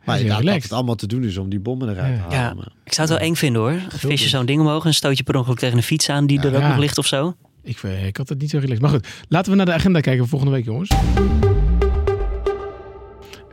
Maar 0.05 0.21
inderdaad, 0.21 0.45
dat 0.45 0.63
het 0.63 0.73
allemaal 0.73 0.95
te 0.95 1.07
doen 1.07 1.25
is 1.25 1.37
om 1.37 1.49
die 1.49 1.61
bommen 1.61 1.89
eruit 1.89 2.17
Ja. 2.19 2.27
te 2.29 2.35
ja, 2.35 2.41
halen. 2.43 2.73
ik 2.85 2.93
zou 2.93 3.09
het 3.09 3.19
wel 3.19 3.29
eng 3.29 3.35
vinden 3.35 3.63
hoor. 3.63 3.81
Vis 3.89 4.23
je 4.23 4.29
zo'n 4.29 4.47
ding 4.47 4.61
omhoog 4.61 4.85
en 4.85 4.95
stoot 4.95 5.17
je 5.17 5.23
per 5.23 5.37
ongeluk 5.37 5.59
tegen 5.59 5.77
een 5.77 5.83
fiets 5.83 6.09
aan 6.11 6.27
die 6.27 6.41
er 6.41 6.55
ook 6.55 6.61
Ja. 6.61 6.69
nog 6.69 6.79
ligt 6.79 6.99
of 6.99 7.07
zo. 7.07 7.35
Ik, 7.63 7.79
eh, 7.83 8.07
ik 8.07 8.17
had 8.17 8.29
het 8.29 8.41
niet 8.41 8.51
zo 8.51 8.57
relaxed. 8.59 8.81
Maar 8.83 8.91
goed, 8.91 9.07
laten 9.29 9.51
we 9.51 9.57
naar 9.57 9.67
de 9.67 9.73
agenda 9.73 10.01
kijken 10.01 10.21
voor 10.21 10.29
volgende 10.29 10.55
week, 10.55 10.65
jongens. 10.65 10.91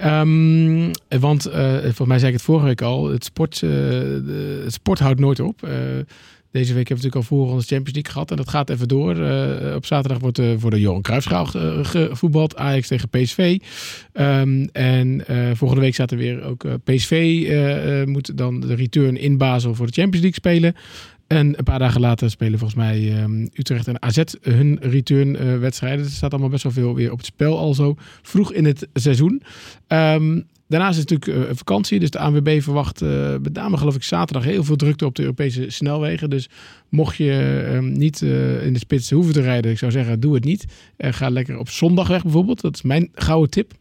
Ehm, 0.01 0.91
want 1.19 1.45
eh, 1.45 1.71
volgens 1.81 2.07
mij 2.07 2.19
zei 2.19 2.31
ik 2.31 2.37
het 2.37 2.45
vorige 2.45 2.65
week 2.65 2.81
al. 2.81 3.09
Het 3.09 3.23
sport, 3.23 3.61
eh, 3.63 3.69
het 4.63 4.73
sport 4.73 4.99
houdt 4.99 5.19
nooit 5.19 5.39
op. 5.39 5.63
Eh, 5.63 5.71
deze 6.51 6.73
week 6.73 6.87
hebben 6.87 7.03
we 7.03 7.09
natuurlijk 7.09 7.15
al 7.15 7.37
voorrondes 7.37 7.67
Champions 7.67 7.93
League 7.93 8.11
gehad. 8.11 8.31
En 8.31 8.37
dat 8.37 8.49
gaat 8.49 8.69
even 8.69 8.87
door. 8.87 9.11
Op 9.75 9.85
zaterdag 9.85 10.19
wordt 10.19 10.39
eh, 10.39 10.47
voor 10.57 10.69
de 10.69 10.79
Johan 10.79 11.01
Cruijffschaal 11.01 11.45
gevoetbald. 11.83 12.55
Ajax 12.55 12.87
tegen 12.87 13.09
PSV. 13.09 13.57
Ehm, 14.13 14.67
en 14.71 15.23
volgende 15.53 15.83
week 15.83 15.93
staat 15.93 16.11
er 16.11 16.17
weer 16.17 16.43
ook 16.43 16.65
PSV. 16.83 18.05
moet 18.05 18.37
dan 18.37 18.59
de 18.59 18.75
return 18.75 19.17
in 19.17 19.37
Basel 19.37 19.75
voor 19.75 19.85
de 19.85 19.93
Champions 19.93 20.25
League 20.25 20.39
spelen. 20.39 20.75
En 21.31 21.57
een 21.57 21.63
paar 21.63 21.79
dagen 21.79 22.01
later 22.01 22.29
spelen 22.29 22.59
volgens 22.59 22.79
mij 22.79 23.17
ehm, 23.17 23.47
Utrecht 23.53 23.87
en 23.87 24.01
AZ 24.01 24.23
hun 24.41 24.77
return 24.81 25.59
wedstrijden. 25.59 25.99
Dus 25.99 26.07
er 26.07 26.17
staat 26.17 26.31
allemaal 26.31 26.49
best 26.49 26.63
wel 26.63 26.71
veel 26.71 26.95
weer 26.95 27.11
op 27.11 27.17
het 27.17 27.25
spel 27.25 27.57
al 27.57 27.73
zo 27.73 27.95
vroeg 28.21 28.53
in 28.53 28.65
het 28.65 28.87
seizoen. 28.93 29.41
Ehm, 29.87 30.41
daarnaast 30.67 30.97
is 30.97 31.01
het 31.01 31.09
natuurlijk 31.09 31.49
eh, 31.49 31.55
vakantie. 31.55 31.99
Dus 31.99 32.09
de 32.09 32.19
ANWB 32.19 32.61
verwacht 32.61 33.01
eh, 33.01 33.31
met 33.41 33.53
name 33.53 33.77
geloof 33.77 33.95
ik 33.95 34.03
zaterdag 34.03 34.43
heel 34.43 34.63
veel 34.63 34.75
drukte 34.75 35.05
op 35.05 35.15
de 35.15 35.21
Europese 35.21 35.69
snelwegen. 35.69 36.29
Dus 36.29 36.49
mocht 36.89 37.15
je 37.15 37.63
ehm, 37.71 37.91
niet 37.91 38.21
eh, 38.21 38.65
in 38.65 38.73
de 38.73 38.79
spits 38.79 39.09
hoeven 39.09 39.33
te 39.33 39.41
rijden, 39.41 39.71
ik 39.71 39.77
zou 39.77 39.91
zeggen 39.91 40.19
doe 40.19 40.33
het 40.33 40.43
niet. 40.43 40.65
Ga 40.97 41.29
lekker 41.29 41.57
op 41.57 41.69
zondag 41.69 42.07
weg 42.07 42.23
bijvoorbeeld. 42.23 42.61
Dat 42.61 42.75
is 42.75 42.81
mijn 42.81 43.09
gouden 43.13 43.49
tip. 43.49 43.73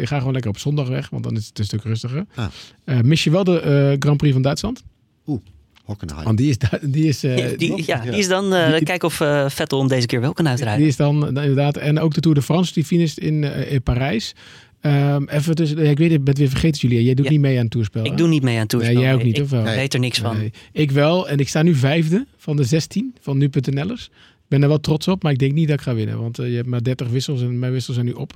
Ik 0.00 0.08
ga 0.08 0.18
gewoon 0.18 0.32
lekker 0.32 0.50
op 0.50 0.58
zondag 0.58 0.88
weg, 0.88 1.10
want 1.10 1.24
dan 1.24 1.36
is 1.36 1.46
het 1.46 1.58
een 1.58 1.64
stuk 1.64 1.82
rustiger. 1.82 2.24
Ah. 2.34 3.00
Mis 3.00 3.24
je 3.24 3.30
wel 3.30 3.44
de 3.44 3.96
Grand 3.98 4.16
Prix 4.16 4.32
van 4.32 4.42
Duitsland? 4.42 4.82
Oeh. 5.26 5.40
Hockenheim. 5.82 6.24
Want 6.24 6.38
die 6.38 6.48
is, 6.50 6.56
die 6.82 7.06
is, 7.08 7.24
eh, 7.24 7.36
die, 7.48 7.56
die, 7.56 7.82
ja, 7.86 8.00
die 8.00 8.12
is 8.18 8.28
dan, 8.28 8.54
eh 8.54 8.72
Die- 8.74 8.82
kijken 8.84 9.08
of 9.08 9.20
eh, 9.20 9.48
Vettel 9.48 9.78
hem 9.78 9.88
deze 9.88 10.06
keer 10.06 10.20
wel 10.20 10.32
kan 10.32 10.48
uitrijden. 10.48 10.86
is 10.86 10.96
dan 10.96 11.26
inderdaad. 11.26 11.76
En 11.76 11.98
ook 12.00 12.14
de 12.14 12.20
Tour 12.20 12.36
de 12.36 12.42
France, 12.42 12.72
die 12.72 12.84
finisht 12.84 13.18
in, 13.18 13.44
eh, 13.44 13.72
in 13.72 13.82
Parijs. 13.82 14.34
Ehm, 14.80 15.24
even 15.28 15.56
dus, 15.56 15.70
ik 15.72 15.98
weet, 15.98 16.10
ik 16.12 16.18
ben 16.18 16.24
het 16.28 16.38
weer 16.38 16.48
vergeten, 16.48 16.80
Julia. 16.88 17.00
Jij 17.04 17.14
doet 17.14 17.24
Ja. 17.24 17.30
niet 17.30 17.40
mee 17.40 17.56
aan 17.56 17.62
het 17.62 17.70
toerspel. 17.70 18.04
Ik 18.04 18.10
hè? 18.10 18.16
doe 18.16 18.28
niet 18.28 18.42
mee 18.42 18.58
aan 18.58 18.66
toerspel. 18.66 18.92
Nee, 18.94 19.02
jij 19.02 19.14
ook 19.14 19.22
niet, 19.22 19.36
ik, 19.38 19.42
of 19.44 19.50
wel? 19.50 19.66
Ik 19.66 19.74
weet 19.74 19.94
er 19.94 20.00
niks 20.00 20.18
van. 20.18 20.36
Nee, 20.36 20.52
ik 20.72 20.90
wel. 20.90 21.28
En 21.28 21.38
ik 21.38 21.48
sta 21.48 21.62
nu 21.62 21.74
vijfde 21.74 22.26
van 22.36 22.56
de 22.56 22.64
16 22.64 23.14
van 23.20 23.38
nu.nl'ers. 23.38 24.04
Ik 24.14 24.58
ben 24.58 24.62
er 24.62 24.68
wel 24.68 24.80
trots 24.80 25.08
op, 25.08 25.22
maar 25.22 25.32
ik 25.32 25.38
denk 25.38 25.52
niet 25.52 25.68
dat 25.68 25.76
ik 25.78 25.82
ga 25.84 25.94
winnen. 25.94 26.20
Want 26.20 26.36
je 26.36 26.42
hebt 26.42 26.66
maar 26.66 26.82
30 26.82 27.08
wissels 27.08 27.40
en 27.42 27.58
mijn 27.58 27.72
wissels 27.72 27.94
zijn 27.96 28.08
nu 28.08 28.12
op. 28.12 28.32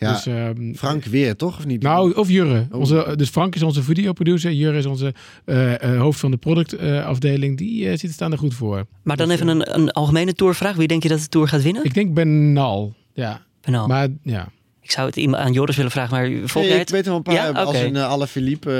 Ja, 0.00 0.12
Dus, 0.12 0.26
ehm, 0.26 0.74
Frank 0.74 1.04
weer, 1.04 1.36
toch? 1.36 1.58
Of 1.58 1.66
niet? 1.66 1.82
nou, 1.82 2.12
of 2.14 2.28
Jurre. 2.28 2.66
Oh. 2.70 2.78
Onze, 2.78 3.12
dus 3.16 3.28
Frank 3.28 3.54
is 3.54 3.62
onze 3.62 3.82
videoproducer. 3.82 4.52
Jurre 4.52 4.78
is 4.78 4.86
onze 4.86 5.14
eh, 5.44 5.82
eh, 5.94 6.00
hoofd 6.00 6.20
van 6.20 6.30
de 6.30 6.36
productafdeling. 6.36 7.58
die 7.58 7.88
eh, 7.88 7.98
zit 7.98 8.12
staan 8.12 8.32
er 8.32 8.38
goed 8.38 8.54
voor. 8.54 8.86
Maar 9.02 9.16
dan 9.16 9.30
even 9.30 9.48
een, 9.48 9.74
een 9.78 9.90
algemene 9.90 10.32
tourvraag. 10.32 10.76
Wie 10.76 10.86
denk 10.88 11.02
je 11.02 11.08
dat 11.08 11.20
de 11.20 11.28
tour 11.28 11.48
gaat 11.48 11.62
winnen? 11.62 11.84
Ik 11.84 11.94
denk 11.94 12.14
Benal. 12.14 12.94
Ja, 13.12 13.42
Benal. 13.60 13.86
maar 13.86 14.08
ja. 14.22 14.48
Ik 14.80 14.90
zou 14.90 15.06
het 15.06 15.16
iemand 15.16 15.42
aan 15.42 15.52
Joris 15.52 15.76
willen 15.76 15.90
vragen, 15.90 16.16
maar 16.16 16.48
volg 16.48 16.64
Nee, 16.64 16.72
jij 16.72 16.80
ik 16.82 16.88
weet 16.88 17.06
wel 17.06 17.16
een 17.16 17.22
paar 17.22 17.34
Ja? 17.34 17.50
als 17.50 17.76
een 17.76 17.94
uh, 17.94 18.08
alle 18.08 18.26
Philippe. 18.26 18.70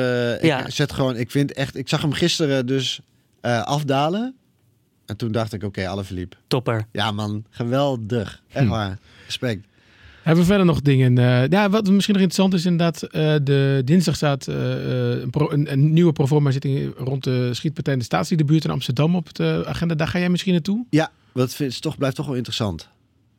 eh, 0.41 0.49
Ja. 0.49 0.67
Ik 0.67 0.73
zet 0.73 0.93
gewoon, 0.93 1.17
ik 1.17 1.31
vind 1.31 1.53
echt, 1.53 1.77
ik 1.77 1.89
zag 1.89 2.03
hem 2.03 2.13
gisteren 2.13 2.67
dus 2.67 3.01
eh, 3.41 3.63
afdalen. 3.63 4.35
En 5.07 5.17
toen 5.17 5.33
dacht 5.33 5.53
ik, 5.53 5.63
oké, 5.63 5.89
alle 5.89 6.05
Philippe. 6.05 6.37
Topper. 6.47 6.87
Ja 6.93 7.11
man, 7.13 7.45
geweldig. 7.51 8.43
Echt 8.53 8.65
Hm. 8.65 8.71
waar. 8.71 8.99
Respect. 9.25 9.67
Hebben 10.23 10.43
we 10.45 10.49
verder 10.51 10.67
nog 10.67 10.81
dingen? 10.81 11.19
eh, 11.19 11.49
ja, 11.49 11.71
wat 11.71 11.91
misschien 11.91 12.15
nog 12.15 12.23
interessant 12.23 12.55
is 12.55 12.65
inderdaad. 12.65 13.03
eh, 13.03 13.35
de 13.43 13.83
dinsdag 13.85 14.17
staat 14.17 14.47
eh, 14.49 14.57
een, 15.21 15.31
pro- 15.31 15.51
een, 15.51 15.73
een 15.73 15.93
nieuwe 15.93 16.13
proforma 16.13 16.51
zitting 16.51 16.93
rond 16.97 17.25
de 17.25 17.55
schietpartij 17.55 17.93
in 17.93 17.99
de 17.99 18.05
Staatsdiedenbuurt 18.05 18.65
in 18.65 18.71
Amsterdam 18.71 19.17
op 19.17 19.35
de 19.35 19.63
agenda. 19.67 19.95
Daar 19.95 20.09
ga 20.09 20.19
jij 20.19 20.29
misschien 20.29 20.53
naartoe? 20.53 20.85
Ja, 20.91 21.11
dat 21.35 21.55
vind, 21.55 21.71
is 21.73 21.81
toch, 21.81 21.97
blijft 21.99 22.17
toch 22.17 22.27
wel 22.27 22.35
interessant. 22.35 22.89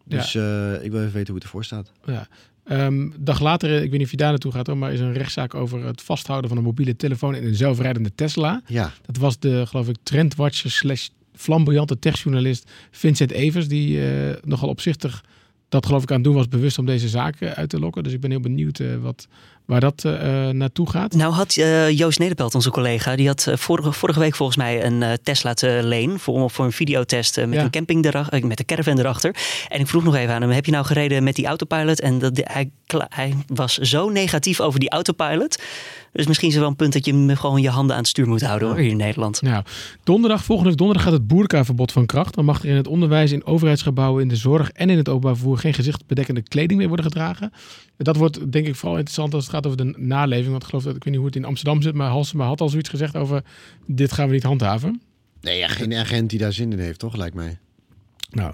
Dus 0.05 0.35
ik 0.81 0.91
wil 0.91 0.99
even 0.99 1.11
weten 1.13 1.25
hoe 1.25 1.35
het 1.35 1.43
ervoor 1.43 1.63
staat. 1.63 1.91
Ja. 2.05 2.27
Ehm, 2.63 3.09
dag 3.19 3.39
later, 3.41 3.69
ik 3.75 3.81
weet 3.81 3.91
niet 3.91 4.01
of 4.03 4.11
je 4.11 4.17
daar 4.17 4.29
naartoe 4.29 4.51
gaat, 4.51 4.67
hoor, 4.67 4.77
maar 4.77 4.93
is 4.93 4.99
een 4.99 5.13
rechtszaak 5.13 5.53
over 5.55 5.85
het 5.85 6.01
vasthouden 6.01 6.49
van 6.49 6.57
een 6.57 6.63
mobiele 6.63 6.95
telefoon 6.95 7.35
in 7.35 7.45
een 7.45 7.55
zelfrijdende 7.55 8.11
Tesla. 8.15 8.61
Ja, 8.65 8.91
Dat 9.05 9.17
was 9.17 9.39
de, 9.39 9.65
geloof 9.67 9.87
ik, 9.87 9.95
trendwatcher 10.03 10.71
slash 10.71 11.07
flamboyante 11.35 11.99
techjournalist 11.99 12.71
Vincent 12.91 13.31
Evers, 13.31 13.67
die 13.67 13.99
nogal 14.43 14.69
opzichtig 14.69 15.23
dat 15.71 15.85
geloof 15.85 16.03
ik 16.03 16.09
aan 16.09 16.15
het 16.15 16.23
doen 16.23 16.35
was, 16.35 16.47
bewust 16.47 16.77
om 16.77 16.85
deze 16.85 17.09
zaak 17.09 17.35
eh, 17.39 17.51
uit 17.51 17.69
te 17.69 17.79
lokken. 17.79 18.03
Dus 18.03 18.13
ik 18.13 18.19
ben 18.19 18.29
heel 18.29 18.39
benieuwd 18.39 18.79
eh, 18.79 18.87
wat, 19.01 19.27
waar 19.65 19.79
dat 19.79 20.05
eh, 20.05 20.49
naartoe 20.49 20.89
gaat. 20.89 21.13
Nou 21.13 21.33
had 21.33 21.53
Joost 21.93 22.19
Nederpelt, 22.19 22.55
onze 22.55 22.71
collega, 22.71 23.15
die 23.15 23.27
had 23.27 23.51
vorige, 23.53 23.91
vorige 23.91 24.19
week 24.19 24.35
volgens 24.35 24.57
mij 24.57 24.85
een 24.85 25.17
Tesla 25.23 25.53
te 25.53 25.79
leen 25.83 26.19
voor, 26.19 26.49
voor 26.49 26.65
een 26.65 26.71
videotest 26.71 27.37
met 27.37 27.53
Ja. 27.53 27.63
een 27.63 27.69
camping 27.69 28.05
erachter, 28.05 28.47
met 28.47 28.59
een 28.59 28.65
caravan 28.65 28.99
erachter. 28.99 29.35
En 29.67 29.79
ik 29.79 29.87
vroeg 29.87 30.03
nog 30.03 30.15
even 30.15 30.33
aan 30.33 30.41
hem, 30.41 30.51
heb 30.51 30.65
je 30.65 30.71
nou 30.71 30.85
gereden 30.85 31.23
met 31.23 31.35
die 31.35 31.45
autopilot? 31.45 31.99
En 32.01 32.19
dat, 32.19 32.41
hij, 32.43 32.71
hij 33.09 33.33
was 33.47 33.77
zo 33.77 34.09
negatief 34.09 34.59
over 34.59 34.79
die 34.79 34.89
autopilot. 34.89 35.61
Dus 36.11 36.27
misschien 36.27 36.47
is 36.47 36.53
er 36.53 36.59
wel 36.59 36.69
een 36.69 36.75
punt 36.75 36.93
dat 36.93 37.05
je 37.05 37.13
hem 37.13 37.35
gewoon 37.35 37.61
je 37.61 37.69
handen 37.69 37.95
aan 37.95 38.01
het 38.01 38.09
stuur 38.09 38.27
moet 38.27 38.41
houden 38.41 38.67
hoor, 38.67 38.77
hier 38.77 38.89
in 38.89 38.97
Nederland. 38.97 39.41
Nou, 39.41 39.63
donderdag, 40.03 40.43
volgende 40.43 40.69
week 40.69 40.77
donderdag 40.77 41.05
gaat 41.05 41.13
het 41.13 41.27
boerkaverbod 41.27 41.91
van 41.91 42.05
kracht. 42.05 42.35
Dan 42.35 42.45
mag 42.45 42.63
er 42.63 42.69
in 42.69 42.75
het 42.75 42.87
onderwijs, 42.87 43.31
in 43.31 43.45
overheidsgebouwen, 43.45 44.21
in 44.21 44.27
de 44.27 44.35
zorg 44.35 44.71
en 44.71 44.89
in 44.89 44.97
het 44.97 45.09
openbaar 45.09 45.35
vervoer 45.35 45.57
geen 45.57 45.73
gezichtbedekkende 45.73 46.41
kleding 46.41 46.79
meer 46.79 46.87
worden 46.87 47.05
gedragen. 47.05 47.51
Dat 47.97 48.15
wordt 48.15 48.51
denk 48.51 48.67
ik 48.67 48.75
vooral 48.75 48.97
interessant 48.97 49.33
als 49.33 49.43
het 49.43 49.53
gaat 49.53 49.65
over 49.65 49.77
de 49.77 49.93
naleving. 49.97 50.49
Want 50.49 50.63
ik 50.63 50.69
geloof 50.69 50.83
dat, 50.83 50.95
ik 50.95 51.03
weet 51.03 51.13
niet 51.13 51.21
hoe 51.23 51.31
het 51.31 51.35
in 51.35 51.45
Amsterdam 51.45 51.81
zit, 51.81 51.93
maar 51.93 52.09
Halsema 52.09 52.45
had 52.45 52.61
al 52.61 52.69
zoiets 52.69 52.89
gezegd 52.89 53.15
over 53.15 53.43
dit 53.85 54.11
gaan 54.11 54.27
we 54.27 54.33
niet 54.33 54.43
handhaven. 54.43 55.01
nee, 55.41 55.57
ja, 55.57 55.67
geen 55.67 55.93
agent 55.93 56.29
die 56.29 56.39
daar 56.39 56.53
zin 56.53 56.71
in 56.71 56.79
heeft, 56.79 56.99
toch? 56.99 57.15
Lijkt 57.15 57.35
mij. 57.35 57.57
Nou, 58.31 58.51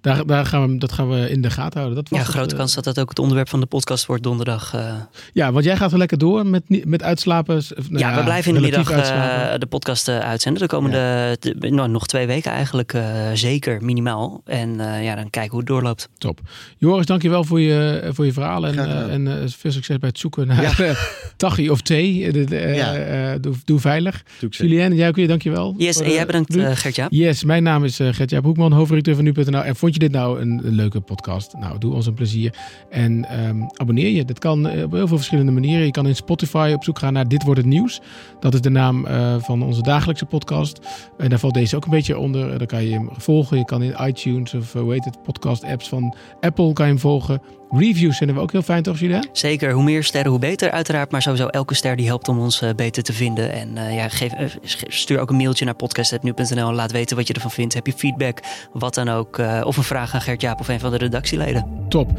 daar, 0.00 0.26
daar 0.26 0.46
gaan 0.46 0.68
we, 0.72 0.78
dat 0.78 0.92
gaan 0.92 1.08
we 1.10 1.30
in 1.30 1.40
de 1.42 1.50
gaten 1.50 1.78
houden. 1.80 1.94
Dat 2.02 2.08
was 2.08 2.18
Ja, 2.18 2.24
het, 2.24 2.34
grote 2.34 2.50
eh, 2.52 2.58
kans 2.58 2.74
dat 2.74 2.84
dat 2.84 2.98
ook 3.00 3.08
het 3.08 3.18
onderwerp 3.18 3.48
van 3.48 3.60
de 3.60 3.66
podcast 3.66 4.06
wordt 4.06 4.22
donderdag. 4.22 4.74
eh. 4.74 4.94
Ja, 5.32 5.52
want 5.52 5.64
jij 5.64 5.76
gaat 5.76 5.92
er 5.92 5.98
lekker 5.98 6.18
door 6.18 6.46
met, 6.46 6.86
met 6.86 7.02
uitslapen. 7.02 7.62
nou 7.88 7.98
ja, 7.98 8.16
we 8.16 8.22
blijven 8.24 8.48
in 8.48 8.54
de 8.54 8.60
middag 8.60 8.90
eh, 8.90 9.58
de 9.58 9.66
podcast 9.66 10.08
uitzenden. 10.08 10.62
De 10.62 10.68
komende 10.68 11.36
de- 11.40 11.70
nou, 11.70 11.88
nog 11.88 12.06
twee 12.06 12.26
weken 12.26 12.50
eigenlijk 12.50 12.92
eh, 12.94 13.02
zeker, 13.34 13.84
minimaal. 13.84 14.42
En 14.44 14.80
eh, 14.80 15.04
ja, 15.04 15.14
dan 15.14 15.30
kijken 15.30 15.50
hoe 15.50 15.58
het 15.60 15.68
doorloopt. 15.68 16.08
Top. 16.18 16.40
Joris, 16.78 17.06
dankjewel 17.06 17.44
voor 17.44 17.60
je, 17.60 18.08
voor 18.12 18.24
je 18.24 18.32
verhalen. 18.32 18.78
En, 18.78 18.88
eh, 19.06 19.12
en 19.14 19.42
eh, 19.42 19.48
veel 19.48 19.72
succes 19.72 19.98
bij 19.98 20.08
het 20.08 20.18
zoeken 20.18 20.46
naar 20.46 20.80
eh, 20.80 20.96
Tachi 21.36 21.70
of 21.70 21.80
thee. 21.82 22.26
Eh, 22.26 22.32
de- 22.32 22.44
de, 22.44 22.56
Ja. 22.56 23.38
doe, 23.38 23.54
doe 23.64 23.78
veilig. 23.80 24.22
Julianne, 24.50 24.94
jij 24.96 25.08
ook 25.08 25.16
weer, 25.16 25.28
dankjewel. 25.28 25.74
Yes, 25.78 26.00
en 26.00 26.10
jij 26.12 26.26
bedankt 26.26 26.52
doei. 26.52 26.64
eh 26.64 26.76
Gertja. 26.76 27.06
Yes, 27.10 27.44
mijn 27.44 27.62
naam 27.62 27.84
is 27.84 28.00
uh, 28.00 28.08
Gert-Jaap 28.12 28.44
Hoekman, 28.44 28.72
hoofdredacteur 28.72 29.14
En 29.26 29.76
vond 29.76 29.92
je 29.92 29.98
dit 29.98 30.12
nou 30.12 30.40
een, 30.40 30.60
leuke 30.62 31.00
podcast? 31.00 31.54
Nou, 31.58 31.78
doe 31.78 31.94
ons 31.94 32.06
een 32.06 32.14
plezier. 32.14 32.54
En 32.90 33.24
ehm, 33.24 33.62
abonneer 33.74 34.08
je. 34.08 34.24
Dat 34.24 34.38
kan 34.38 34.68
eh, 34.68 34.82
op 34.82 34.92
heel 34.92 35.06
veel 35.06 35.16
verschillende 35.16 35.52
manieren. 35.52 35.84
Je 35.84 35.90
kan 35.90 36.06
in 36.06 36.16
Spotify 36.16 36.72
op 36.74 36.84
zoek 36.84 36.98
gaan 36.98 37.12
naar 37.12 37.28
Dit 37.28 37.42
Wordt 37.42 37.60
Het 37.60 37.68
Nieuws. 37.68 38.00
Dat 38.40 38.54
is 38.54 38.60
de 38.60 38.70
naam 38.70 39.06
eh, 39.06 39.36
van 39.38 39.62
onze 39.62 39.82
dagelijkse 39.82 40.26
podcast. 40.26 40.80
En 41.18 41.28
daar 41.28 41.38
valt 41.38 41.54
deze 41.54 41.76
ook 41.76 41.84
een 41.84 41.90
beetje 41.90 42.18
onder. 42.18 42.52
Eh, 42.52 42.58
Dan 42.58 42.66
kan 42.66 42.84
je 42.84 42.92
hem 42.92 43.08
volgen. 43.12 43.58
Je 43.58 43.64
kan 43.64 43.82
in 43.82 43.96
iTunes 44.06 44.54
of 44.54 44.72
hoe 44.72 44.92
heet 44.92 45.04
het, 45.04 45.22
podcast 45.22 45.64
apps 45.64 45.88
van 45.88 46.14
Apple 46.40 46.72
kan 46.72 46.86
je 46.86 46.92
hem 46.92 47.00
volgen. 47.00 47.42
Reviews 47.72 48.16
vinden 48.16 48.36
we 48.36 48.42
ook 48.42 48.52
heel 48.52 48.62
fijn, 48.62 48.82
toch 48.82 48.98
Julia? 48.98 49.22
Zeker, 49.32 49.72
hoe 49.72 49.82
meer 49.82 50.04
sterren, 50.04 50.30
hoe 50.30 50.40
beter 50.40 50.70
uiteraard. 50.70 51.10
Maar 51.10 51.22
sowieso 51.22 51.46
elke 51.46 51.74
ster 51.74 51.96
die 51.96 52.06
helpt 52.06 52.28
om 52.28 52.38
ons 52.38 52.62
eh, 52.62 52.70
beter 52.76 53.02
te 53.02 53.12
vinden. 53.12 53.52
En 53.52 53.76
eh, 53.76 53.94
ja, 53.94 54.08
geef, 54.08 54.32
eh, 54.32 54.46
stuur 54.88 55.20
ook 55.20 55.30
een 55.30 55.36
mailtje 55.36 55.64
naar 55.64 55.74
podcast.nu.nl. 55.74 56.68
en 56.68 56.74
Laat 56.74 56.92
weten 56.92 57.16
wat 57.16 57.26
je 57.26 57.34
ervan 57.34 57.50
vindt. 57.50 57.74
Heb 57.74 57.86
je 57.86 57.92
feedback, 57.96 58.38
wat 58.72 58.94
dan 58.94 59.08
ook. 59.08 59.38
eh, 59.38 59.60
of 59.64 59.76
een 59.76 59.82
vraag 59.82 60.14
aan 60.14 60.20
Gert-Jaap 60.20 60.60
of 60.60 60.68
een 60.68 60.80
van 60.80 60.90
de 60.90 60.96
redactieleden. 60.96 61.66
Top. 61.88 62.10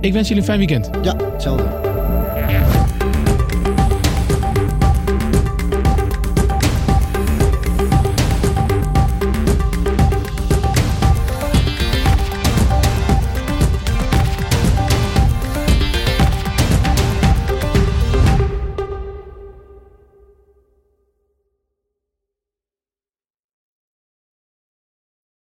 Ik 0.00 0.12
wens 0.12 0.28
jullie 0.28 0.42
een 0.42 0.48
fijn 0.48 0.58
weekend. 0.58 0.90
Ja, 1.02 1.16
hetzelfde. 1.32 1.64